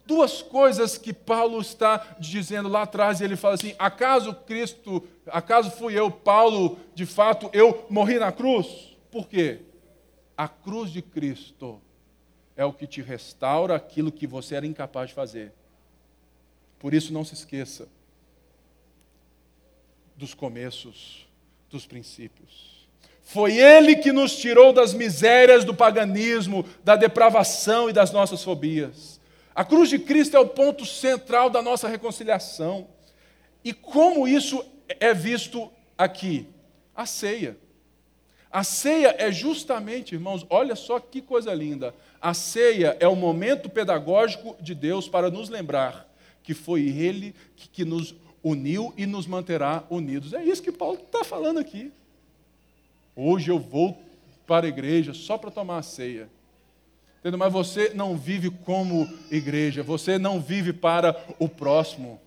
Duas 0.06 0.42
coisas 0.42 0.96
que 0.96 1.12
Paulo 1.12 1.60
está 1.60 2.06
dizendo 2.20 2.68
lá 2.68 2.82
atrás, 2.82 3.20
e 3.20 3.24
ele 3.24 3.34
fala 3.34 3.54
assim: 3.54 3.74
acaso 3.80 4.32
Cristo, 4.32 5.02
acaso 5.26 5.72
fui 5.72 5.98
eu, 5.98 6.08
Paulo, 6.08 6.78
de 6.94 7.04
fato, 7.04 7.50
eu 7.52 7.84
morri 7.90 8.16
na 8.16 8.30
cruz? 8.30 8.96
Por 9.10 9.26
quê? 9.26 9.62
A 10.36 10.46
cruz 10.46 10.92
de 10.92 11.02
Cristo 11.02 11.82
é 12.58 12.64
o 12.64 12.72
que 12.72 12.88
te 12.88 13.00
restaura 13.00 13.76
aquilo 13.76 14.10
que 14.10 14.26
você 14.26 14.56
era 14.56 14.66
incapaz 14.66 15.10
de 15.10 15.14
fazer. 15.14 15.52
Por 16.76 16.92
isso, 16.92 17.12
não 17.12 17.24
se 17.24 17.32
esqueça 17.32 17.88
dos 20.16 20.34
começos, 20.34 21.28
dos 21.70 21.86
princípios. 21.86 22.88
Foi 23.22 23.56
Ele 23.56 23.94
que 23.94 24.10
nos 24.10 24.36
tirou 24.36 24.72
das 24.72 24.92
misérias 24.92 25.64
do 25.64 25.72
paganismo, 25.72 26.64
da 26.82 26.96
depravação 26.96 27.88
e 27.88 27.92
das 27.92 28.10
nossas 28.10 28.42
fobias. 28.42 29.20
A 29.54 29.64
cruz 29.64 29.88
de 29.88 30.00
Cristo 30.00 30.36
é 30.36 30.40
o 30.40 30.48
ponto 30.48 30.84
central 30.84 31.48
da 31.48 31.62
nossa 31.62 31.86
reconciliação. 31.86 32.88
E 33.62 33.72
como 33.72 34.26
isso 34.26 34.64
é 34.88 35.14
visto 35.14 35.70
aqui? 35.96 36.48
A 36.92 37.06
ceia. 37.06 37.56
A 38.50 38.64
ceia 38.64 39.14
é 39.18 39.30
justamente, 39.30 40.14
irmãos, 40.14 40.44
olha 40.48 40.74
só 40.74 40.98
que 40.98 41.20
coisa 41.20 41.52
linda. 41.54 41.94
A 42.20 42.34
ceia 42.34 42.96
é 42.98 43.06
o 43.06 43.14
momento 43.14 43.68
pedagógico 43.68 44.56
de 44.60 44.74
Deus 44.74 45.08
para 45.08 45.30
nos 45.30 45.48
lembrar 45.48 46.08
que 46.42 46.54
foi 46.54 46.88
Ele 46.88 47.34
que, 47.56 47.68
que 47.68 47.84
nos 47.84 48.14
uniu 48.42 48.92
e 48.96 49.06
nos 49.06 49.26
manterá 49.26 49.84
unidos. 49.90 50.32
É 50.32 50.42
isso 50.42 50.62
que 50.62 50.72
Paulo 50.72 50.98
está 50.98 51.24
falando 51.24 51.58
aqui. 51.58 51.92
Hoje 53.14 53.50
eu 53.50 53.58
vou 53.58 54.00
para 54.46 54.66
a 54.66 54.68
igreja 54.68 55.12
só 55.12 55.36
para 55.36 55.50
tomar 55.50 55.78
a 55.78 55.82
ceia. 55.82 56.28
Entendeu? 57.20 57.38
Mas 57.38 57.52
você 57.52 57.90
não 57.90 58.16
vive 58.16 58.50
como 58.50 59.08
igreja, 59.30 59.82
você 59.82 60.18
não 60.18 60.40
vive 60.40 60.72
para 60.72 61.16
o 61.38 61.48
próximo. 61.48 62.20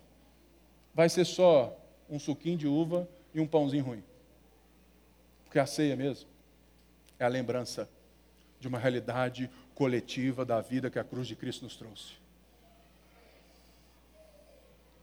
Vai 0.94 1.08
ser 1.08 1.24
só 1.24 1.76
um 2.08 2.18
suquinho 2.18 2.58
de 2.58 2.68
uva 2.68 3.08
e 3.34 3.40
um 3.40 3.46
pãozinho 3.46 3.84
ruim. 3.84 4.04
Porque 5.44 5.58
a 5.58 5.66
ceia 5.66 5.96
mesmo 5.96 6.28
é 7.18 7.24
a 7.24 7.28
lembrança 7.28 7.88
de 8.60 8.68
uma 8.68 8.78
realidade 8.78 9.50
coletiva 9.82 10.44
da 10.44 10.60
vida 10.60 10.88
que 10.88 10.98
a 11.00 11.02
cruz 11.02 11.26
de 11.26 11.34
Cristo 11.34 11.64
nos 11.64 11.74
trouxe. 11.74 12.12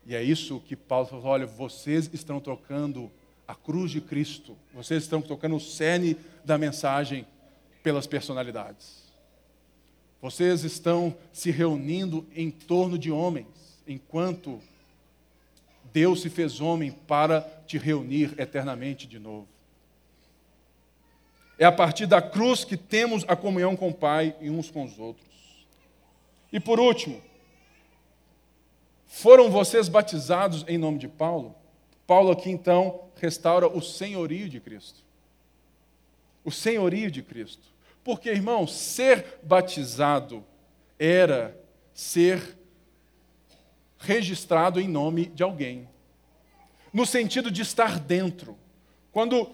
E 0.05 0.15
é 0.15 0.23
isso 0.23 0.61
que 0.61 0.73
Paulo 0.73 1.05
falou: 1.05 1.25
olha, 1.25 1.45
vocês 1.45 2.09
estão 2.13 2.39
trocando 2.39 3.11
a 3.45 3.53
cruz 3.53 3.91
de 3.91 3.99
Cristo, 3.99 4.55
vocês 4.73 5.03
estão 5.03 5.21
trocando 5.21 5.57
o 5.57 5.59
cerne 5.59 6.15
da 6.45 6.57
mensagem 6.57 7.27
pelas 7.83 8.07
personalidades. 8.07 9.03
Vocês 10.21 10.63
estão 10.63 11.13
se 11.33 11.51
reunindo 11.51 12.25
em 12.33 12.49
torno 12.49 12.97
de 12.97 13.11
homens, 13.11 13.47
enquanto 13.85 14.61
Deus 15.91 16.21
se 16.21 16.29
fez 16.29 16.61
homem 16.61 16.93
para 17.05 17.41
te 17.67 17.77
reunir 17.77 18.33
eternamente 18.39 19.05
de 19.05 19.19
novo. 19.19 19.58
É 21.59 21.65
a 21.65 21.71
partir 21.71 22.07
da 22.07 22.21
cruz 22.21 22.63
que 22.63 22.77
temos 22.77 23.25
a 23.27 23.35
comunhão 23.35 23.75
com 23.75 23.89
o 23.89 23.93
Pai 23.93 24.33
e 24.39 24.49
uns 24.49 24.71
com 24.71 24.85
os 24.85 24.97
outros. 24.97 25.27
E 26.53 26.59
por 26.59 26.79
último, 26.79 27.21
foram 29.05 29.51
vocês 29.51 29.89
batizados 29.89 30.63
em 30.67 30.77
nome 30.77 30.97
de 30.97 31.09
Paulo? 31.09 31.53
Paulo 32.07 32.31
aqui 32.31 32.49
então 32.49 33.01
restaura 33.17 33.67
o 33.67 33.81
senhorio 33.81 34.47
de 34.47 34.61
Cristo. 34.61 35.03
O 36.45 36.51
senhorio 36.51 37.11
de 37.11 37.21
Cristo. 37.21 37.67
Porque, 38.03 38.29
irmão, 38.29 38.65
ser 38.65 39.39
batizado 39.43 40.45
era 40.97 41.55
ser 41.93 42.57
registrado 43.99 44.79
em 44.79 44.87
nome 44.87 45.25
de 45.25 45.43
alguém. 45.43 45.87
No 46.93 47.05
sentido 47.05 47.51
de 47.51 47.61
estar 47.61 47.99
dentro. 47.99 48.57
Quando, 49.11 49.51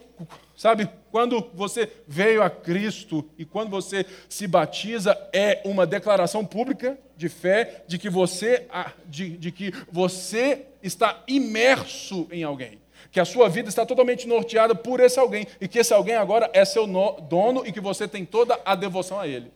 sabe, 0.55 0.89
quando 1.11 1.49
você 1.53 1.91
veio 2.07 2.41
a 2.41 2.49
Cristo 2.49 3.23
e 3.37 3.45
quando 3.45 3.69
você 3.69 4.05
se 4.29 4.47
batiza, 4.47 5.17
é 5.33 5.61
uma 5.65 5.85
declaração 5.85 6.45
pública 6.45 6.97
de 7.17 7.29
fé 7.29 7.83
de 7.87 7.97
que 7.97 8.09
você, 8.09 8.67
de, 9.05 9.37
de 9.37 9.51
que 9.51 9.71
você 9.91 10.65
está 10.81 11.23
imerso 11.27 12.27
em 12.31 12.43
alguém. 12.43 12.79
Que 13.11 13.19
a 13.19 13.25
sua 13.25 13.47
vida 13.47 13.69
está 13.69 13.85
totalmente 13.85 14.27
norteada 14.27 14.75
por 14.75 14.99
esse 14.99 15.19
alguém. 15.19 15.47
E 15.61 15.67
que 15.67 15.79
esse 15.79 15.93
alguém 15.93 16.15
agora 16.15 16.49
é 16.53 16.65
seu 16.65 16.85
dono 16.85 17.65
e 17.65 17.71
que 17.71 17.79
você 17.79 18.07
tem 18.07 18.25
toda 18.25 18.59
a 18.65 18.75
devoção 18.75 19.19
a 19.19 19.27
ele. 19.27 19.51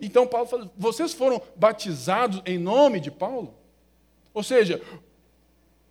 Então 0.00 0.26
Paulo 0.26 0.46
fala: 0.46 0.70
vocês 0.76 1.12
foram 1.12 1.40
batizados 1.54 2.42
em 2.44 2.58
nome 2.58 3.00
de 3.00 3.10
Paulo? 3.10 3.54
Ou 4.34 4.42
seja, 4.42 4.80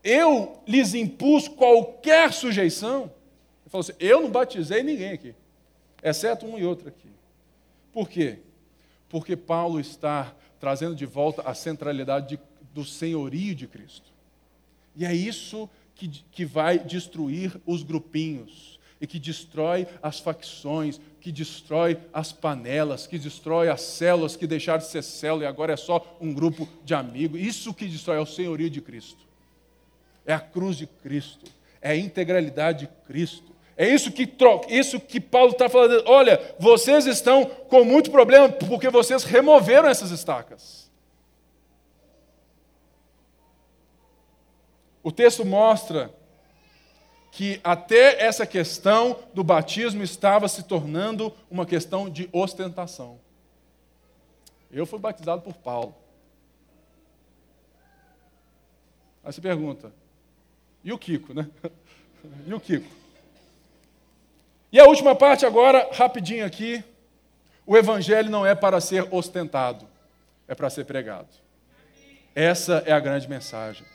eu 0.03 0.59
lhes 0.67 0.93
impus 0.93 1.47
qualquer 1.47 2.33
sujeição. 2.33 3.03
Ele 3.03 3.69
falou 3.69 3.81
assim: 3.81 3.93
eu 3.99 4.21
não 4.21 4.29
batizei 4.29 4.83
ninguém 4.83 5.11
aqui, 5.11 5.35
exceto 6.03 6.45
um 6.45 6.57
e 6.57 6.65
outro 6.65 6.87
aqui. 6.87 7.09
Por 7.91 8.09
quê? 8.09 8.39
Porque 9.09 9.35
Paulo 9.35 9.79
está 9.79 10.33
trazendo 10.59 10.95
de 10.95 11.05
volta 11.05 11.41
a 11.41 11.53
centralidade 11.53 12.37
de, 12.37 12.39
do 12.73 12.85
senhorio 12.85 13.53
de 13.53 13.67
Cristo. 13.67 14.11
E 14.95 15.05
é 15.05 15.13
isso 15.13 15.69
que, 15.95 16.07
que 16.07 16.45
vai 16.45 16.79
destruir 16.79 17.59
os 17.65 17.83
grupinhos 17.83 18.79
e 18.99 19.07
que 19.07 19.17
destrói 19.17 19.87
as 20.01 20.19
facções, 20.19 21.01
que 21.19 21.31
destrói 21.31 21.97
as 22.13 22.31
panelas, 22.31 23.07
que 23.07 23.17
destrói 23.17 23.67
as 23.67 23.81
células 23.81 24.35
que 24.35 24.45
deixaram 24.45 24.79
de 24.79 24.87
ser 24.87 25.01
célula 25.01 25.43
e 25.43 25.47
agora 25.47 25.73
é 25.73 25.77
só 25.77 26.17
um 26.21 26.31
grupo 26.31 26.69
de 26.85 26.93
amigos. 26.93 27.41
Isso 27.41 27.73
que 27.73 27.87
destrói 27.87 28.17
é 28.17 28.21
o 28.21 28.25
senhorio 28.25 28.69
de 28.69 28.79
Cristo. 28.79 29.30
É 30.31 30.33
a 30.33 30.39
cruz 30.39 30.77
de 30.77 30.87
Cristo, 30.87 31.51
é 31.81 31.89
a 31.89 31.95
integralidade 31.97 32.87
de 32.87 32.87
Cristo. 33.05 33.51
É 33.75 33.85
isso 33.85 34.13
que 34.13 34.25
troca, 34.25 34.73
isso 34.73 34.97
que 34.97 35.19
Paulo 35.19 35.51
está 35.51 35.67
falando. 35.67 36.05
Olha, 36.07 36.55
vocês 36.57 37.05
estão 37.05 37.43
com 37.43 37.83
muito 37.83 38.09
problema 38.09 38.47
porque 38.47 38.89
vocês 38.89 39.25
removeram 39.25 39.89
essas 39.89 40.09
estacas. 40.09 40.89
O 45.03 45.11
texto 45.11 45.43
mostra 45.43 46.09
que 47.29 47.59
até 47.61 48.23
essa 48.23 48.45
questão 48.45 49.19
do 49.33 49.43
batismo 49.43 50.01
estava 50.01 50.47
se 50.47 50.63
tornando 50.63 51.35
uma 51.49 51.65
questão 51.65 52.09
de 52.09 52.29
ostentação. 52.31 53.19
Eu 54.71 54.85
fui 54.85 54.97
batizado 54.97 55.41
por 55.41 55.55
Paulo. 55.55 55.93
Aí 59.21 59.33
você 59.33 59.41
pergunta, 59.41 59.91
e 60.83 60.91
o 60.91 60.97
Kiko, 60.97 61.33
né? 61.33 61.47
E 62.45 62.53
o 62.53 62.59
Kiko? 62.59 62.87
E 64.71 64.79
a 64.79 64.85
última 64.85 65.15
parte 65.15 65.43
agora, 65.43 65.89
rapidinho 65.91 66.45
aqui. 66.45 66.83
O 67.65 67.75
evangelho 67.75 68.29
não 68.29 68.45
é 68.45 68.53
para 68.53 68.79
ser 68.79 69.07
ostentado, 69.09 69.87
é 70.47 70.53
para 70.53 70.69
ser 70.69 70.85
pregado. 70.85 71.29
Essa 72.35 72.83
é 72.85 72.91
a 72.91 72.99
grande 72.99 73.27
mensagem. 73.27 73.85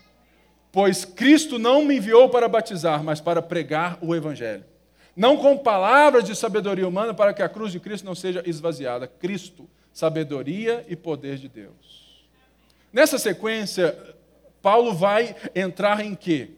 Pois 0.71 1.05
Cristo 1.05 1.57
não 1.57 1.83
me 1.83 1.97
enviou 1.97 2.29
para 2.29 2.47
batizar, 2.47 3.03
mas 3.03 3.19
para 3.19 3.41
pregar 3.41 3.97
o 4.01 4.15
Evangelho. 4.15 4.63
Não 5.15 5.35
com 5.35 5.57
palavras 5.57 6.23
de 6.23 6.35
sabedoria 6.35 6.87
humana 6.87 7.13
para 7.13 7.33
que 7.33 7.41
a 7.41 7.49
cruz 7.49 7.71
de 7.71 7.79
Cristo 7.79 8.05
não 8.05 8.13
seja 8.13 8.43
esvaziada. 8.45 9.07
Cristo, 9.07 9.67
sabedoria 9.91 10.85
e 10.87 10.95
poder 10.95 11.37
de 11.37 11.49
Deus. 11.49 12.27
Nessa 12.93 13.17
sequência, 13.17 13.97
Paulo 14.61 14.93
vai 14.93 15.35
entrar 15.55 16.05
em 16.05 16.13
quê? 16.13 16.51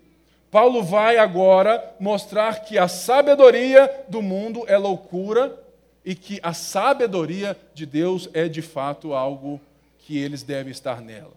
Paulo 0.52 0.84
vai 0.84 1.18
agora 1.18 1.96
mostrar 2.00 2.62
que 2.62 2.78
a 2.78 2.88
sabedoria 2.88 4.06
do 4.08 4.22
mundo 4.22 4.64
é 4.68 4.78
loucura 4.78 5.62
e 6.04 6.16
que 6.16 6.40
a 6.42 6.54
sabedoria 6.54 7.56
de 7.74 7.86
Deus 7.86 8.28
é 8.34 8.48
de 8.48 8.62
fato 8.62 9.14
algo 9.14 9.62
que 10.00 10.18
eles 10.18 10.42
devem 10.42 10.72
estar 10.72 11.02
nela. 11.02 11.34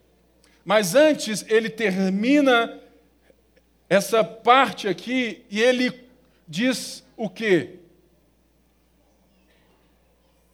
Mas 0.64 0.94
antes, 0.94 1.44
ele 1.48 1.68
termina 1.68 2.80
essa 3.88 4.24
parte 4.24 4.88
aqui 4.88 5.44
e 5.50 5.60
ele 5.60 5.92
diz 6.48 7.04
o 7.16 7.28
quê? 7.28 7.80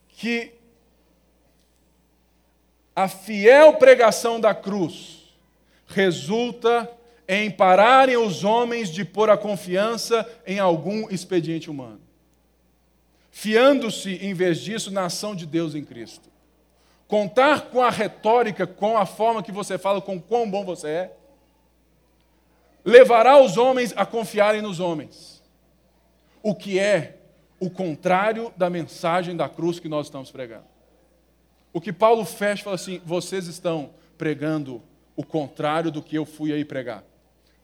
Que 0.09 0.53
a 2.97 3.07
fiel 3.07 3.75
pregação 3.75 4.41
da 4.41 4.53
cruz 4.53 5.33
resulta 5.87 6.91
em 7.29 7.51
pararem 7.51 8.17
os 8.17 8.43
homens 8.43 8.89
de 8.89 9.05
pôr 9.05 9.29
a 9.29 9.37
confiança 9.37 10.27
em 10.47 10.59
algum 10.59 11.11
expediente 11.11 11.71
humano, 11.71 12.01
fiando-se, 13.31 14.15
em 14.15 14.33
vez 14.33 14.59
disso, 14.61 14.91
na 14.91 15.05
ação 15.05 15.37
de 15.37 15.45
Deus 15.45 15.75
em 15.75 15.85
Cristo. 15.85 16.31
Contar 17.07 17.67
com 17.71 17.83
a 17.83 17.91
retórica, 17.91 18.67
com 18.67 18.97
a 18.97 19.05
forma 19.05 19.43
que 19.43 19.53
você 19.53 19.77
fala, 19.77 20.01
com 20.01 20.19
quão 20.19 20.51
bom 20.51 20.65
você 20.65 20.89
é, 20.89 21.13
levará 22.85 23.39
os 23.39 23.59
homens 23.59 23.93
a 23.95 24.07
confiarem 24.07 24.63
nos 24.63 24.81
homens. 24.81 25.43
O 26.43 26.55
que 26.55 26.79
é 26.79 27.19
o 27.61 27.69
contrário 27.69 28.53
da 28.57 28.71
mensagem 28.71 29.37
da 29.37 29.49
cruz 29.49 29.79
que 29.79 29.89
nós 29.89 30.07
estamos 30.07 30.31
pregando. 30.31 30.65
O 31.73 31.81
que 31.81 31.93
Paulo 31.93 32.25
fecha 32.25 32.65
fala 32.65 32.77
assim: 32.77 33.01
vocês 33.05 33.47
estão 33.47 33.91
pregando 34.17 34.83
o 35.17 35.25
contrário 35.25 35.91
do 35.91 36.03
que 36.03 36.17
eu 36.17 36.25
fui 36.25 36.53
aí 36.53 36.65
pregar. 36.65 37.05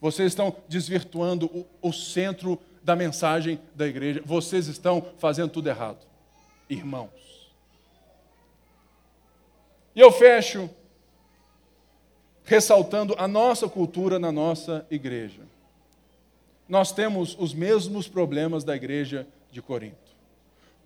Vocês 0.04 0.32
estão 0.32 0.54
desvirtuando 0.68 1.46
o, 1.46 1.88
o 1.88 1.90
centro 1.90 2.60
da 2.82 2.94
mensagem 2.94 3.58
da 3.74 3.86
igreja. 3.86 4.20
Vocês 4.22 4.66
estão 4.66 5.02
fazendo 5.16 5.48
tudo 5.48 5.70
errado. 5.70 6.04
Irmãos. 6.68 7.50
E 9.96 10.00
eu 10.00 10.12
fecho 10.12 10.68
ressaltando 12.44 13.14
a 13.16 13.26
nossa 13.26 13.66
cultura 13.66 14.18
na 14.18 14.30
nossa 14.30 14.86
igreja. 14.90 15.40
Nós 16.68 16.92
temos 16.92 17.34
os 17.40 17.54
mesmos 17.54 18.06
problemas 18.06 18.62
da 18.62 18.76
igreja 18.76 19.26
de 19.50 19.62
Corinto. 19.62 20.14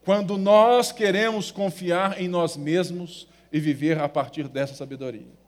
Quando 0.05 0.39
nós 0.39 0.93
queremos 0.93 1.51
confiar 1.51 2.21
em 2.21 2.29
nós 2.29 2.57
mesmos 2.57 3.27
e 3.53 3.59
viver 3.59 3.99
a 3.99 4.09
partir 4.09 4.47
dessa 4.47 4.77
sabedoria. 4.77 5.48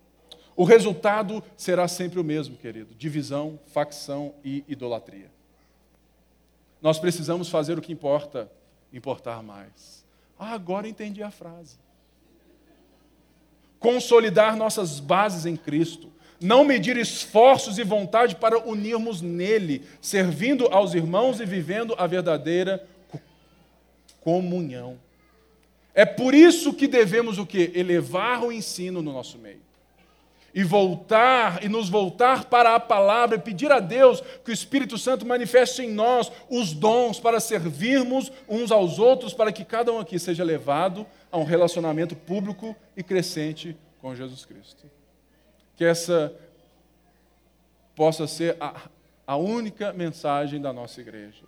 O 0.57 0.65
resultado 0.65 1.43
será 1.57 1.89
sempre 1.89 2.21
o 2.21 2.25
mesmo, 2.25 2.57
querido: 2.57 2.95
divisão, 2.95 3.59
facção 3.67 4.35
e 4.45 4.65
idolatria. 4.69 5.31
Nós 6.81 6.99
precisamos 6.99 7.49
fazer 7.49 7.79
o 7.79 7.83
que 7.83 7.93
importa, 7.93 8.51
importar 8.93 9.43
mais. 9.43 10.05
Ah, 10.39 10.53
agora 10.53 10.89
entendi 10.89 11.23
a 11.23 11.31
frase 11.31 11.79
consolidar 13.81 14.55
nossas 14.57 15.01
bases 15.01 15.47
em 15.47 15.57
Cristo, 15.57 16.13
não 16.39 16.63
medir 16.63 16.97
esforços 16.99 17.79
e 17.79 17.83
vontade 17.83 18.37
para 18.37 18.59
unirmos 18.59 19.23
nele, 19.23 19.83
servindo 20.01 20.67
aos 20.67 20.95
irmãos 20.95 21.41
e 21.41 21.47
vivendo 21.47 21.95
a 21.99 22.07
verdadeira 22.07 22.87
comunhão. 24.21 24.99
É 25.95 26.05
por 26.05 26.35
isso 26.35 26.75
que 26.75 26.87
devemos 26.87 27.39
o 27.39 27.47
que? 27.47 27.73
Elevar 27.75 28.45
o 28.45 28.53
ensino 28.53 29.03
no 29.03 29.13
nosso 29.13 29.39
meio. 29.39 29.61
E 30.55 30.65
voltar, 30.65 31.63
e 31.63 31.69
nos 31.69 31.89
voltar 31.89 32.47
para 32.47 32.75
a 32.75 32.81
palavra, 32.81 33.37
e 33.37 33.41
pedir 33.41 33.71
a 33.71 33.79
Deus 33.79 34.21
que 34.45 34.51
o 34.51 34.55
Espírito 34.55 34.99
Santo 34.99 35.25
manifeste 35.25 35.83
em 35.83 35.91
nós 35.91 36.31
os 36.49 36.73
dons 36.73 37.21
para 37.21 37.39
servirmos 37.39 38.33
uns 38.49 38.73
aos 38.73 38.99
outros, 38.99 39.33
para 39.33 39.53
que 39.53 39.65
cada 39.65 39.93
um 39.93 39.99
aqui 39.99 40.19
seja 40.19 40.43
levado 40.43 41.07
a 41.31 41.39
um 41.39 41.45
relacionamento 41.45 42.17
público 42.17 42.75
e 42.97 43.03
crescente 43.03 43.77
com 44.01 44.15
Jesus 44.15 44.45
Cristo. 44.45 44.91
Que 45.77 45.85
essa 45.85 46.35
possa 47.95 48.27
ser 48.27 48.57
a, 48.61 48.89
a 49.27 49.37
única 49.37 49.93
mensagem 49.93 50.61
da 50.61 50.73
nossa 50.73 51.01
igreja. 51.01 51.45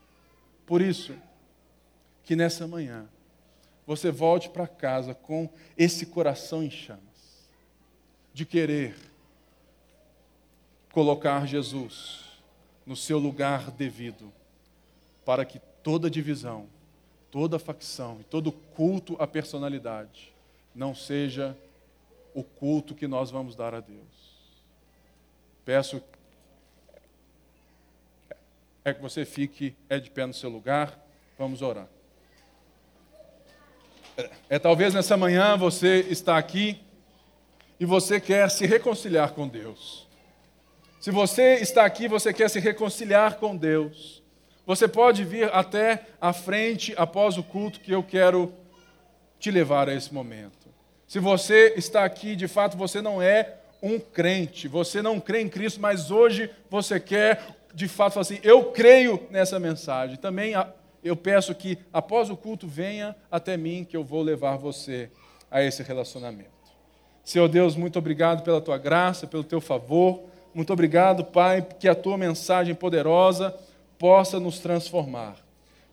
Por 0.66 0.80
isso, 0.80 1.14
que 2.22 2.36
nessa 2.36 2.66
manhã 2.66 3.09
você 3.86 4.11
volte 4.11 4.48
para 4.48 4.66
casa 4.66 5.14
com 5.14 5.48
esse 5.76 6.07
coração 6.07 6.62
em 6.62 6.70
chamas, 6.70 7.03
de 8.33 8.45
querer 8.47 8.95
colocar 10.93 11.47
Jesus 11.47 12.24
no 12.87 12.97
seu 12.97 13.18
lugar 13.18 13.70
devido, 13.70 14.33
para 15.24 15.45
que 15.45 15.61
toda 15.83 16.11
divisão 16.11 16.68
toda 17.33 17.59
facção 17.59 18.18
e 18.20 18.24
todo 18.24 18.53
culto 18.53 19.16
à 19.18 19.26
personalidade 19.26 20.30
não 20.74 20.95
seja 20.95 21.57
o 22.35 22.45
culto 22.45 22.95
que 22.95 23.09
nós 23.09 23.30
vamos 23.30 23.57
dar 23.57 23.74
a 23.74 23.80
Deus. 23.80 24.53
Peço 25.64 26.03
é 28.85 28.93
que 28.93 29.01
você 29.01 29.24
fique 29.24 29.74
é 29.89 29.99
de 29.99 30.11
pé 30.11 30.26
no 30.26 30.35
seu 30.35 30.51
lugar, 30.51 30.99
vamos 31.39 31.62
orar. 31.62 31.89
É, 34.16 34.30
é 34.51 34.59
talvez 34.59 34.93
nessa 34.93 35.16
manhã 35.16 35.57
você 35.57 36.01
está 36.11 36.37
aqui 36.37 36.78
e 37.79 37.85
você 37.85 38.20
quer 38.20 38.51
se 38.51 38.66
reconciliar 38.66 39.33
com 39.33 39.49
Deus. 39.49 40.09
Se 41.01 41.11
você 41.11 41.55
está 41.55 41.85
aqui, 41.85 42.07
você 42.07 42.33
quer 42.33 42.49
se 42.49 42.61
reconciliar 42.61 43.37
com 43.37 43.57
Deus. 43.57 44.23
Você 44.64 44.87
pode 44.87 45.25
vir 45.25 45.53
até 45.53 46.07
a 46.20 46.33
frente 46.33 46.95
após 46.97 47.37
o 47.37 47.43
culto 47.43 47.81
que 47.81 47.91
eu 47.91 48.03
quero 48.03 48.55
te 49.41 49.51
levar 49.51 49.89
a 49.89 49.95
esse 49.95 50.14
momento. 50.14 50.68
Se 51.09 51.18
você 51.18 51.75
está 51.77 52.05
aqui, 52.05 52.37
de 52.37 52.47
fato, 52.47 52.77
você 52.77 53.03
não 53.03 53.20
é 53.20 53.57
um 53.83 53.99
crente, 53.99 54.68
você 54.68 55.03
não 55.03 55.18
crê 55.18 55.41
em 55.41 55.49
Cristo, 55.49 55.81
mas 55.81 56.12
hoje 56.12 56.49
você 56.70 57.01
quer, 57.01 57.45
de 57.75 57.89
fato, 57.89 58.12
falar 58.12 58.23
assim: 58.23 58.39
eu 58.45 58.66
creio 58.66 59.27
nessa 59.29 59.59
mensagem. 59.59 60.16
Também 60.16 60.55
eu 61.03 61.16
peço 61.16 61.53
que, 61.53 61.77
após 61.93 62.31
o 62.31 62.37
culto, 62.37 62.68
venha 62.68 63.16
até 63.29 63.57
mim, 63.57 63.85
que 63.85 63.97
eu 63.97 64.05
vou 64.05 64.23
levar 64.23 64.57
você 64.57 65.11
a 65.51 65.61
esse 65.61 65.83
relacionamento. 65.83 66.51
Senhor 67.25 67.49
Deus, 67.49 67.77
muito 67.77 67.99
obrigado 67.99 68.43
pela 68.43 68.61
tua 68.61 68.79
graça, 68.79 69.27
pelo 69.27 69.45
teu 69.45 69.61
favor 69.61 70.25
Muito 70.55 70.73
obrigado, 70.73 71.25
Pai, 71.25 71.66
que 71.79 71.89
a 71.89 71.95
tua 71.95 72.18
mensagem 72.18 72.75
poderosa 72.75 73.55
possa 73.99 74.39
nos 74.39 74.59
transformar. 74.59 75.37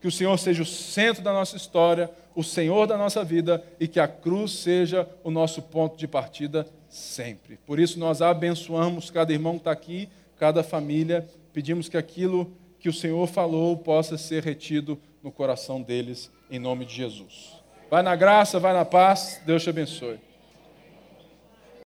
Que 0.01 0.07
o 0.07 0.11
Senhor 0.11 0.37
seja 0.37 0.63
o 0.63 0.65
centro 0.65 1.23
da 1.23 1.31
nossa 1.31 1.55
história, 1.55 2.09
o 2.35 2.43
Senhor 2.43 2.87
da 2.87 2.97
nossa 2.97 3.23
vida 3.23 3.63
e 3.79 3.87
que 3.87 3.99
a 3.99 4.07
cruz 4.07 4.51
seja 4.51 5.07
o 5.23 5.31
nosso 5.31 5.61
ponto 5.61 5.97
de 5.97 6.07
partida 6.07 6.65
sempre. 6.89 7.57
Por 7.65 7.79
isso, 7.79 7.99
nós 7.99 8.21
abençoamos 8.21 9.09
cada 9.09 9.31
irmão 9.31 9.53
que 9.53 9.59
está 9.59 9.71
aqui, 9.71 10.09
cada 10.37 10.63
família, 10.63 11.27
pedimos 11.53 11.87
que 11.87 11.97
aquilo 11.97 12.51
que 12.79 12.89
o 12.89 12.93
Senhor 12.93 13.27
falou 13.27 13.77
possa 13.77 14.17
ser 14.17 14.43
retido 14.43 14.97
no 15.21 15.31
coração 15.31 15.81
deles, 15.81 16.31
em 16.49 16.59
nome 16.59 16.85
de 16.85 16.95
Jesus. 16.95 17.61
Vai 17.89 18.01
na 18.01 18.15
graça, 18.15 18.59
vai 18.59 18.73
na 18.73 18.85
paz, 18.85 19.41
Deus 19.45 19.63
te 19.63 19.69
abençoe. 19.69 20.28